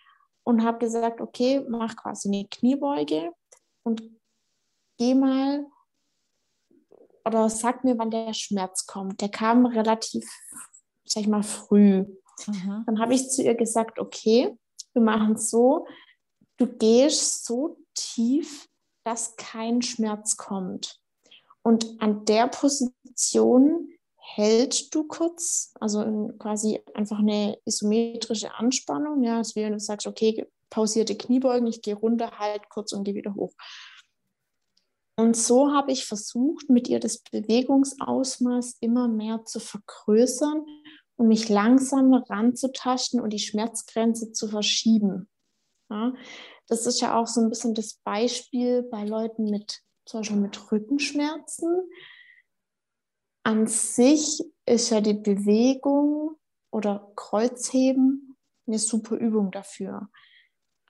und 0.43 0.63
habe 0.63 0.79
gesagt, 0.79 1.21
okay, 1.21 1.65
mach 1.67 1.95
quasi 1.95 2.29
eine 2.29 2.47
Kniebeuge 2.47 3.31
und 3.83 4.03
geh 4.97 5.15
mal 5.15 5.65
oder 7.25 7.49
sag 7.49 7.83
mir, 7.83 7.97
wann 7.97 8.11
der 8.11 8.33
Schmerz 8.33 8.85
kommt. 8.85 9.21
Der 9.21 9.29
kam 9.29 9.65
relativ, 9.65 10.27
sag 11.05 11.21
ich 11.21 11.27
mal, 11.27 11.43
früh. 11.43 12.05
Mhm. 12.47 12.83
Dann 12.85 12.99
habe 12.99 13.13
ich 13.13 13.29
zu 13.29 13.43
ihr 13.43 13.55
gesagt, 13.55 13.99
okay, 13.99 14.57
wir 14.93 15.01
machen 15.01 15.33
es 15.33 15.49
so, 15.49 15.85
du 16.57 16.67
gehst 16.67 17.45
so 17.45 17.77
tief, 17.93 18.67
dass 19.03 19.35
kein 19.35 19.81
Schmerz 19.81 20.37
kommt. 20.37 20.99
Und 21.63 22.01
an 22.01 22.25
der 22.25 22.47
Position 22.47 23.89
hältst 24.17 24.93
du 24.95 25.03
kurz, 25.07 25.73
also 25.79 26.31
quasi 26.39 26.79
einfach 26.93 27.19
eine 27.19 27.57
isometrische 27.65 28.53
Anspannung, 28.55 29.23
ja, 29.23 29.37
als 29.37 29.55
wenn 29.55 29.73
du 29.73 29.79
sagst, 29.79 30.07
okay, 30.07 30.47
pausierte 30.69 31.15
Kniebeugen, 31.15 31.67
ich 31.67 31.81
gehe 31.81 31.95
runter, 31.95 32.31
halt 32.39 32.69
kurz 32.69 32.93
und 32.93 33.03
gehe 33.03 33.15
wieder 33.15 33.35
hoch. 33.35 33.53
Und 35.21 35.37
so 35.37 35.71
habe 35.71 35.91
ich 35.91 36.07
versucht, 36.07 36.67
mit 36.71 36.87
ihr 36.87 36.99
das 36.99 37.19
Bewegungsausmaß 37.19 38.77
immer 38.79 39.07
mehr 39.07 39.45
zu 39.45 39.59
vergrößern 39.59 40.65
und 41.15 41.27
mich 41.27 41.47
langsam 41.47 42.11
ranzutasten 42.11 43.21
und 43.21 43.29
die 43.29 43.37
Schmerzgrenze 43.37 44.31
zu 44.31 44.47
verschieben. 44.47 45.29
Ja, 45.91 46.15
das 46.67 46.87
ist 46.87 47.01
ja 47.01 47.19
auch 47.19 47.27
so 47.27 47.39
ein 47.39 47.49
bisschen 47.49 47.75
das 47.75 47.99
Beispiel 48.03 48.81
bei 48.81 49.05
Leuten 49.05 49.43
mit 49.43 49.83
zum 50.05 50.21
Beispiel 50.21 50.37
mit 50.37 50.71
Rückenschmerzen. 50.71 51.87
An 53.43 53.67
sich 53.67 54.43
ist 54.65 54.89
ja 54.89 55.01
die 55.01 55.13
Bewegung 55.13 56.35
oder 56.71 57.11
Kreuzheben 57.15 58.35
eine 58.65 58.79
super 58.79 59.17
Übung 59.17 59.51
dafür. 59.51 60.09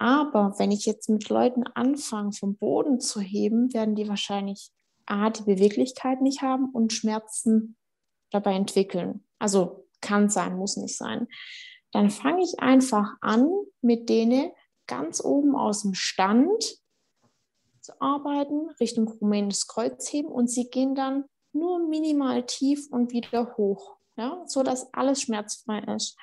Aber 0.02 0.58
wenn 0.58 0.72
ich 0.72 0.88
jetzt 0.88 1.10
mit 1.10 1.30
Leuten 1.30 1.62
anfange, 1.76 2.32
vom 2.32 2.56
Boden 2.56 2.99
zu 2.99 3.22
heben, 3.22 3.72
werden 3.72 3.93
die 3.93 4.10
wahrscheinlich 4.10 4.72
A, 5.06 5.30
die 5.30 5.43
Beweglichkeit 5.43 6.24
nicht 6.24 6.41
haben 6.41 6.72
und 6.72 6.91
Schmerzen 6.91 7.78
dabei 8.32 8.56
entwickeln. 8.56 9.24
Also 9.38 9.86
kann 10.02 10.28
sein, 10.28 10.58
muss 10.58 10.76
nicht 10.76 10.97
sein. 10.97 11.28
Dann 11.91 12.10
fange 12.10 12.41
ich 12.41 12.60
einfach 12.60 13.14
an, 13.22 13.47
mit 13.82 14.10
denen 14.10 14.49
ganz 14.88 15.24
oben 15.24 15.56
aus 15.56 15.84
dem 15.84 15.93
Stand 15.93 16.80
zu 17.82 18.02
arbeiten, 18.02 18.72
Richtung 18.80 19.08
rumänisches 19.08 19.68
Kreuzheben 19.68 20.32
und 20.32 20.49
sie 20.49 20.72
gehen 20.72 20.95
dann 20.95 21.26
nur 21.54 21.78
minimal 21.78 22.43
tief 22.47 22.88
und 22.89 23.12
wieder 23.12 23.56
hoch, 23.56 23.97
ja, 24.18 24.41
so 24.47 24.64
dass 24.64 24.91
alles 24.95 25.22
schmerzfrei 25.22 25.82
ist. 25.95 26.18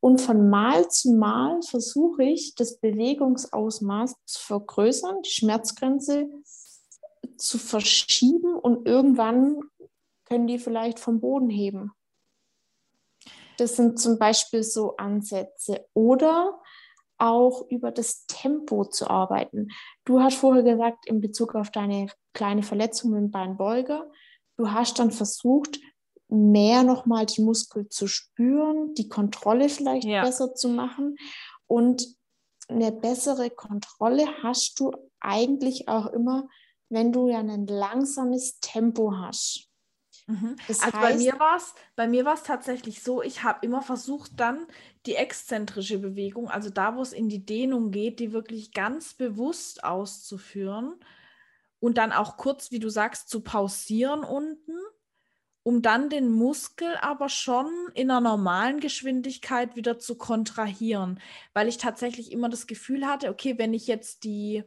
Und 0.00 0.20
von 0.20 0.50
Mal 0.50 0.88
zu 0.88 1.12
Mal 1.12 1.60
versuche 1.62 2.24
ich, 2.24 2.54
das 2.54 2.78
Bewegungsausmaß 2.78 4.14
zu 4.24 4.40
vergrößern, 4.40 5.22
die 5.22 5.30
Schmerzgrenze 5.30 6.28
zu 7.36 7.58
verschieben 7.58 8.54
und 8.54 8.86
irgendwann 8.86 9.60
können 10.24 10.46
die 10.46 10.58
vielleicht 10.58 10.98
vom 10.98 11.20
Boden 11.20 11.50
heben. 11.50 11.92
Das 13.58 13.76
sind 13.76 13.98
zum 13.98 14.18
Beispiel 14.18 14.62
so 14.62 14.96
Ansätze. 14.96 15.86
Oder 15.94 16.60
auch 17.18 17.66
über 17.70 17.92
das 17.92 18.26
Tempo 18.26 18.84
zu 18.84 19.08
arbeiten. 19.08 19.68
Du 20.04 20.20
hast 20.20 20.36
vorher 20.36 20.62
gesagt, 20.62 21.06
in 21.06 21.20
Bezug 21.20 21.54
auf 21.54 21.70
deine 21.70 22.08
kleine 22.34 22.62
Verletzung 22.62 23.16
im 23.16 23.30
Beinbeuger, 23.30 24.10
du 24.58 24.70
hast 24.70 24.98
dann 24.98 25.10
versucht, 25.10 25.80
mehr 26.28 26.82
nochmal 26.82 27.26
die 27.26 27.42
Muskel 27.42 27.88
zu 27.88 28.06
spüren, 28.08 28.94
die 28.94 29.08
Kontrolle 29.08 29.68
vielleicht 29.68 30.06
ja. 30.06 30.22
besser 30.22 30.54
zu 30.54 30.68
machen. 30.68 31.16
Und 31.66 32.06
eine 32.68 32.92
bessere 32.92 33.50
Kontrolle 33.50 34.26
hast 34.42 34.80
du 34.80 34.92
eigentlich 35.20 35.88
auch 35.88 36.06
immer, 36.06 36.48
wenn 36.88 37.12
du 37.12 37.28
ja 37.28 37.38
ein 37.38 37.66
langsames 37.66 38.58
Tempo 38.60 39.16
hast. 39.16 39.68
Mhm. 40.26 40.56
Also 40.66 40.82
heißt, 40.82 40.92
bei 40.92 41.14
mir 41.14 41.38
war 41.38 41.56
es 41.56 41.74
bei 41.94 42.08
mir 42.08 42.24
war 42.24 42.34
es 42.34 42.42
tatsächlich 42.42 43.02
so, 43.02 43.22
ich 43.22 43.44
habe 43.44 43.64
immer 43.64 43.82
versucht 43.82 44.32
dann 44.36 44.66
die 45.06 45.14
exzentrische 45.14 45.98
Bewegung, 45.98 46.50
also 46.50 46.68
da, 46.68 46.96
wo 46.96 47.02
es 47.02 47.12
in 47.12 47.28
die 47.28 47.44
Dehnung 47.44 47.92
geht, 47.92 48.18
die 48.18 48.32
wirklich 48.32 48.72
ganz 48.72 49.14
bewusst 49.14 49.84
auszuführen 49.84 50.98
und 51.78 51.98
dann 51.98 52.12
auch 52.12 52.36
kurz, 52.36 52.72
wie 52.72 52.80
du 52.80 52.88
sagst, 52.88 53.28
zu 53.28 53.40
pausieren 53.40 54.24
unten, 54.24 54.76
um 55.66 55.82
dann 55.82 56.10
den 56.10 56.30
Muskel 56.30 56.94
aber 57.00 57.28
schon 57.28 57.66
in 57.94 58.08
einer 58.08 58.20
normalen 58.20 58.78
Geschwindigkeit 58.78 59.74
wieder 59.74 59.98
zu 59.98 60.16
kontrahieren, 60.16 61.18
weil 61.54 61.66
ich 61.66 61.76
tatsächlich 61.76 62.30
immer 62.30 62.48
das 62.48 62.68
Gefühl 62.68 63.04
hatte, 63.04 63.30
okay, 63.30 63.58
wenn 63.58 63.74
ich 63.74 63.88
jetzt 63.88 64.22
die 64.22 64.62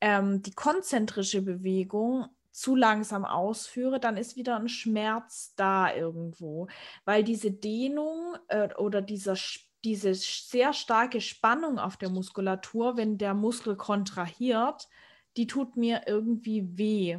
ähm, 0.00 0.42
die 0.42 0.52
konzentrische 0.52 1.42
Bewegung 1.42 2.26
zu 2.52 2.76
langsam 2.76 3.24
ausführe, 3.24 3.98
dann 3.98 4.16
ist 4.16 4.36
wieder 4.36 4.54
ein 4.54 4.68
Schmerz 4.68 5.52
da 5.56 5.92
irgendwo, 5.92 6.68
weil 7.04 7.24
diese 7.24 7.50
Dehnung 7.50 8.36
äh, 8.46 8.72
oder 8.76 9.02
dieser, 9.02 9.34
diese 9.82 10.14
sehr 10.14 10.72
starke 10.72 11.20
Spannung 11.20 11.80
auf 11.80 11.96
der 11.96 12.08
Muskulatur, 12.08 12.96
wenn 12.96 13.18
der 13.18 13.34
Muskel 13.34 13.74
kontrahiert, 13.74 14.88
die 15.36 15.48
tut 15.48 15.76
mir 15.76 16.02
irgendwie 16.06 16.78
weh. 16.78 17.18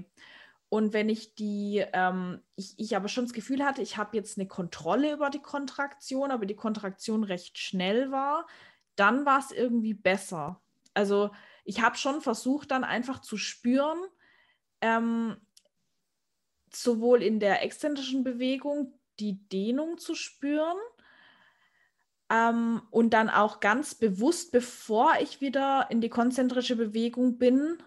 Und 0.70 0.91
wenn 0.91 1.07
ich 1.07 1.36
die, 1.36 1.86
ähm, 1.93 2.41
ich, 2.55 2.74
ich 2.78 2.95
aber 2.95 3.07
schon 3.07 3.26
das 3.26 3.34
Gefühl 3.34 3.63
hatte, 3.63 3.82
ich 3.82 3.97
habe 3.97 4.18
jetzt 4.18 4.38
eine 4.38 4.47
Kontrolle 4.47 5.13
über 5.13 5.30
die 5.30 5.41
Kontraktion, 5.41 6.32
aber 6.32 6.45
die 6.45 6.55
Kontraktion 6.55 7.24
recht 7.24 7.57
schnell 7.57 8.11
war, 8.11 8.45
dann 8.95 9.26
war 9.26 9.39
es 9.39 9.51
irgendwie 9.51 9.93
besser. 9.93 10.59
Also 10.93 11.32
ich 11.63 11.82
habe 11.82 11.95
schon 11.95 12.22
versucht, 12.22 12.72
dann 12.72 12.84
einfach 12.84 13.20
zu 13.22 13.38
spüren, 13.38 13.97
ähm, 14.82 15.38
sowohl 16.74 17.24
in 17.24 17.39
der 17.39 17.63
exzentrischen 17.63 18.24
Bewegung 18.24 18.93
die 19.20 19.47
Dehnung 19.47 19.97
zu 19.97 20.15
spüren 20.15 20.78
ähm, 22.30 22.82
und 22.91 23.11
dann 23.11 23.30
auch 23.30 23.59
ganz 23.59 23.95
bewusst, 23.95 24.51
bevor 24.51 25.15
ich 25.22 25.39
wieder 25.39 25.88
in 25.89 26.01
die 26.01 26.09
konzentrische 26.09 26.76
Bewegung 26.76 27.38
bin, 27.38 27.78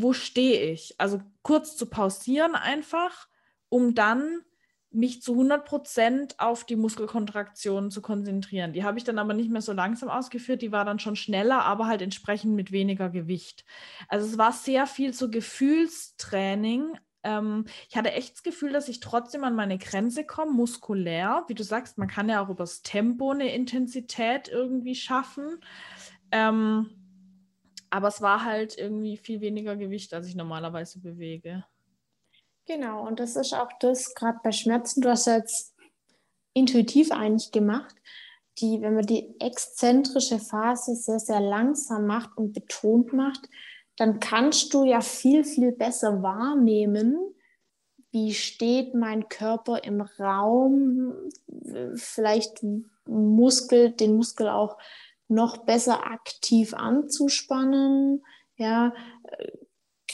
wo 0.00 0.12
stehe 0.12 0.70
ich? 0.70 0.94
Also 0.98 1.20
kurz 1.42 1.76
zu 1.76 1.86
pausieren 1.86 2.54
einfach, 2.54 3.26
um 3.68 3.96
dann 3.96 4.42
mich 4.90 5.22
zu 5.22 5.34
100% 5.34 6.38
auf 6.38 6.64
die 6.64 6.76
Muskelkontraktion 6.76 7.90
zu 7.90 8.00
konzentrieren. 8.00 8.72
Die 8.72 8.84
habe 8.84 8.96
ich 8.96 9.04
dann 9.04 9.18
aber 9.18 9.34
nicht 9.34 9.50
mehr 9.50 9.60
so 9.60 9.72
langsam 9.72 10.08
ausgeführt, 10.08 10.62
die 10.62 10.72
war 10.72 10.84
dann 10.84 11.00
schon 11.00 11.16
schneller, 11.16 11.64
aber 11.64 11.86
halt 11.86 12.00
entsprechend 12.00 12.54
mit 12.54 12.70
weniger 12.70 13.10
Gewicht. 13.10 13.64
Also 14.08 14.26
es 14.26 14.38
war 14.38 14.52
sehr 14.52 14.86
viel 14.86 15.12
so 15.12 15.30
Gefühlstraining. 15.30 16.96
Ähm, 17.24 17.64
ich 17.90 17.96
hatte 17.96 18.12
echt 18.12 18.34
das 18.34 18.42
Gefühl, 18.44 18.72
dass 18.72 18.88
ich 18.88 19.00
trotzdem 19.00 19.42
an 19.42 19.56
meine 19.56 19.78
Grenze 19.78 20.24
komme, 20.24 20.52
muskulär. 20.52 21.44
Wie 21.48 21.54
du 21.54 21.64
sagst, 21.64 21.98
man 21.98 22.08
kann 22.08 22.28
ja 22.28 22.42
auch 22.42 22.48
übers 22.48 22.82
Tempo 22.82 23.32
eine 23.32 23.52
Intensität 23.52 24.48
irgendwie 24.48 24.94
schaffen. 24.94 25.58
Ähm, 26.30 26.97
aber 27.90 28.08
es 28.08 28.20
war 28.20 28.44
halt 28.44 28.76
irgendwie 28.76 29.16
viel 29.16 29.40
weniger 29.40 29.76
Gewicht, 29.76 30.12
als 30.14 30.26
ich 30.26 30.34
normalerweise 30.34 31.00
bewege. 31.00 31.64
Genau, 32.66 33.06
und 33.06 33.18
das 33.18 33.36
ist 33.36 33.54
auch 33.54 33.70
das, 33.80 34.14
gerade 34.14 34.38
bei 34.42 34.52
Schmerzen, 34.52 35.00
du 35.00 35.08
hast 35.08 35.26
jetzt 35.26 35.74
intuitiv 36.52 37.10
eigentlich 37.10 37.50
gemacht, 37.50 37.94
die, 38.58 38.82
wenn 38.82 38.94
man 38.94 39.06
die 39.06 39.34
exzentrische 39.40 40.38
Phase 40.38 40.94
sehr, 40.94 41.18
sehr 41.18 41.40
langsam 41.40 42.06
macht 42.06 42.36
und 42.36 42.52
betont 42.52 43.12
macht, 43.12 43.48
dann 43.96 44.20
kannst 44.20 44.74
du 44.74 44.84
ja 44.84 45.00
viel, 45.00 45.44
viel 45.44 45.72
besser 45.72 46.22
wahrnehmen, 46.22 47.16
wie 48.10 48.32
steht 48.32 48.94
mein 48.94 49.28
Körper 49.28 49.84
im 49.84 50.00
Raum, 50.00 51.14
vielleicht 51.94 52.64
Muskel, 53.06 53.92
den 53.92 54.16
Muskel 54.16 54.48
auch 54.48 54.78
noch 55.28 55.58
besser 55.58 56.06
aktiv 56.06 56.74
anzuspannen. 56.74 58.24
Ja, 58.56 58.92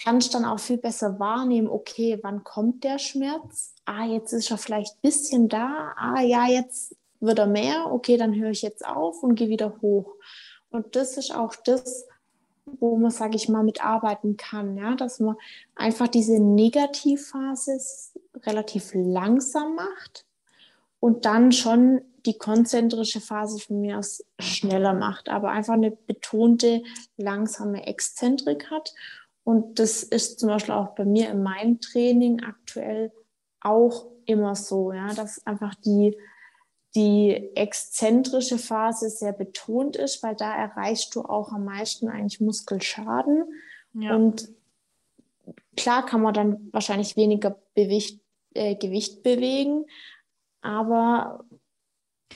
kannst 0.04 0.34
dann 0.34 0.44
auch 0.44 0.58
viel 0.58 0.76
besser 0.76 1.18
wahrnehmen, 1.18 1.68
okay, 1.68 2.18
wann 2.22 2.44
kommt 2.44 2.84
der 2.84 2.98
Schmerz? 2.98 3.74
Ah, 3.86 4.04
jetzt 4.04 4.32
ist 4.32 4.50
er 4.50 4.58
vielleicht 4.58 4.96
ein 4.96 5.00
bisschen 5.02 5.48
da. 5.48 5.94
Ah, 5.96 6.20
ja, 6.20 6.46
jetzt 6.46 6.96
wird 7.20 7.38
er 7.38 7.46
mehr. 7.46 7.90
Okay, 7.90 8.16
dann 8.16 8.34
höre 8.34 8.50
ich 8.50 8.62
jetzt 8.62 8.84
auf 8.86 9.22
und 9.22 9.34
gehe 9.36 9.48
wieder 9.48 9.80
hoch. 9.80 10.14
Und 10.68 10.96
das 10.96 11.16
ist 11.16 11.34
auch 11.34 11.54
das, 11.56 12.06
wo 12.66 12.96
man, 12.96 13.10
sage 13.10 13.36
ich 13.36 13.48
mal, 13.48 13.62
mitarbeiten 13.62 14.36
kann, 14.36 14.76
ja, 14.76 14.94
dass 14.94 15.20
man 15.20 15.36
einfach 15.74 16.08
diese 16.08 16.40
Negativphase 16.40 17.78
relativ 18.42 18.92
langsam 18.94 19.74
macht 19.76 20.26
und 21.00 21.24
dann 21.24 21.52
schon 21.52 22.02
die 22.26 22.38
konzentrische 22.38 23.20
Phase 23.20 23.58
von 23.58 23.80
mir 23.80 23.98
aus 23.98 24.24
schneller 24.38 24.94
macht, 24.94 25.28
aber 25.28 25.50
einfach 25.50 25.74
eine 25.74 25.90
betonte, 25.90 26.82
langsame 27.16 27.86
Exzentrik 27.86 28.70
hat. 28.70 28.94
Und 29.42 29.78
das 29.78 30.02
ist 30.02 30.40
zum 30.40 30.48
Beispiel 30.48 30.74
auch 30.74 30.94
bei 30.94 31.04
mir 31.04 31.30
in 31.30 31.42
meinem 31.42 31.80
Training 31.80 32.42
aktuell 32.42 33.12
auch 33.60 34.06
immer 34.24 34.54
so, 34.54 34.92
ja, 34.92 35.12
dass 35.12 35.46
einfach 35.46 35.74
die 35.74 36.16
die 36.94 37.50
exzentrische 37.56 38.58
Phase 38.58 39.10
sehr 39.10 39.32
betont 39.32 39.96
ist, 39.96 40.22
weil 40.22 40.36
da 40.36 40.54
erreichst 40.54 41.14
du 41.14 41.22
auch 41.22 41.52
am 41.52 41.64
meisten 41.64 42.08
eigentlich 42.08 42.40
Muskelschaden. 42.40 43.44
Ja. 43.94 44.14
Und 44.14 44.48
klar 45.76 46.06
kann 46.06 46.22
man 46.22 46.34
dann 46.34 46.68
wahrscheinlich 46.72 47.16
weniger 47.16 47.58
Bewicht, 47.74 48.20
äh, 48.54 48.76
Gewicht 48.76 49.24
bewegen, 49.24 49.86
aber 50.62 51.44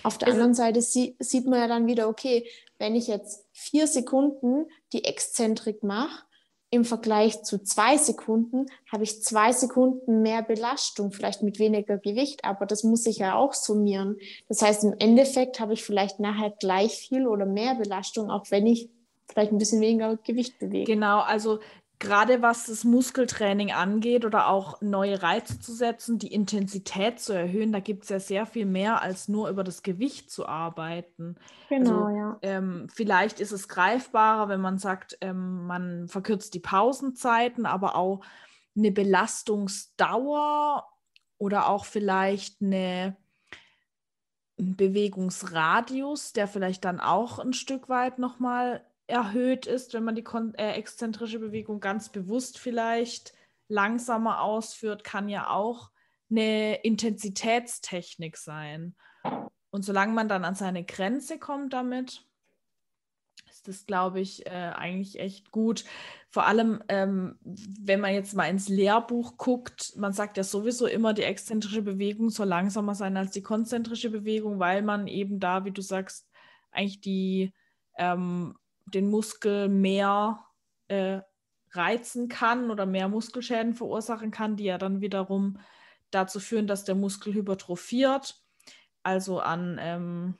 auf 0.02 0.18
der 0.18 0.28
anderen 0.28 0.54
Seite 0.54 0.80
sie, 0.82 1.16
sieht 1.18 1.46
man 1.46 1.60
ja 1.60 1.66
dann 1.66 1.86
wieder, 1.86 2.08
okay, 2.08 2.46
wenn 2.78 2.94
ich 2.94 3.08
jetzt 3.08 3.46
vier 3.52 3.86
Sekunden 3.86 4.66
die 4.92 5.04
Exzentrik 5.04 5.82
mache, 5.82 6.24
im 6.70 6.84
Vergleich 6.84 7.42
zu 7.44 7.62
zwei 7.62 7.96
Sekunden 7.96 8.66
habe 8.92 9.04
ich 9.04 9.22
zwei 9.22 9.52
Sekunden 9.52 10.20
mehr 10.20 10.42
Belastung, 10.42 11.12
vielleicht 11.12 11.42
mit 11.42 11.58
weniger 11.58 11.96
Gewicht, 11.96 12.44
aber 12.44 12.66
das 12.66 12.84
muss 12.84 13.06
ich 13.06 13.18
ja 13.18 13.36
auch 13.36 13.54
summieren. 13.54 14.18
Das 14.48 14.60
heißt, 14.60 14.84
im 14.84 14.94
Endeffekt 14.98 15.60
habe 15.60 15.72
ich 15.72 15.82
vielleicht 15.82 16.20
nachher 16.20 16.50
gleich 16.50 16.92
viel 16.92 17.26
oder 17.26 17.46
mehr 17.46 17.74
Belastung, 17.74 18.30
auch 18.30 18.50
wenn 18.50 18.66
ich 18.66 18.90
vielleicht 19.26 19.52
ein 19.52 19.58
bisschen 19.58 19.80
weniger 19.80 20.16
Gewicht 20.18 20.58
bewege. 20.58 20.92
Genau, 20.92 21.20
also 21.20 21.60
gerade 21.98 22.42
was 22.42 22.66
das 22.66 22.84
Muskeltraining 22.84 23.72
angeht 23.72 24.24
oder 24.24 24.48
auch 24.48 24.80
neue 24.80 25.22
Reize 25.22 25.58
zu 25.58 25.72
setzen, 25.72 26.18
die 26.18 26.32
Intensität 26.32 27.18
zu 27.18 27.32
erhöhen, 27.32 27.72
da 27.72 27.80
gibt 27.80 28.04
es 28.04 28.10
ja 28.10 28.20
sehr 28.20 28.46
viel 28.46 28.66
mehr 28.66 29.02
als 29.02 29.28
nur 29.28 29.48
über 29.48 29.64
das 29.64 29.82
Gewicht 29.82 30.30
zu 30.30 30.46
arbeiten. 30.46 31.36
Genau, 31.68 32.04
also, 32.04 32.16
ja. 32.16 32.38
Ähm, 32.42 32.86
vielleicht 32.92 33.40
ist 33.40 33.52
es 33.52 33.68
greifbarer, 33.68 34.48
wenn 34.48 34.60
man 34.60 34.78
sagt, 34.78 35.18
ähm, 35.20 35.66
man 35.66 36.08
verkürzt 36.08 36.54
die 36.54 36.60
Pausenzeiten, 36.60 37.66
aber 37.66 37.96
auch 37.96 38.20
eine 38.76 38.92
Belastungsdauer 38.92 40.86
oder 41.36 41.68
auch 41.68 41.84
vielleicht 41.84 42.62
eine 42.62 43.16
Bewegungsradius, 44.56 46.32
der 46.32 46.46
vielleicht 46.46 46.84
dann 46.84 47.00
auch 47.00 47.38
ein 47.38 47.52
Stück 47.52 47.88
weit 47.88 48.18
nochmal 48.18 48.84
erhöht 49.08 49.66
ist, 49.66 49.94
wenn 49.94 50.04
man 50.04 50.14
die 50.14 50.24
äh, 50.58 50.72
exzentrische 50.72 51.38
Bewegung 51.38 51.80
ganz 51.80 52.10
bewusst 52.10 52.58
vielleicht 52.58 53.32
langsamer 53.68 54.42
ausführt, 54.42 55.02
kann 55.02 55.28
ja 55.28 55.50
auch 55.50 55.90
eine 56.30 56.76
Intensitätstechnik 56.82 58.36
sein. 58.36 58.94
Und 59.70 59.82
solange 59.82 60.12
man 60.12 60.28
dann 60.28 60.44
an 60.44 60.54
seine 60.54 60.84
Grenze 60.84 61.38
kommt 61.38 61.72
damit, 61.72 62.24
ist 63.50 63.66
das, 63.66 63.86
glaube 63.86 64.20
ich, 64.20 64.46
äh, 64.46 64.50
eigentlich 64.50 65.18
echt 65.18 65.50
gut. 65.50 65.84
Vor 66.28 66.46
allem, 66.46 66.82
ähm, 66.88 67.38
wenn 67.42 68.00
man 68.00 68.12
jetzt 68.12 68.34
mal 68.34 68.48
ins 68.48 68.68
Lehrbuch 68.68 69.38
guckt, 69.38 69.94
man 69.96 70.12
sagt 70.12 70.36
ja 70.36 70.44
sowieso 70.44 70.86
immer, 70.86 71.14
die 71.14 71.22
exzentrische 71.22 71.82
Bewegung 71.82 72.28
soll 72.28 72.48
langsamer 72.48 72.94
sein 72.94 73.16
als 73.16 73.30
die 73.30 73.42
konzentrische 73.42 74.10
Bewegung, 74.10 74.58
weil 74.58 74.82
man 74.82 75.06
eben 75.06 75.40
da, 75.40 75.64
wie 75.64 75.72
du 75.72 75.80
sagst, 75.80 76.28
eigentlich 76.70 77.00
die 77.00 77.54
ähm, 77.96 78.54
den 78.94 79.10
Muskel 79.10 79.68
mehr 79.68 80.44
äh, 80.88 81.20
reizen 81.72 82.28
kann 82.28 82.70
oder 82.70 82.86
mehr 82.86 83.08
Muskelschäden 83.08 83.74
verursachen 83.74 84.30
kann, 84.30 84.56
die 84.56 84.64
ja 84.64 84.78
dann 84.78 85.00
wiederum 85.00 85.58
dazu 86.10 86.40
führen, 86.40 86.66
dass 86.66 86.84
der 86.84 86.94
Muskel 86.94 87.34
hypertrophiert, 87.34 88.42
also 89.02 89.40
an 89.40 89.78
ähm, 89.80 90.34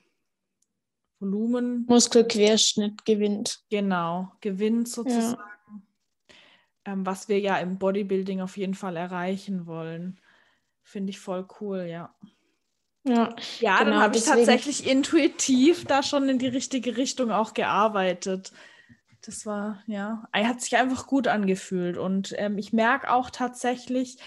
Volumen. 1.19 1.85
Muskelquerschnitt 1.87 3.05
gewinnt. 3.05 3.63
Genau, 3.69 4.31
gewinnt 4.41 4.87
sozusagen. 4.87 5.37
Ja. 5.37 6.93
Ähm, 6.93 7.05
was 7.05 7.27
wir 7.27 7.39
ja 7.39 7.57
im 7.57 7.77
Bodybuilding 7.77 8.41
auf 8.41 8.57
jeden 8.57 8.73
Fall 8.73 8.95
erreichen 8.95 9.67
wollen. 9.67 10.19
Finde 10.81 11.11
ich 11.11 11.19
voll 11.19 11.47
cool, 11.59 11.81
ja. 11.83 12.15
Ja, 13.09 13.35
ja 13.59 13.79
genau, 13.79 13.91
dann 13.91 14.01
habe 14.01 14.17
ich 14.17 14.23
tatsächlich 14.23 14.87
intuitiv 14.87 15.85
da 15.85 16.03
schon 16.03 16.29
in 16.29 16.37
die 16.37 16.47
richtige 16.47 16.95
Richtung 16.95 17.31
auch 17.31 17.53
gearbeitet. 17.53 18.51
Das 19.21 19.45
war, 19.45 19.81
ja, 19.87 20.27
er 20.31 20.47
hat 20.47 20.61
sich 20.61 20.77
einfach 20.77 21.07
gut 21.07 21.27
angefühlt. 21.27 21.97
Und 21.97 22.33
ähm, 22.37 22.57
ich 22.57 22.71
merke 22.71 23.11
auch 23.11 23.29
tatsächlich, 23.29 24.17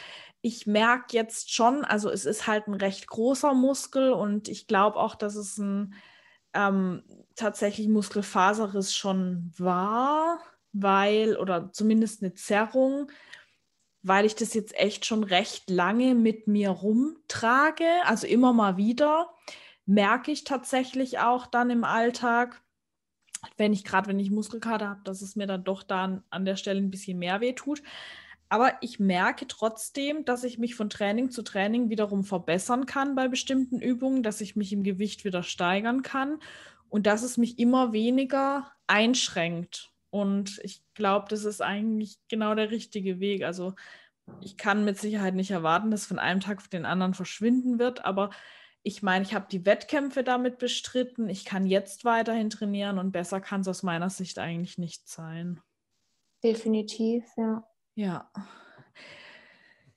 ich 0.40 0.66
merke 0.66 1.16
jetzt 1.16 1.54
schon, 1.54 1.84
also 1.84 2.10
es 2.10 2.24
ist 2.24 2.46
halt 2.48 2.66
ein 2.66 2.74
recht 2.74 3.06
großer 3.06 3.54
Muskel 3.54 4.12
und 4.12 4.48
ich 4.48 4.66
glaube 4.66 4.98
auch, 4.98 5.14
dass 5.14 5.36
es 5.36 5.56
ein 5.58 5.94
ähm, 6.52 7.04
tatsächlich 7.36 7.88
Muskelfaserriss 7.88 8.94
schon 8.94 9.52
war, 9.56 10.40
weil, 10.72 11.36
oder 11.36 11.70
zumindest 11.72 12.22
eine 12.22 12.34
Zerrung, 12.34 13.10
weil 14.02 14.26
ich 14.26 14.34
das 14.34 14.54
jetzt 14.54 14.76
echt 14.78 15.06
schon 15.06 15.24
recht 15.24 15.70
lange 15.70 16.14
mit 16.14 16.48
mir 16.48 16.70
rumtrage, 16.70 17.86
also 18.04 18.26
immer 18.26 18.52
mal 18.52 18.76
wieder, 18.76 19.32
merke 19.86 20.30
ich 20.32 20.44
tatsächlich 20.44 21.18
auch 21.18 21.46
dann 21.46 21.70
im 21.70 21.84
Alltag, 21.84 22.62
wenn 23.56 23.72
ich 23.72 23.84
gerade, 23.84 24.08
wenn 24.08 24.20
ich 24.20 24.30
Muskelkater 24.30 24.88
habe, 24.88 25.00
dass 25.04 25.22
es 25.22 25.36
mir 25.36 25.46
dann 25.46 25.64
doch 25.64 25.82
dann 25.82 26.22
an 26.30 26.44
der 26.44 26.56
Stelle 26.56 26.80
ein 26.80 26.90
bisschen 26.90 27.18
mehr 27.18 27.40
weh 27.40 27.52
tut. 27.52 27.82
Aber 28.48 28.74
ich 28.82 29.00
merke 29.00 29.46
trotzdem, 29.48 30.24
dass 30.24 30.44
ich 30.44 30.58
mich 30.58 30.74
von 30.74 30.90
Training 30.90 31.30
zu 31.30 31.42
Training 31.42 31.88
wiederum 31.88 32.22
verbessern 32.22 32.86
kann 32.86 33.14
bei 33.14 33.28
bestimmten 33.28 33.80
Übungen, 33.80 34.22
dass 34.22 34.40
ich 34.40 34.56
mich 34.56 34.72
im 34.72 34.82
Gewicht 34.82 35.24
wieder 35.24 35.42
steigern 35.42 36.02
kann 36.02 36.38
und 36.90 37.06
dass 37.06 37.22
es 37.22 37.38
mich 37.38 37.58
immer 37.58 37.92
weniger 37.92 38.70
einschränkt. 38.86 39.91
Und 40.12 40.60
ich 40.62 40.82
glaube, 40.92 41.26
das 41.30 41.46
ist 41.46 41.62
eigentlich 41.62 42.18
genau 42.28 42.54
der 42.54 42.70
richtige 42.70 43.18
Weg. 43.18 43.44
Also 43.44 43.74
ich 44.42 44.58
kann 44.58 44.84
mit 44.84 44.98
Sicherheit 44.98 45.34
nicht 45.34 45.50
erwarten, 45.50 45.90
dass 45.90 46.04
von 46.04 46.18
einem 46.18 46.40
Tag 46.40 46.58
auf 46.58 46.68
den 46.68 46.84
anderen 46.84 47.14
verschwinden 47.14 47.78
wird, 47.78 48.04
aber 48.04 48.28
ich 48.82 49.02
meine, 49.02 49.24
ich 49.24 49.32
habe 49.32 49.46
die 49.50 49.64
Wettkämpfe 49.64 50.22
damit 50.22 50.58
bestritten, 50.58 51.30
ich 51.30 51.46
kann 51.46 51.64
jetzt 51.64 52.04
weiterhin 52.04 52.50
trainieren 52.50 52.98
und 52.98 53.10
besser 53.10 53.40
kann 53.40 53.62
es 53.62 53.68
aus 53.68 53.82
meiner 53.82 54.10
Sicht 54.10 54.38
eigentlich 54.38 54.76
nicht 54.76 55.08
sein. 55.08 55.62
Definitiv, 56.44 57.24
ja. 57.38 57.64
Ja. 57.94 58.30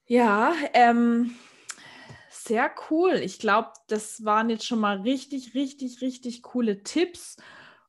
Ja, 0.06 0.54
ähm, 0.74 1.36
sehr 2.30 2.72
cool. 2.90 3.16
Ich 3.16 3.40
glaube, 3.40 3.72
das 3.88 4.24
waren 4.24 4.50
jetzt 4.50 4.66
schon 4.66 4.80
mal 4.80 5.02
richtig, 5.02 5.56
richtig, 5.56 6.00
richtig 6.02 6.42
coole 6.42 6.84
Tipps 6.84 7.36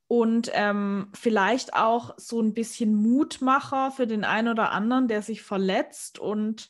und 0.09 0.51
ähm, 0.55 1.09
vielleicht 1.15 1.75
auch 1.75 2.15
so 2.17 2.41
ein 2.41 2.55
bisschen 2.55 2.95
Mutmacher 2.95 3.91
für 3.91 4.07
den 4.07 4.25
einen 4.25 4.49
oder 4.49 4.71
anderen, 4.71 5.09
der 5.09 5.23
sich 5.23 5.43
verletzt 5.43 6.19
und 6.19 6.69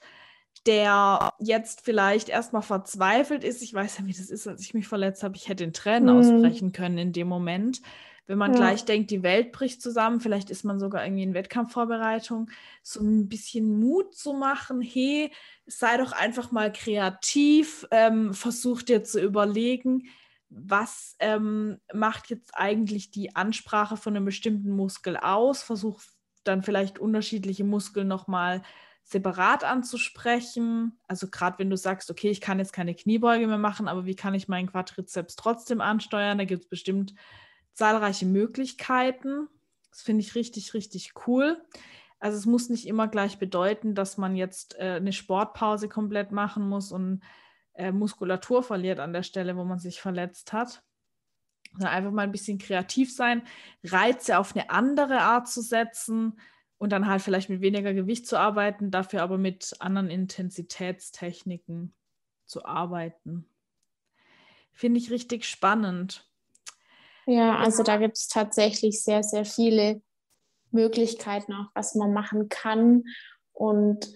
der 0.67 1.33
jetzt 1.39 1.83
vielleicht 1.83 2.29
erstmal 2.29 2.63
verzweifelt 2.63 3.45
ist. 3.45 3.63
Ich 3.63 3.73
weiß 3.73 3.99
ja, 3.99 4.07
wie 4.07 4.13
das 4.13 4.31
ist, 4.31 4.47
als 4.49 4.63
ich 4.63 4.75
mich 4.75 4.89
verletzt 4.89 5.23
habe. 5.23 5.37
Ich 5.37 5.49
hätte 5.49 5.65
in 5.65 5.73
Tränen 5.73 6.13
mhm. 6.13 6.21
ausbrechen 6.21 6.73
können 6.73 6.99
in 6.99 7.13
dem 7.13 7.29
Moment. 7.29 7.83
Wenn 8.27 8.39
man 8.39 8.53
ja. 8.53 8.59
gleich 8.59 8.85
denkt, 8.85 9.13
die 9.13 9.23
Welt 9.23 9.53
bricht 9.53 9.81
zusammen, 9.81 10.21
vielleicht 10.21 10.51
ist 10.51 10.65
man 10.65 10.81
sogar 10.81 11.05
irgendwie 11.05 11.23
in 11.23 11.35
Wettkampfvorbereitung, 11.35 12.51
so 12.83 13.01
ein 13.01 13.29
bisschen 13.29 13.79
Mut 13.79 14.17
zu 14.17 14.33
machen, 14.33 14.81
hey, 14.81 15.31
sei 15.67 15.97
doch 15.99 16.11
einfach 16.11 16.51
mal 16.51 16.73
kreativ, 16.73 17.87
ähm, 17.93 18.35
versuch 18.35 18.83
dir 18.83 19.05
zu 19.05 19.21
überlegen, 19.21 20.09
was 20.49 21.17
ähm, 21.19 21.79
macht 21.93 22.31
jetzt 22.31 22.53
eigentlich 22.55 23.11
die 23.11 23.35
Ansprache 23.35 23.97
von 23.97 24.17
einem 24.17 24.25
bestimmten 24.25 24.71
Muskel 24.71 25.17
aus, 25.17 25.63
versuch 25.63 26.01
dann 26.45 26.63
vielleicht 26.63 26.99
unterschiedliche 26.99 27.65
Muskeln 27.65 28.09
nochmal 28.09 28.63
separat 29.03 29.65
anzusprechen. 29.65 30.99
Also 31.07 31.29
gerade 31.29 31.59
wenn 31.59 31.71
du 31.71 31.77
sagst, 31.77 32.11
okay, 32.11 32.29
ich 32.31 32.41
kann 32.41 32.59
jetzt 32.59 32.73
keine 32.73 32.95
Kniebeuge 32.95 33.47
mehr 33.47 33.59
machen, 33.59 33.89
aber 33.89 34.05
wie 34.05 34.17
kann 34.17 34.35
ich 34.35 34.49
meinen 34.49 34.71
Quadrizeps 34.71 35.37
trotzdem 35.37 35.81
ansteuern? 35.81 36.39
Da 36.39 36.45
gibt 36.45 36.65
es 36.65 36.69
bestimmt 36.69 37.15
zahlreiche 37.73 38.27
Möglichkeiten. 38.27 39.49
Das 39.91 40.03
finde 40.03 40.23
ich 40.23 40.35
richtig, 40.35 40.75
richtig 40.75 41.13
cool. 41.27 41.63
Also 42.19 42.39
es 42.39 42.47
muss 42.47 42.69
nicht 42.69 42.87
immer 42.87 43.09
gleich 43.09 43.39
bedeuten, 43.39 43.95
dass 43.95 44.17
man 44.17 44.35
jetzt 44.35 44.77
äh, 44.79 44.97
eine 44.97 45.13
Sportpause 45.13 45.89
komplett 45.89 46.33
machen 46.33 46.69
muss 46.69 46.91
und 46.91 47.23
äh, 47.77 47.93
Muskulatur 47.93 48.63
verliert 48.63 49.01
an 49.01 49.13
der 49.13 49.23
Stelle, 49.23 49.57
wo 49.57 49.65
man 49.65 49.79
sich 49.79 50.01
verletzt 50.01 50.53
hat. 50.53 50.83
sondern 51.73 51.91
einfach 51.93 52.11
mal 52.11 52.23
ein 52.23 52.33
bisschen 52.33 52.59
kreativ 52.59 53.15
sein, 53.15 53.43
Reize 53.85 54.39
auf 54.39 54.55
eine 54.55 54.71
andere 54.71 55.21
Art 55.21 55.49
zu 55.49 55.61
setzen 55.61 56.41
und 56.79 56.91
dann 56.93 57.07
halt 57.07 57.23
vielleicht 57.23 57.51
mit 57.51 57.61
weniger 57.61 57.95
Gewicht 57.95 58.27
zu 58.27 58.39
arbeiten, 58.39 58.91
dafür 58.91 59.23
aber 59.23 59.39
mit 59.39 59.75
anderen 59.79 60.11
Intensitätstechniken 60.11 61.95
zu 62.47 62.65
arbeiten. 62.65 63.49
Finde 64.73 64.99
ich 64.99 65.11
richtig 65.11 65.45
spannend. 65.45 66.29
Ja, 67.27 67.57
also 67.57 67.83
da 67.83 67.97
gibt 67.97 68.17
es 68.17 68.29
tatsächlich 68.29 69.03
sehr, 69.03 69.23
sehr 69.23 69.45
viele 69.45 70.03
Möglichkeiten, 70.71 71.53
auch 71.55 71.71
was 71.75 71.95
man 71.95 72.13
machen 72.13 72.49
kann. 72.49 73.05
Und 73.53 74.13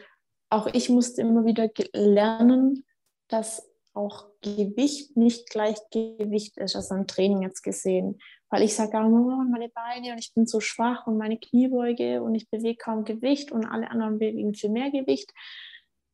auch 0.50 0.66
ich 0.66 0.88
musste 0.90 1.22
immer 1.22 1.44
wieder 1.44 1.68
lernen, 1.92 2.84
dass 3.30 3.70
auch 3.92 4.26
Gewicht 4.40 5.16
nicht 5.16 5.50
gleich 5.50 5.76
Gewicht 5.90 6.56
ist, 6.58 6.76
also 6.76 6.94
im 6.94 7.06
Training 7.06 7.42
jetzt 7.42 7.62
gesehen. 7.62 8.20
Weil 8.48 8.62
ich 8.62 8.74
sage, 8.74 8.96
oh, 8.96 9.42
meine 9.50 9.68
Beine 9.68 10.12
und 10.12 10.18
ich 10.18 10.32
bin 10.34 10.46
so 10.46 10.60
schwach 10.60 11.06
und 11.06 11.18
meine 11.18 11.38
Kniebeuge 11.38 12.22
und 12.22 12.34
ich 12.34 12.48
bewege 12.50 12.76
kaum 12.76 13.04
Gewicht 13.04 13.52
und 13.52 13.64
alle 13.64 13.90
anderen 13.90 14.18
bewegen 14.18 14.54
viel 14.54 14.70
mehr 14.70 14.90
Gewicht. 14.90 15.32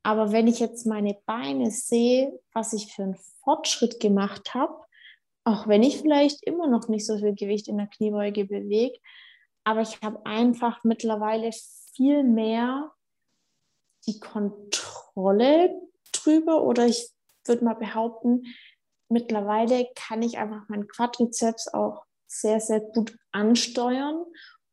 Aber 0.03 0.33
wenn 0.33 0.47
ich 0.47 0.61
jetzt 0.61 0.87
meine 0.87 1.17
Beine 1.27 1.71
sehe, 1.71 2.39
was 2.53 2.73
ich 2.73 2.93
für 2.93 3.03
einen 3.03 3.19
Fortschritt 3.43 4.01
gemacht 4.01 4.55
habe, 4.55 4.75
auch 5.45 5.69
wenn 5.69 5.83
ich 5.83 5.99
vielleicht 5.99 6.45
immer 6.45 6.69
noch 6.69 6.89
nicht 6.89 7.07
so 7.07 7.19
viel 7.19 7.35
Gewicht 7.35 7.69
in 7.69 7.79
der 7.79 7.87
Kniebeuge 7.87 8.45
bewege, 8.45 8.99
aber 9.65 9.81
ich 9.81 10.01
habe 10.03 10.25
einfach 10.25 10.85
mittlerweile 10.85 11.51
viel 11.95 12.23
mehr 12.23 12.93
die 14.07 14.21
Kontrolle 14.21 15.75
drüber 16.27 16.63
oder 16.63 16.87
ich 16.87 17.11
würde 17.47 17.65
mal 17.65 17.75
behaupten, 17.75 18.45
mittlerweile 19.09 19.89
kann 19.95 20.23
ich 20.23 20.39
einfach 20.39 20.69
meinen 20.69 20.89
Quadrizeps 20.89 21.73
auch 21.73 22.05
sehr, 22.27 22.61
sehr 22.61 22.81
gut 22.81 23.17
ansteuern 23.33 24.25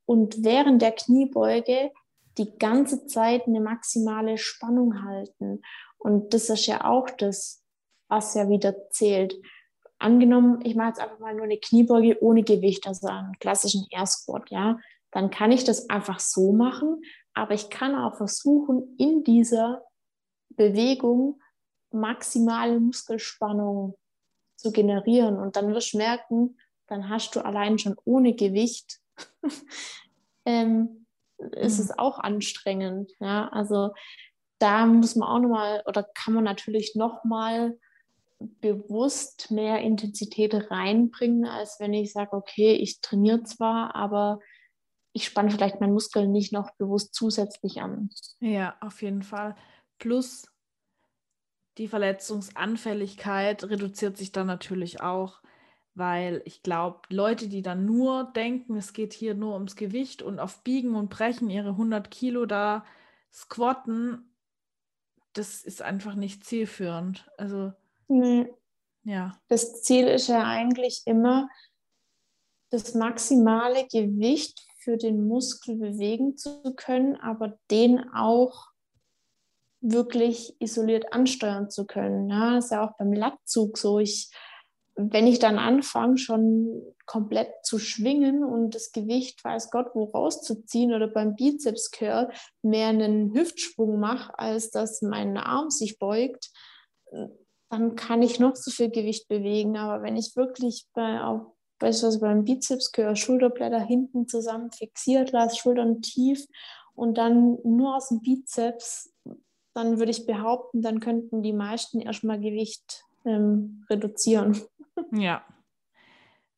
und 0.05 0.43
während 0.43 0.81
der 0.81 0.91
Kniebeuge 0.91 1.91
die 2.37 2.57
ganze 2.57 3.05
Zeit 3.05 3.47
eine 3.47 3.61
maximale 3.61 4.37
Spannung 4.37 5.03
halten. 5.05 5.61
Und 5.97 6.33
das 6.33 6.49
ist 6.49 6.65
ja 6.65 6.83
auch 6.83 7.09
das, 7.09 7.63
was 8.07 8.33
ja 8.33 8.49
wieder 8.49 8.89
zählt. 8.89 9.35
Angenommen, 9.99 10.59
ich 10.65 10.75
mache 10.75 10.89
jetzt 10.89 10.99
einfach 10.99 11.19
mal 11.19 11.35
nur 11.35 11.45
eine 11.45 11.59
Kniebeuge 11.59 12.21
ohne 12.21 12.43
Gewicht, 12.43 12.87
also 12.87 13.07
einen 13.07 13.37
klassischen 13.39 13.85
Air 13.91 14.07
Squat, 14.07 14.49
ja, 14.49 14.79
dann 15.11 15.29
kann 15.29 15.51
ich 15.51 15.63
das 15.63 15.89
einfach 15.89 16.19
so 16.19 16.51
machen, 16.51 17.03
aber 17.35 17.53
ich 17.53 17.69
kann 17.69 17.95
auch 17.95 18.17
versuchen, 18.17 18.95
in 18.97 19.23
dieser 19.23 19.85
Bewegung 20.49 21.39
maximale 21.93 22.79
Muskelspannung 22.79 23.95
zu 24.55 24.71
generieren. 24.71 25.37
Und 25.37 25.55
dann 25.55 25.73
wirst 25.73 25.93
du 25.93 25.97
merken, 25.97 26.57
dann 26.87 27.09
hast 27.09 27.35
du 27.35 27.43
allein 27.43 27.77
schon 27.77 27.95
ohne 28.05 28.33
Gewicht, 28.33 28.99
ähm, 30.45 31.05
ist 31.37 31.77
mhm. 31.77 31.83
es 31.83 31.97
auch 31.97 32.19
anstrengend. 32.19 33.11
Ja? 33.19 33.49
Also 33.49 33.93
da 34.59 34.85
muss 34.85 35.15
man 35.15 35.27
auch 35.27 35.39
nochmal 35.39 35.83
oder 35.85 36.03
kann 36.03 36.33
man 36.33 36.43
natürlich 36.43 36.95
nochmal 36.95 37.77
bewusst 38.61 39.51
mehr 39.51 39.79
Intensität 39.79 40.53
reinbringen, 40.69 41.45
als 41.45 41.79
wenn 41.79 41.93
ich 41.93 42.11
sage, 42.11 42.33
okay, 42.33 42.73
ich 42.73 43.01
trainiere 43.01 43.43
zwar, 43.43 43.95
aber 43.95 44.39
ich 45.13 45.25
spanne 45.25 45.51
vielleicht 45.51 45.79
meinen 45.79 45.93
Muskel 45.93 46.27
nicht 46.27 46.51
noch 46.51 46.71
bewusst 46.71 47.13
zusätzlich 47.13 47.81
an. 47.81 48.09
Ja, 48.39 48.75
auf 48.81 49.01
jeden 49.01 49.21
Fall. 49.21 49.55
Plus 49.99 50.45
die 51.77 51.87
Verletzungsanfälligkeit 51.87 53.63
reduziert 53.63 54.17
sich 54.17 54.31
dann 54.31 54.47
natürlich 54.47 55.01
auch, 55.01 55.41
weil 55.95 56.41
ich 56.45 56.63
glaube, 56.63 57.01
Leute, 57.09 57.47
die 57.47 57.61
dann 57.61 57.85
nur 57.85 58.31
denken, 58.35 58.75
es 58.77 58.93
geht 58.93 59.13
hier 59.13 59.35
nur 59.35 59.53
ums 59.53 59.75
Gewicht 59.75 60.21
und 60.21 60.39
auf 60.39 60.63
Biegen 60.63 60.95
und 60.95 61.09
Brechen 61.09 61.49
ihre 61.49 61.69
100 61.69 62.09
Kilo 62.11 62.45
da 62.45 62.85
squatten, 63.31 64.33
das 65.33 65.63
ist 65.63 65.81
einfach 65.81 66.15
nicht 66.15 66.45
zielführend. 66.45 67.29
Also, 67.37 67.73
nee. 68.07 68.47
ja. 69.03 69.39
Das 69.47 69.81
Ziel 69.81 70.07
ist 70.07 70.27
ja 70.27 70.43
eigentlich 70.43 71.01
immer, 71.05 71.49
das 72.69 72.95
maximale 72.95 73.87
Gewicht 73.87 74.65
für 74.77 74.97
den 74.97 75.27
Muskel 75.27 75.77
bewegen 75.77 76.37
zu 76.37 76.73
können, 76.75 77.15
aber 77.17 77.57
den 77.69 78.09
auch 78.13 78.72
wirklich 79.83 80.55
isoliert 80.59 81.11
ansteuern 81.11 81.69
zu 81.69 81.85
können. 81.85 82.29
Ja, 82.29 82.55
das 82.55 82.65
ist 82.65 82.71
ja 82.71 82.87
auch 82.87 82.97
beim 82.97 83.11
Latzug 83.11 83.77
so. 83.77 83.99
Ich, 83.99 84.31
wenn 84.95 85.27
ich 85.27 85.39
dann 85.39 85.59
anfange, 85.59 86.17
schon 86.17 86.81
komplett 87.05 87.49
zu 87.63 87.79
schwingen 87.79 88.45
und 88.45 88.75
das 88.75 88.93
Gewicht, 88.93 89.43
weiß 89.43 89.71
Gott, 89.71 89.87
wo 89.93 90.05
rauszuziehen 90.05 90.93
oder 90.93 91.07
beim 91.07 91.35
Bizeps 91.35 91.91
Curl 91.91 92.31
mehr 92.61 92.87
einen 92.87 93.33
Hüftsprung 93.33 93.99
mache, 93.99 94.37
als 94.39 94.71
dass 94.71 95.01
mein 95.01 95.37
Arm 95.37 95.69
sich 95.69 95.99
beugt, 95.99 96.51
dann 97.69 97.95
kann 97.95 98.21
ich 98.21 98.39
noch 98.39 98.55
so 98.55 98.71
viel 98.71 98.89
Gewicht 98.89 99.27
bewegen. 99.27 99.75
Aber 99.77 100.01
wenn 100.01 100.15
ich 100.15 100.37
wirklich 100.37 100.87
bei, 100.93 101.21
auch 101.21 101.55
beispielsweise 101.77 102.19
beim 102.21 102.45
Bizeps 102.45 102.93
Curl 102.93 103.17
Schulterblätter 103.17 103.81
hinten 103.81 104.29
zusammen 104.29 104.71
fixiert 104.71 105.33
lasse, 105.33 105.57
Schultern 105.57 106.01
tief 106.01 106.45
und 106.95 107.17
dann 107.17 107.57
nur 107.65 107.97
aus 107.97 108.07
dem 108.07 108.21
Bizeps 108.21 109.11
dann 109.73 109.99
würde 109.99 110.11
ich 110.11 110.25
behaupten, 110.25 110.81
dann 110.81 110.99
könnten 110.99 111.41
die 111.41 111.53
meisten 111.53 111.99
erstmal 111.99 112.39
Gewicht 112.39 113.03
ähm, 113.25 113.85
reduzieren. 113.89 114.59
Ja, 115.11 115.43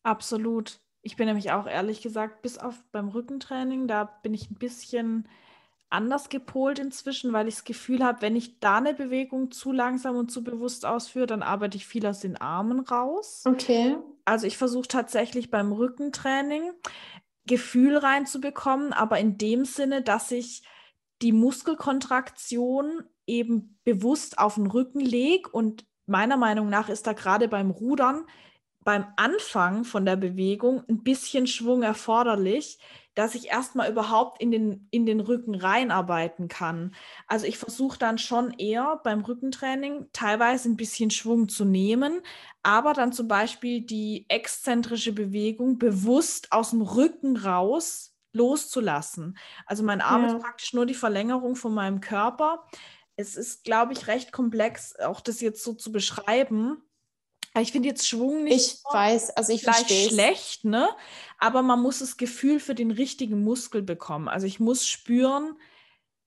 absolut. 0.04 0.82
Ich 1.02 1.16
bin 1.16 1.28
nämlich 1.28 1.54
auch 1.54 1.68
ehrlich 1.68 2.02
gesagt, 2.02 2.42
bis 2.42 2.58
auf 2.58 2.84
beim 2.92 3.08
Rückentraining, 3.08 3.88
da 3.88 4.04
bin 4.04 4.34
ich 4.34 4.52
ein 4.52 4.56
bisschen 4.56 5.26
anders 5.90 6.28
gepolt 6.28 6.80
inzwischen, 6.80 7.32
weil 7.32 7.48
ich 7.48 7.56
das 7.56 7.64
Gefühl 7.64 8.04
habe, 8.04 8.22
wenn 8.22 8.36
ich 8.36 8.60
da 8.60 8.78
eine 8.78 8.94
Bewegung 8.94 9.52
zu 9.52 9.72
langsam 9.72 10.18
und 10.18 10.32
zu 10.32 10.44
bewusst 10.44 10.86
ausführe, 10.86 11.28
dann 11.28 11.44
arbeite 11.44 11.78
ich 11.78 11.88
viel 11.88 12.06
aus 12.06 12.20
den 12.20 12.36
Armen 12.36 12.82
raus. 12.82 13.44
Okay. 13.46 13.96
Also 14.26 14.48
ich 14.48 14.58
versuche 14.58 14.90
tatsächlich 14.90 15.50
beim 15.50 15.72
Rückentraining 15.72 16.74
Gefühl 17.46 17.98
reinzubekommen, 17.98 18.92
aber 18.92 19.20
in 19.20 19.38
dem 19.38 19.64
Sinne, 19.64 20.02
dass 20.02 20.32
ich 20.32 20.64
die 21.22 21.32
Muskelkontraktion 21.32 23.04
eben 23.28 23.80
bewusst 23.84 24.38
auf 24.38 24.56
den 24.56 24.68
Rücken 24.68 25.00
lege. 25.00 25.50
Und 25.50 25.86
meiner 26.06 26.38
Meinung 26.38 26.70
nach 26.70 26.90
ist 26.90 27.08
da 27.08 27.14
gerade 27.14 27.48
beim 27.48 27.72
Rudern 27.72 28.26
beim 28.86 29.08
Anfang 29.16 29.84
von 29.84 30.06
der 30.06 30.16
Bewegung 30.16 30.84
ein 30.88 31.04
bisschen 31.04 31.48
Schwung 31.48 31.82
erforderlich, 31.82 32.78
dass 33.16 33.34
ich 33.34 33.48
erstmal 33.48 33.90
überhaupt 33.90 34.40
in 34.42 34.52
den, 34.52 34.88
in 34.92 35.08
den 35.08 35.22
Rücken 35.22 35.56
reinarbeiten 35.56 36.48
kann. 36.48 36.94
Also 37.28 37.48
ich 37.48 37.58
versuche 37.58 37.98
dann 37.98 38.20
schon 38.20 38.52
eher 38.52 39.02
beim 39.04 39.22
Rückentraining 39.22 40.08
teilweise 40.14 40.70
ein 40.70 40.78
bisschen 40.78 41.10
Schwung 41.10 41.50
zu 41.50 41.66
nehmen, 41.66 42.22
aber 42.62 42.94
dann 42.94 43.12
zum 43.12 43.28
Beispiel 43.28 43.82
die 43.82 44.26
exzentrische 44.30 45.14
Bewegung 45.14 45.80
bewusst 45.80 46.52
aus 46.52 46.70
dem 46.70 46.84
Rücken 46.84 47.38
raus 47.38 48.15
loszulassen. 48.36 49.38
Also 49.66 49.84
mein 49.84 50.02
Arm 50.02 50.24
ja. 50.24 50.34
ist 50.34 50.42
praktisch 50.42 50.74
nur 50.74 50.86
die 50.86 50.94
Verlängerung 50.94 51.56
von 51.56 51.74
meinem 51.74 52.02
Körper. 52.02 52.66
Es 53.16 53.36
ist, 53.36 53.64
glaube 53.64 53.94
ich, 53.94 54.08
recht 54.08 54.32
komplex, 54.32 54.96
auch 55.00 55.22
das 55.22 55.42
jetzt 55.42 55.64
so 55.64 55.74
zu 55.74 55.92
beschreiben. 55.92 56.84
Ich 57.58 57.72
finde 57.72 57.88
jetzt 57.88 58.08
Schwung 58.08 58.44
nicht 58.44 58.84
ich 58.84 58.94
weiß, 58.94 59.32
also 59.32 59.54
ich 59.54 59.62
gleich 59.62 60.08
schlecht, 60.10 60.66
ne? 60.66 60.90
Aber 61.38 61.62
man 61.62 61.82
muss 61.82 62.00
das 62.00 62.18
Gefühl 62.18 62.60
für 62.60 62.76
den 62.76 62.92
richtigen 62.92 63.44
Muskel 63.44 63.82
bekommen. 63.82 64.28
Also 64.28 64.46
ich 64.46 64.60
muss 64.60 64.86
spüren, 64.86 65.58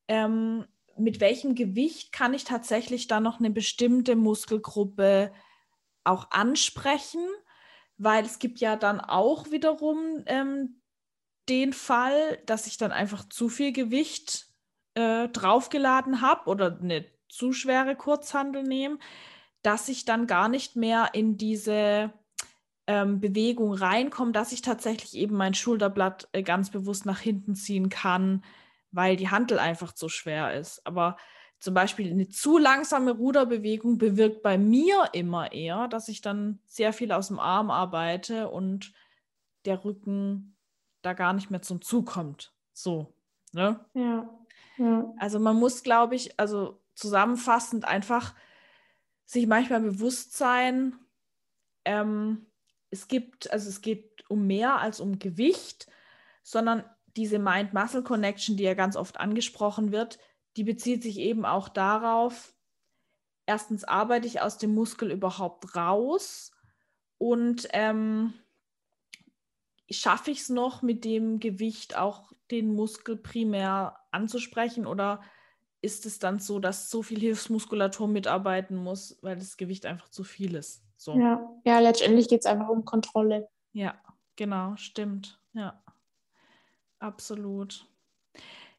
ähm, 0.09 0.65
mit 0.97 1.21
welchem 1.21 1.55
Gewicht 1.55 2.13
kann 2.13 2.33
ich 2.33 2.45
tatsächlich 2.45 3.09
da 3.09 3.21
noch 3.21 3.39
eine 3.39 3.51
bestimmte 3.51 4.17
Muskelgruppe 4.17 5.33
auch 6.05 6.31
ansprechen, 6.31 7.25
weil 7.99 8.25
es 8.25 8.39
gibt 8.39 8.61
ja 8.61 8.77
dann 8.77 9.01
auch 9.01 9.51
wiederum 9.51 10.23
ähm, 10.27 10.81
den 11.49 11.73
Fall, 11.73 12.39
dass 12.47 12.67
ich 12.67 12.77
dann 12.77 12.93
einfach 12.93 13.29
zu 13.29 13.49
viel 13.49 13.73
Gewicht 13.73 14.47
äh, 14.95 15.29
draufgeladen 15.29 16.21
habe 16.21 16.49
oder 16.49 16.79
eine 16.81 17.05
zu 17.29 17.53
schwere 17.53 17.97
Kurzhandel 17.97 18.63
nehme, 18.63 18.99
dass 19.63 19.89
ich 19.89 20.05
dann 20.05 20.27
gar 20.27 20.49
nicht 20.49 20.77
mehr 20.77 21.11
in 21.13 21.37
diese 21.37 22.13
ähm, 22.87 23.21
Bewegung 23.21 23.75
reinkomme, 23.75 24.33
dass 24.33 24.53
ich 24.53 24.63
tatsächlich 24.63 25.15
eben 25.15 25.37
mein 25.37 25.55
Schulterblatt 25.55 26.29
äh, 26.33 26.43
ganz 26.43 26.71
bewusst 26.71 27.07
nach 27.07 27.21
hinten 27.21 27.55
ziehen 27.55 27.89
kann, 27.91 28.45
weil 28.91 29.17
die 29.17 29.29
Handel 29.29 29.59
einfach 29.59 29.93
zu 29.93 30.09
schwer 30.09 30.55
ist. 30.55 30.87
Aber 30.87 31.17
zum 31.61 31.75
Beispiel 31.75 32.11
eine 32.11 32.29
zu 32.29 32.57
langsame 32.57 33.11
Ruderbewegung 33.13 33.99
bewirkt 33.99 34.43
bei 34.43 34.59
mir 34.59 35.11
immer 35.13 35.53
eher, 35.53 35.89
dass 35.89 36.09
ich 36.09 36.23
dann 36.23 36.61
sehr 36.67 36.93
viel 36.93 37.13
aus 37.13 37.29
dem 37.29 37.39
Arm 37.39 37.71
arbeite 37.71 38.49
und 38.49 38.93
der 39.65 39.85
Rücken 39.85 40.57
da 41.03 41.13
gar 41.13 41.33
nicht 41.33 41.51
mehr 41.51 41.63
zum 41.63 41.83
Zug 41.83 42.07
kommt. 42.07 42.53
So, 42.73 43.13
ne? 43.53 43.85
Ja. 43.95 44.29
ja. 44.79 45.13
Also 45.19 45.39
man 45.39 45.57
muss, 45.57 45.83
glaube 45.83 46.15
ich, 46.15 46.39
also 46.39 46.81
zusammenfassend 46.95 47.85
einfach 47.85 48.35
sich 49.25 49.47
manchmal 49.47 49.81
bewusst 49.81 50.37
sein, 50.37 50.99
ähm, 51.85 52.47
es 52.91 53.09
gibt, 53.09 53.51
also 53.53 53.69
es 53.69 53.81
geht 53.81 54.25
um 54.29 54.47
mehr 54.47 54.79
als 54.79 55.01
um 55.01 55.19
Gewicht, 55.19 55.89
sondern 56.43 56.85
diese 57.17 57.39
Mind-Muscle-Connection, 57.39 58.57
die 58.57 58.65
ja 58.65 58.75
ganz 58.75 58.97
oft 58.97 59.21
angesprochen 59.21 59.93
wird, 59.93 60.19
die 60.57 60.65
bezieht 60.65 61.03
sich 61.03 61.19
eben 61.19 61.45
auch 61.45 61.69
darauf, 61.69 62.55
erstens 63.47 63.85
arbeite 63.85 64.27
ich 64.27 64.41
aus 64.41 64.59
dem 64.59 64.75
Muskel 64.75 65.11
überhaupt 65.11 65.77
raus 65.77 66.53
und 67.19 67.69
ähm, 67.73 68.35
schaffe 69.91 70.31
ich 70.31 70.41
es 70.41 70.49
noch 70.49 70.83
mit 70.83 71.05
dem 71.05 71.41
Gewicht 71.41 71.97
auch 71.97 72.33
den 72.51 72.75
Muskel 72.75 73.17
primär 73.17 73.99
anzusprechen 74.11 74.87
oder 74.87 75.23
ist 75.81 76.07
es 76.07 76.19
dann 76.19 76.41
so, 76.41 76.59
dass 76.59 76.91
so 76.91 77.03
viel 77.03 77.21
Hilfsmuskulatur 77.21 78.09
mitarbeiten 78.09 78.77
muss, 78.77 79.19
weil 79.23 79.37
das 79.37 79.57
Gewicht 79.57 79.87
einfach 79.87 80.09
zu 80.09 80.25
viel 80.25 80.55
ist? 80.55 80.83
So. 80.97 81.17
Ja, 81.19 81.49
ja, 81.65 81.79
letztendlich 81.79 82.29
geht 82.29 82.41
es 82.41 82.47
einfach 82.47 82.69
um 82.69 82.85
Kontrolle. 82.85 83.49
Ja, 83.73 83.95
genau, 84.37 84.75
stimmt. 84.77 85.41
Ja, 85.53 85.83
absolut. 86.99 87.87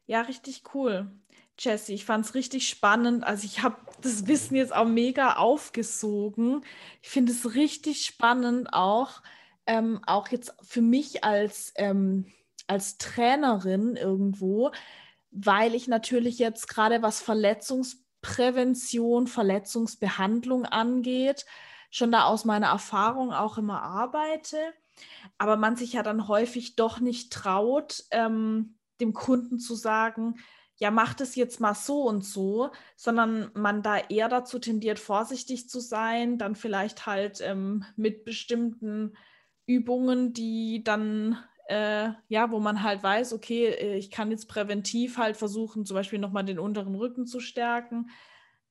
Ja, 0.06 0.22
richtig 0.22 0.62
cool. 0.74 1.10
Jessie, 1.58 1.94
ich 1.94 2.04
fand 2.04 2.24
es 2.24 2.34
richtig 2.34 2.68
spannend. 2.68 3.24
Also 3.24 3.44
ich 3.44 3.62
habe 3.62 3.76
das 4.00 4.26
Wissen 4.26 4.56
jetzt 4.56 4.74
auch 4.74 4.86
mega 4.86 5.36
aufgesogen. 5.36 6.64
Ich 7.02 7.08
finde 7.10 7.32
es 7.32 7.54
richtig 7.54 8.04
spannend 8.04 8.72
auch, 8.72 9.22
ähm, 9.66 10.00
auch 10.06 10.28
jetzt 10.28 10.54
für 10.62 10.82
mich 10.82 11.24
als, 11.24 11.72
ähm, 11.76 12.26
als 12.66 12.98
Trainerin 12.98 13.96
irgendwo, 13.96 14.72
weil 15.30 15.74
ich 15.74 15.88
natürlich 15.88 16.38
jetzt 16.38 16.68
gerade 16.68 17.02
was 17.02 17.20
Verletzungsprävention, 17.20 19.26
Verletzungsbehandlung 19.26 20.64
angeht, 20.64 21.46
schon 21.90 22.12
da 22.12 22.24
aus 22.24 22.44
meiner 22.44 22.68
Erfahrung 22.68 23.32
auch 23.32 23.58
immer 23.58 23.82
arbeite, 23.82 24.56
aber 25.38 25.56
man 25.56 25.76
sich 25.76 25.94
ja 25.94 26.02
dann 26.02 26.28
häufig 26.28 26.76
doch 26.76 27.00
nicht 27.00 27.32
traut, 27.32 28.04
ähm, 28.10 28.76
dem 29.00 29.12
Kunden 29.12 29.58
zu 29.58 29.74
sagen, 29.74 30.36
ja, 30.76 30.90
mach 30.90 31.12
das 31.12 31.36
jetzt 31.36 31.60
mal 31.60 31.74
so 31.74 32.04
und 32.04 32.24
so, 32.24 32.70
sondern 32.96 33.50
man 33.54 33.82
da 33.82 33.98
eher 33.98 34.28
dazu 34.28 34.58
tendiert, 34.58 34.98
vorsichtig 34.98 35.68
zu 35.68 35.78
sein, 35.78 36.38
dann 36.38 36.54
vielleicht 36.54 37.06
halt 37.06 37.40
ähm, 37.42 37.84
mit 37.96 38.24
bestimmten 38.24 39.14
Übungen, 39.70 40.32
die 40.32 40.82
dann, 40.82 41.38
äh, 41.68 42.10
ja, 42.28 42.50
wo 42.50 42.58
man 42.58 42.82
halt 42.82 43.02
weiß, 43.02 43.32
okay, 43.32 43.66
äh, 43.66 43.96
ich 43.96 44.10
kann 44.10 44.30
jetzt 44.30 44.48
präventiv 44.48 45.16
halt 45.16 45.36
versuchen, 45.36 45.86
zum 45.86 45.94
Beispiel 45.94 46.18
nochmal 46.18 46.44
den 46.44 46.58
unteren 46.58 46.96
Rücken 46.96 47.26
zu 47.26 47.38
stärken, 47.38 48.10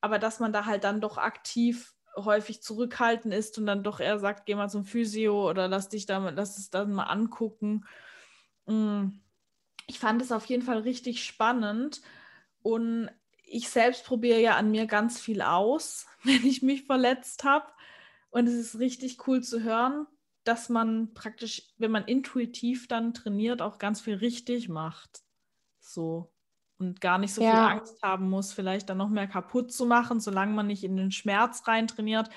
aber 0.01 0.19
dass 0.19 0.39
man 0.39 0.51
da 0.51 0.65
halt 0.65 0.83
dann 0.83 0.99
doch 0.99 1.17
aktiv 1.17 1.93
häufig 2.15 2.61
zurückhaltend 2.61 3.33
ist 3.33 3.57
und 3.57 3.65
dann 3.65 3.83
doch 3.83 3.99
eher 4.01 4.19
sagt, 4.19 4.45
geh 4.45 4.55
mal 4.55 4.69
zum 4.69 4.83
Physio 4.83 5.49
oder 5.49 5.69
lass 5.69 5.87
dich 5.87 6.05
da, 6.05 6.29
lass 6.29 6.57
es 6.57 6.69
dann 6.69 6.91
mal 6.91 7.03
angucken. 7.03 7.85
Mm. 8.65 9.09
Ich 9.87 9.99
fand 9.99 10.21
es 10.21 10.31
auf 10.31 10.45
jeden 10.45 10.63
Fall 10.63 10.79
richtig 10.79 11.23
spannend 11.23 12.01
und 12.61 13.09
ich 13.43 13.69
selbst 13.69 14.05
probiere 14.05 14.39
ja 14.39 14.55
an 14.55 14.69
mir 14.69 14.85
ganz 14.85 15.19
viel 15.19 15.41
aus, 15.41 16.07
wenn 16.23 16.45
ich 16.45 16.61
mich 16.61 16.83
verletzt 16.83 17.43
habe. 17.43 17.67
Und 18.31 18.47
es 18.47 18.53
ist 18.53 18.79
richtig 18.79 19.27
cool 19.27 19.41
zu 19.41 19.63
hören, 19.63 20.05
dass 20.49 20.67
man 20.67 21.13
praktisch, 21.13 21.61
wenn 21.77 21.91
man 21.91 22.05
intuitiv 22.05 22.87
dann 22.87 23.13
trainiert, 23.13 23.61
auch 23.61 23.77
ganz 23.77 24.01
viel 24.01 24.15
richtig 24.15 24.67
macht. 24.67 25.21
So 25.79 26.33
und 26.79 27.01
gar 27.01 27.19
nicht 27.19 27.35
so 27.35 27.43
ja. 27.43 27.51
viel 27.51 27.77
Angst 27.77 28.01
haben 28.01 28.29
muss, 28.31 28.51
vielleicht 28.51 28.89
dann 28.89 28.97
noch 28.97 29.09
mehr 29.09 29.27
kaputt 29.27 29.71
zu 29.71 29.85
machen, 29.85 30.19
solange 30.19 30.53
man 30.53 30.65
nicht 30.65 30.83
in 30.83 30.97
den 30.97 31.11
Schmerz 31.11 31.67
rein 31.67 31.85
trainiert 31.85 32.29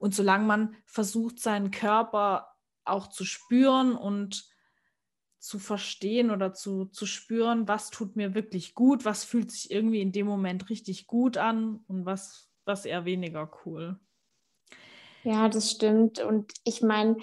und 0.00 0.14
solange 0.14 0.46
man 0.46 0.74
versucht, 0.84 1.38
seinen 1.38 1.70
Körper 1.70 2.56
auch 2.84 3.06
zu 3.06 3.24
spüren 3.24 3.94
und 3.94 4.50
zu 5.38 5.60
verstehen 5.60 6.32
oder 6.32 6.52
zu, 6.52 6.86
zu 6.86 7.06
spüren, 7.06 7.68
was 7.68 7.90
tut 7.90 8.16
mir 8.16 8.34
wirklich 8.34 8.74
gut, 8.74 9.04
was 9.04 9.22
fühlt 9.22 9.52
sich 9.52 9.70
irgendwie 9.70 10.00
in 10.00 10.10
dem 10.10 10.26
Moment 10.26 10.70
richtig 10.70 11.06
gut 11.06 11.36
an 11.36 11.84
und 11.86 12.04
was, 12.04 12.50
was 12.64 12.84
eher 12.84 13.04
weniger 13.04 13.48
cool. 13.64 14.00
Ja, 15.22 15.48
das 15.48 15.70
stimmt. 15.70 16.18
Und 16.20 16.52
ich 16.64 16.82
meine, 16.82 17.16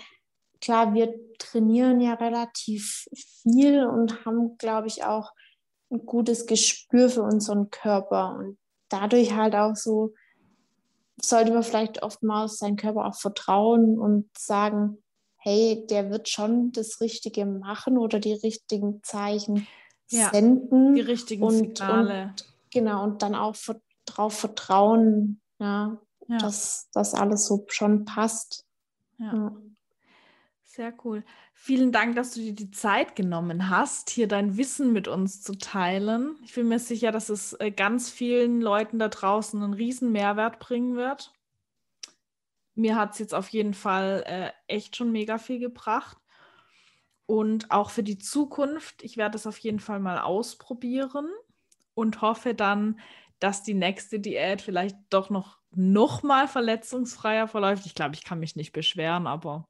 klar, 0.61 0.93
wir 0.93 1.13
trainieren 1.37 2.01
ja 2.01 2.13
relativ 2.13 3.07
viel 3.41 3.85
und 3.85 4.25
haben, 4.25 4.57
glaube 4.57 4.87
ich, 4.87 5.03
auch 5.03 5.31
ein 5.89 6.05
gutes 6.05 6.45
Gespür 6.45 7.09
für 7.09 7.23
unseren 7.23 7.69
Körper 7.69 8.35
und 8.37 8.57
dadurch 8.89 9.33
halt 9.33 9.55
auch 9.55 9.75
so, 9.75 10.13
sollte 11.19 11.51
man 11.51 11.63
vielleicht 11.63 12.03
oftmals 12.03 12.57
seinen 12.57 12.75
Körper 12.75 13.05
auch 13.05 13.15
vertrauen 13.15 13.97
und 13.97 14.29
sagen, 14.37 15.01
hey, 15.37 15.85
der 15.89 16.09
wird 16.11 16.29
schon 16.29 16.71
das 16.71 17.01
Richtige 17.01 17.45
machen 17.45 17.97
oder 17.97 18.19
die 18.19 18.33
richtigen 18.33 19.01
Zeichen 19.03 19.67
ja, 20.09 20.29
senden. 20.31 20.95
Die 20.95 21.01
richtigen 21.01 21.43
und, 21.43 21.55
Signale. 21.55 22.23
Und, 22.23 22.45
genau, 22.71 23.03
und 23.03 23.21
dann 23.21 23.35
auch 23.35 23.55
darauf 24.05 24.33
vertrauen, 24.33 25.41
ja, 25.59 25.97
ja, 26.27 26.37
Dass 26.37 26.89
das 26.91 27.13
alles 27.13 27.45
so 27.45 27.65
schon 27.69 28.05
passt. 28.05 28.65
Ja. 29.17 29.55
Sehr 30.77 30.93
cool. 31.03 31.23
Vielen 31.55 31.91
Dank, 31.91 32.15
dass 32.15 32.35
du 32.35 32.39
dir 32.39 32.53
die 32.53 32.69
Zeit 32.69 33.15
genommen 33.15 33.71
hast, 33.71 34.11
hier 34.11 34.27
dein 34.27 34.57
Wissen 34.57 34.93
mit 34.93 35.07
uns 35.07 35.41
zu 35.41 35.57
teilen. 35.57 36.35
Ich 36.43 36.53
bin 36.53 36.67
mir 36.67 36.77
sicher, 36.77 37.11
dass 37.11 37.29
es 37.29 37.53
äh, 37.53 37.71
ganz 37.71 38.11
vielen 38.11 38.61
Leuten 38.61 38.99
da 38.99 39.07
draußen 39.07 39.59
einen 39.63 39.73
riesen 39.73 40.11
Mehrwert 40.11 40.59
bringen 40.59 40.95
wird. 40.95 41.33
Mir 42.75 42.95
hat 42.95 43.13
es 43.13 43.17
jetzt 43.17 43.33
auf 43.33 43.49
jeden 43.49 43.73
Fall 43.73 44.23
äh, 44.27 44.51
echt 44.67 44.95
schon 44.95 45.11
mega 45.11 45.39
viel 45.39 45.57
gebracht. 45.57 46.19
Und 47.25 47.71
auch 47.71 47.89
für 47.89 48.03
die 48.03 48.19
Zukunft, 48.19 49.01
ich 49.01 49.17
werde 49.17 49.35
es 49.35 49.47
auf 49.47 49.57
jeden 49.57 49.79
Fall 49.79 49.99
mal 49.99 50.19
ausprobieren 50.19 51.27
und 51.95 52.21
hoffe 52.21 52.53
dann, 52.53 52.99
dass 53.39 53.63
die 53.63 53.73
nächste 53.73 54.19
Diät 54.19 54.61
vielleicht 54.61 54.95
doch 55.09 55.31
noch, 55.31 55.57
noch 55.71 56.21
mal 56.21 56.47
verletzungsfreier 56.47 57.47
verläuft. 57.47 57.87
Ich 57.87 57.95
glaube, 57.95 58.13
ich 58.13 58.23
kann 58.23 58.39
mich 58.39 58.55
nicht 58.55 58.73
beschweren, 58.73 59.25
aber 59.25 59.67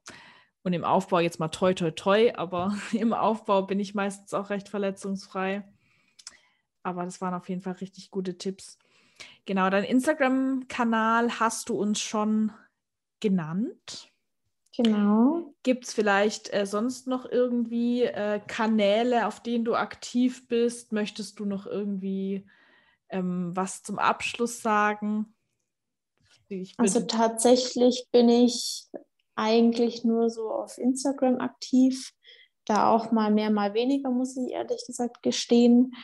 und 0.62 0.72
im 0.72 0.84
Aufbau 0.84 1.20
jetzt 1.20 1.40
mal 1.40 1.48
toi, 1.48 1.74
toi, 1.74 1.90
toi, 1.90 2.32
aber 2.34 2.76
im 2.92 3.12
Aufbau 3.12 3.62
bin 3.62 3.80
ich 3.80 3.94
meistens 3.94 4.34
auch 4.34 4.50
recht 4.50 4.68
verletzungsfrei. 4.68 5.64
Aber 6.82 7.04
das 7.04 7.20
waren 7.20 7.34
auf 7.34 7.48
jeden 7.48 7.60
Fall 7.60 7.74
richtig 7.74 8.10
gute 8.10 8.38
Tipps. 8.38 8.78
Genau, 9.46 9.68
dein 9.70 9.84
Instagram-Kanal 9.84 11.40
hast 11.40 11.68
du 11.68 11.78
uns 11.78 12.00
schon 12.00 12.52
genannt. 13.20 14.12
Genau. 14.76 15.54
Gibt 15.64 15.86
es 15.86 15.92
vielleicht 15.92 16.52
äh, 16.54 16.64
sonst 16.64 17.08
noch 17.08 17.24
irgendwie 17.24 18.04
äh, 18.04 18.40
Kanäle, 18.46 19.26
auf 19.26 19.42
denen 19.42 19.64
du 19.64 19.74
aktiv 19.74 20.46
bist? 20.46 20.92
Möchtest 20.92 21.40
du 21.40 21.46
noch 21.46 21.66
irgendwie 21.66 22.46
ähm, 23.08 23.56
was 23.56 23.82
zum 23.82 23.98
Abschluss 23.98 24.62
sagen? 24.62 25.34
also 26.78 27.00
tatsächlich 27.00 28.06
bin 28.10 28.28
ich 28.30 28.86
eigentlich 29.38 30.04
nur 30.04 30.28
so 30.30 30.50
auf 30.50 30.78
Instagram 30.78 31.40
aktiv. 31.40 32.12
Da 32.64 32.90
auch 32.90 33.12
mal 33.12 33.30
mehr, 33.30 33.50
mal 33.50 33.72
weniger, 33.72 34.10
muss 34.10 34.36
ich 34.36 34.52
ehrlich 34.52 34.84
gesagt 34.86 35.22
gestehen. 35.22 35.94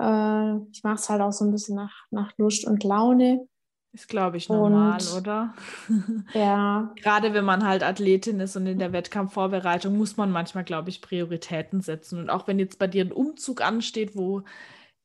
Äh, 0.00 0.56
ich 0.72 0.82
mache 0.82 0.96
es 0.96 1.08
halt 1.08 1.20
auch 1.20 1.32
so 1.32 1.44
ein 1.44 1.52
bisschen 1.52 1.76
nach, 1.76 2.06
nach 2.10 2.32
Lust 2.38 2.66
und 2.66 2.82
Laune. 2.82 3.46
Ist, 3.92 4.08
glaube 4.08 4.36
ich, 4.36 4.48
normal, 4.48 5.00
und, 5.00 5.18
oder? 5.18 5.54
Ja. 6.34 6.92
Gerade 6.96 7.34
wenn 7.34 7.44
man 7.44 7.66
halt 7.66 7.82
Athletin 7.82 8.40
ist 8.40 8.56
und 8.56 8.66
in 8.66 8.78
der 8.78 8.92
Wettkampfvorbereitung, 8.92 9.96
muss 9.96 10.16
man 10.16 10.30
manchmal, 10.30 10.64
glaube 10.64 10.90
ich, 10.90 11.02
Prioritäten 11.02 11.80
setzen. 11.80 12.18
Und 12.20 12.30
auch 12.30 12.46
wenn 12.46 12.58
jetzt 12.58 12.78
bei 12.78 12.86
dir 12.86 13.04
ein 13.04 13.12
Umzug 13.12 13.60
ansteht, 13.62 14.16
wo 14.16 14.42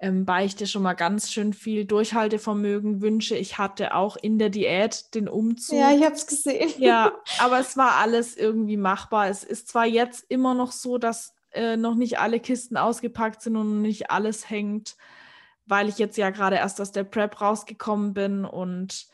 ähm, 0.05 0.27
weil 0.27 0.45
ich 0.45 0.55
dir 0.55 0.67
schon 0.67 0.83
mal 0.83 0.93
ganz 0.93 1.31
schön 1.31 1.51
viel 1.51 1.85
Durchhaltevermögen 1.85 3.01
wünsche. 3.01 3.35
Ich 3.35 3.57
hatte 3.57 3.95
auch 3.95 4.17
in 4.17 4.37
der 4.37 4.51
Diät 4.51 5.15
den 5.15 5.27
Umzug. 5.27 5.79
Ja, 5.79 5.91
ich 5.91 6.03
habe 6.03 6.13
es 6.13 6.27
gesehen. 6.27 6.69
Ja, 6.77 7.13
aber 7.39 7.59
es 7.59 7.75
war 7.75 7.95
alles 7.95 8.37
irgendwie 8.37 8.77
machbar. 8.77 9.29
Es 9.29 9.43
ist 9.43 9.67
zwar 9.67 9.87
jetzt 9.87 10.23
immer 10.29 10.53
noch 10.53 10.71
so, 10.71 10.99
dass 10.99 11.33
äh, 11.53 11.75
noch 11.75 11.95
nicht 11.95 12.19
alle 12.19 12.39
Kisten 12.39 12.77
ausgepackt 12.77 13.41
sind 13.41 13.55
und 13.55 13.81
nicht 13.81 14.11
alles 14.11 14.47
hängt, 14.47 14.95
weil 15.65 15.89
ich 15.89 15.97
jetzt 15.97 16.17
ja 16.17 16.29
gerade 16.29 16.57
erst 16.57 16.79
aus 16.79 16.91
der 16.91 17.03
Prep 17.03 17.41
rausgekommen 17.41 18.13
bin 18.13 18.45
und 18.45 19.07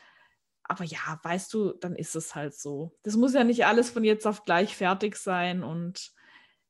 aber 0.64 0.84
ja, 0.84 1.18
weißt 1.22 1.54
du, 1.54 1.72
dann 1.72 1.96
ist 1.96 2.16
es 2.16 2.34
halt 2.34 2.54
so. 2.54 2.92
Das 3.02 3.16
muss 3.16 3.32
ja 3.32 3.44
nicht 3.44 3.64
alles 3.64 3.88
von 3.88 4.04
jetzt 4.04 4.26
auf 4.26 4.44
gleich 4.44 4.76
fertig 4.76 5.16
sein 5.16 5.62
und 5.62 6.12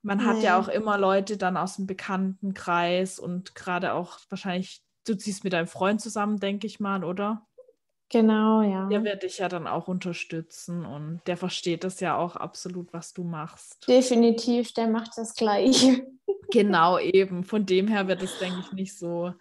man 0.03 0.25
hat 0.25 0.43
ja 0.43 0.59
auch 0.59 0.69
immer 0.69 0.99
Leute 0.99 1.37
dann 1.37 1.57
aus 1.57 1.77
dem 1.77 1.87
Bekanntenkreis 1.87 3.19
und 3.19 3.55
gerade 3.55 3.95
auch 3.95 4.19
wahrscheinlich, 4.29 4.83
du 5.07 5.15
ziehst 5.15 5.45
mit 5.45 5.53
deinem 5.53 5.69
Freund 5.69 6.01
zusammen, 6.01 6.39
denke 6.39 6.67
ich 6.67 6.81
mal, 6.81 7.05
oder? 7.05 7.47
Genau, 8.13 8.61
ja. 8.61 8.89
Der 8.89 9.05
wird 9.05 9.23
dich 9.23 9.39
ja 9.39 9.49
dann 9.49 9.67
auch 9.67 9.89
unterstützen 9.89 10.85
und 10.85 11.23
der 11.27 11.39
versteht 11.39 11.83
das 11.83 12.01
ja 12.01 12.17
auch 12.19 12.37
absolut, 12.37 12.93
was 12.93 13.15
du 13.15 13.25
machst. 13.25 13.89
Definitiv, 13.89 14.75
der 14.75 14.89
macht 14.89 15.13
das 15.17 15.35
gleich. 15.35 16.03
Genau, 16.51 16.99
eben. 16.99 17.45
Von 17.45 17.65
dem 17.65 17.89
her 17.89 18.09
wird 18.09 18.23
es, 18.23 18.39
denke 18.39 18.61
ich, 18.61 18.73
nicht 18.73 18.99
so, 18.99 19.33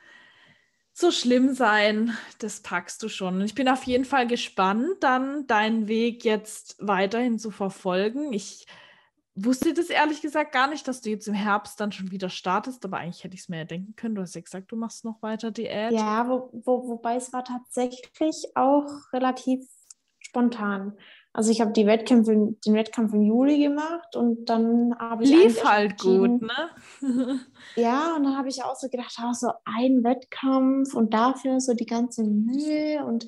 so 0.93 1.11
schlimm 1.11 1.53
sein. 1.53 2.15
Das 2.39 2.61
packst 2.61 3.03
du 3.03 3.09
schon. 3.09 3.41
Ich 3.41 3.53
bin 3.53 3.67
auf 3.67 3.83
jeden 3.83 4.05
Fall 4.05 4.27
gespannt, 4.27 4.87
dann 5.01 5.45
deinen 5.45 5.89
Weg 5.89 6.23
jetzt 6.23 6.77
weiterhin 6.79 7.37
zu 7.37 7.51
verfolgen. 7.51 8.31
Ich 8.31 8.65
wusste 9.35 9.73
das 9.73 9.89
ehrlich 9.89 10.21
gesagt 10.21 10.51
gar 10.51 10.67
nicht, 10.67 10.87
dass 10.87 11.01
du 11.01 11.09
jetzt 11.09 11.27
im 11.27 11.33
Herbst 11.33 11.79
dann 11.79 11.91
schon 11.91 12.11
wieder 12.11 12.29
startest, 12.29 12.83
aber 12.85 12.97
eigentlich 12.97 13.23
hätte 13.23 13.35
ich 13.35 13.41
es 13.41 13.49
mir 13.49 13.59
ja 13.59 13.65
denken 13.65 13.95
können. 13.95 14.15
Du 14.15 14.21
hast 14.21 14.35
ja 14.35 14.41
gesagt, 14.41 14.71
du 14.71 14.75
machst 14.75 15.05
noch 15.05 15.21
weiter 15.21 15.51
Diät. 15.51 15.93
Ja, 15.93 16.27
wo, 16.27 16.49
wo, 16.65 16.87
wobei 16.89 17.15
es 17.15 17.31
war 17.31 17.43
tatsächlich 17.43 18.45
auch 18.55 18.87
relativ 19.13 19.65
spontan. 20.19 20.97
Also 21.33 21.49
ich 21.49 21.61
habe 21.61 21.71
die 21.71 21.85
Wettkämpfe, 21.85 22.55
den 22.65 22.73
Wettkampf 22.73 23.13
im 23.13 23.21
Juli 23.21 23.63
gemacht 23.63 24.17
und 24.17 24.49
dann 24.49 24.93
habe 24.99 25.23
ich. 25.23 25.29
Lief 25.29 25.63
halt 25.63 25.97
gut, 25.97 26.41
ne? 26.41 26.69
ja, 27.77 28.15
und 28.17 28.23
dann 28.23 28.37
habe 28.37 28.49
ich 28.49 28.63
auch 28.63 28.75
so 28.75 28.89
gedacht, 28.89 29.17
oh, 29.23 29.31
so 29.31 29.51
ein 29.63 30.03
Wettkampf 30.03 30.93
und 30.93 31.13
dafür 31.13 31.61
so 31.61 31.73
die 31.73 31.85
ganze 31.85 32.25
Mühe. 32.25 33.05
Und 33.05 33.27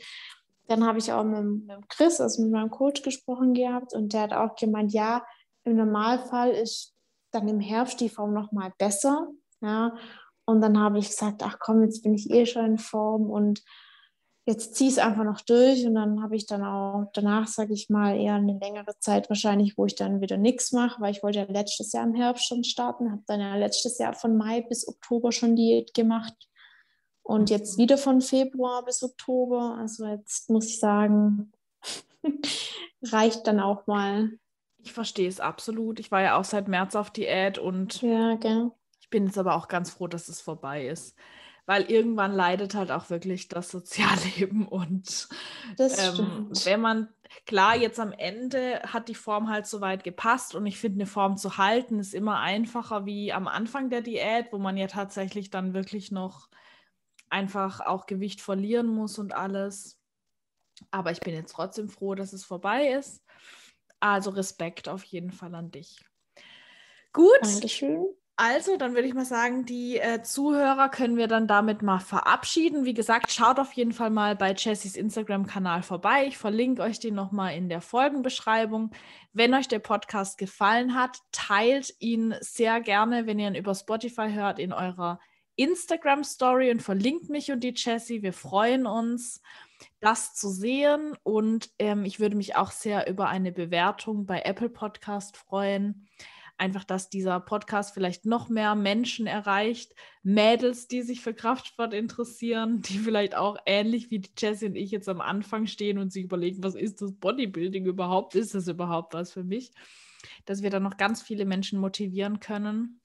dann 0.67 0.85
habe 0.85 0.99
ich 0.99 1.13
auch 1.13 1.23
mit, 1.23 1.65
mit 1.65 1.89
Chris, 1.89 2.19
also 2.19 2.43
mit 2.43 2.51
meinem 2.51 2.71
Coach 2.71 3.03
gesprochen 3.03 3.53
gehabt 3.53 3.93
und 3.93 4.11
der 4.11 4.21
hat 4.23 4.33
auch 4.33 4.55
gemeint, 4.57 4.91
ja, 4.91 5.23
im 5.65 5.75
Normalfall 5.75 6.51
ist 6.51 6.93
dann 7.31 7.47
im 7.47 7.59
Herbst 7.59 7.99
die 7.99 8.09
Form 8.09 8.33
nochmal 8.33 8.73
besser. 8.77 9.27
Ja. 9.61 9.95
Und 10.45 10.61
dann 10.61 10.79
habe 10.79 10.99
ich 10.99 11.07
gesagt, 11.07 11.41
ach 11.43 11.57
komm, 11.59 11.83
jetzt 11.83 12.03
bin 12.03 12.13
ich 12.13 12.29
eh 12.29 12.45
schon 12.45 12.65
in 12.65 12.77
Form 12.77 13.29
und 13.29 13.63
jetzt 14.45 14.75
ziehe 14.75 14.89
ich 14.89 14.97
es 14.97 15.03
einfach 15.03 15.23
noch 15.23 15.39
durch 15.39 15.85
und 15.85 15.95
dann 15.95 16.21
habe 16.21 16.35
ich 16.35 16.45
dann 16.45 16.63
auch 16.65 17.09
danach, 17.13 17.47
sage 17.47 17.73
ich 17.73 17.89
mal, 17.89 18.19
eher 18.19 18.35
eine 18.35 18.59
längere 18.59 18.99
Zeit 18.99 19.29
wahrscheinlich, 19.29 19.77
wo 19.77 19.85
ich 19.85 19.95
dann 19.95 20.19
wieder 20.19 20.37
nichts 20.37 20.73
mache, 20.73 20.99
weil 20.99 21.11
ich 21.11 21.23
wollte 21.23 21.39
ja 21.39 21.45
letztes 21.45 21.93
Jahr 21.93 22.03
im 22.03 22.13
Herbst 22.13 22.45
schon 22.45 22.65
starten, 22.65 23.09
habe 23.09 23.23
dann 23.25 23.39
ja 23.39 23.55
letztes 23.55 23.97
Jahr 23.99 24.13
von 24.13 24.35
Mai 24.35 24.61
bis 24.61 24.85
Oktober 24.85 25.31
schon 25.31 25.55
Diät 25.55 25.93
gemacht 25.93 26.35
und 27.23 27.49
jetzt 27.49 27.77
wieder 27.77 27.97
von 27.97 28.19
Februar 28.21 28.83
bis 28.83 29.01
Oktober. 29.01 29.77
Also 29.79 30.05
jetzt 30.05 30.49
muss 30.49 30.67
ich 30.67 30.79
sagen, 30.79 31.53
reicht 33.01 33.47
dann 33.47 33.61
auch 33.61 33.87
mal. 33.87 34.37
Ich 34.83 34.93
verstehe 34.93 35.27
es 35.27 35.39
absolut. 35.39 35.99
Ich 35.99 36.11
war 36.11 36.21
ja 36.21 36.37
auch 36.37 36.43
seit 36.43 36.67
März 36.67 36.95
auf 36.95 37.09
Diät 37.09 37.57
und 37.57 38.01
ja, 38.01 38.35
gell. 38.35 38.71
ich 38.99 39.09
bin 39.09 39.25
jetzt 39.25 39.37
aber 39.37 39.55
auch 39.55 39.67
ganz 39.67 39.91
froh, 39.91 40.07
dass 40.07 40.27
es 40.27 40.41
vorbei 40.41 40.87
ist 40.87 41.15
weil 41.65 41.83
irgendwann 41.83 42.33
leidet 42.33 42.75
halt 42.75 42.91
auch 42.91 43.09
wirklich 43.09 43.47
das 43.47 43.69
Sozialleben 43.69 44.67
und 44.67 45.29
ähm, 45.79 46.49
wenn 46.65 46.81
man, 46.81 47.09
klar, 47.45 47.75
jetzt 47.75 47.99
am 47.99 48.11
Ende 48.11 48.81
hat 48.85 49.07
die 49.07 49.15
Form 49.15 49.49
halt 49.49 49.65
so 49.65 49.81
weit 49.81 50.03
gepasst 50.03 50.55
und 50.55 50.65
ich 50.65 50.77
finde, 50.77 50.97
eine 50.97 51.05
Form 51.05 51.37
zu 51.37 51.57
halten 51.57 51.99
ist 51.99 52.13
immer 52.13 52.39
einfacher 52.39 53.05
wie 53.05 53.31
am 53.31 53.47
Anfang 53.47 53.89
der 53.89 54.01
Diät, 54.01 54.47
wo 54.51 54.57
man 54.57 54.77
ja 54.77 54.87
tatsächlich 54.87 55.49
dann 55.49 55.73
wirklich 55.73 56.11
noch 56.11 56.49
einfach 57.29 57.79
auch 57.79 58.05
Gewicht 58.05 58.41
verlieren 58.41 58.87
muss 58.87 59.17
und 59.17 59.33
alles. 59.33 59.99
Aber 60.91 61.11
ich 61.11 61.21
bin 61.21 61.33
jetzt 61.33 61.53
trotzdem 61.53 61.87
froh, 61.87 62.13
dass 62.13 62.33
es 62.33 62.43
vorbei 62.43 62.89
ist. 62.89 63.23
Also 64.03 64.31
Respekt 64.31 64.89
auf 64.89 65.05
jeden 65.05 65.31
Fall 65.31 65.55
an 65.55 65.71
dich. 65.71 66.03
Gut. 67.13 67.39
Dankeschön. 67.41 68.05
Also, 68.35 68.75
dann 68.75 68.95
würde 68.95 69.07
ich 69.07 69.13
mal 69.13 69.23
sagen, 69.23 69.63
die 69.63 69.97
äh, 69.97 70.21
Zuhörer 70.23 70.89
können 70.89 71.15
wir 71.15 71.27
dann 71.27 71.47
damit 71.47 71.81
mal 71.83 71.99
verabschieden. 71.99 72.83
Wie 72.83 72.93
gesagt, 72.93 73.31
schaut 73.31 73.59
auf 73.59 73.71
jeden 73.73 73.93
Fall 73.93 74.09
mal 74.09 74.35
bei 74.35 74.53
Jessys 74.53 74.97
Instagram-Kanal 74.97 75.83
vorbei. 75.83 76.25
Ich 76.27 76.37
verlinke 76.37 76.81
euch 76.81 76.99
den 76.99 77.15
nochmal 77.15 77.55
in 77.55 77.69
der 77.69 77.79
Folgenbeschreibung. 77.79 78.91
Wenn 79.31 79.53
euch 79.53 79.69
der 79.69 79.79
Podcast 79.79 80.37
gefallen 80.37 80.95
hat, 80.95 81.19
teilt 81.31 81.93
ihn 81.99 82.35
sehr 82.41 82.81
gerne, 82.81 83.25
wenn 83.25 83.39
ihr 83.39 83.47
ihn 83.47 83.55
über 83.55 83.73
Spotify 83.73 84.33
hört, 84.33 84.59
in 84.59 84.73
eurer 84.73 85.19
Instagram-Story 85.55 86.71
und 86.71 86.81
verlinkt 86.81 87.29
mich 87.29 87.51
und 87.51 87.61
die 87.61 87.73
Jessie. 87.75 88.23
Wir 88.23 88.33
freuen 88.33 88.85
uns, 88.85 89.41
das 89.99 90.33
zu 90.33 90.49
sehen 90.49 91.15
und 91.23 91.69
ähm, 91.79 92.05
ich 92.05 92.19
würde 92.19 92.35
mich 92.35 92.55
auch 92.55 92.71
sehr 92.71 93.09
über 93.09 93.29
eine 93.29 93.51
Bewertung 93.51 94.25
bei 94.25 94.41
Apple 94.41 94.69
Podcast 94.69 95.37
freuen 95.37 96.07
einfach, 96.57 96.83
dass 96.83 97.09
dieser 97.09 97.39
Podcast 97.39 97.93
vielleicht 97.93 98.25
noch 98.25 98.49
mehr 98.49 98.75
Menschen 98.75 99.27
erreicht, 99.27 99.95
Mädels, 100.21 100.87
die 100.87 101.01
sich 101.01 101.21
für 101.21 101.33
Kraftsport 101.33 101.93
interessieren, 101.93 102.81
die 102.87 102.99
vielleicht 102.99 103.35
auch 103.35 103.57
ähnlich 103.65 104.11
wie 104.11 104.21
Jessie 104.37 104.67
und 104.67 104.75
ich 104.75 104.91
jetzt 104.91 105.09
am 105.09 105.21
Anfang 105.21 105.67
stehen 105.67 105.97
und 105.97 106.11
sich 106.11 106.25
überlegen, 106.25 106.63
was 106.63 106.75
ist 106.75 107.01
das 107.01 107.13
Bodybuilding 107.13 107.85
überhaupt? 107.85 108.35
Ist 108.35 108.55
das 108.55 108.67
überhaupt 108.67 109.13
was 109.13 109.33
für 109.33 109.43
mich? 109.43 109.71
Dass 110.45 110.63
wir 110.63 110.69
dann 110.69 110.83
noch 110.83 110.97
ganz 110.97 111.21
viele 111.21 111.45
Menschen 111.45 111.79
motivieren 111.79 112.39
können. 112.39 113.01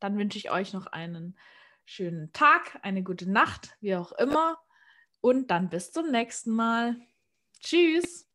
Dann 0.00 0.16
wünsche 0.16 0.38
ich 0.38 0.50
euch 0.50 0.72
noch 0.72 0.86
einen 0.86 1.36
schönen 1.88 2.30
Tag, 2.34 2.78
eine 2.82 3.02
gute 3.02 3.30
Nacht, 3.30 3.74
wie 3.80 3.96
auch 3.96 4.12
immer. 4.12 4.58
Und 5.20 5.50
dann 5.50 5.70
bis 5.70 5.90
zum 5.90 6.10
nächsten 6.10 6.50
Mal. 6.50 6.96
Tschüss. 7.60 8.28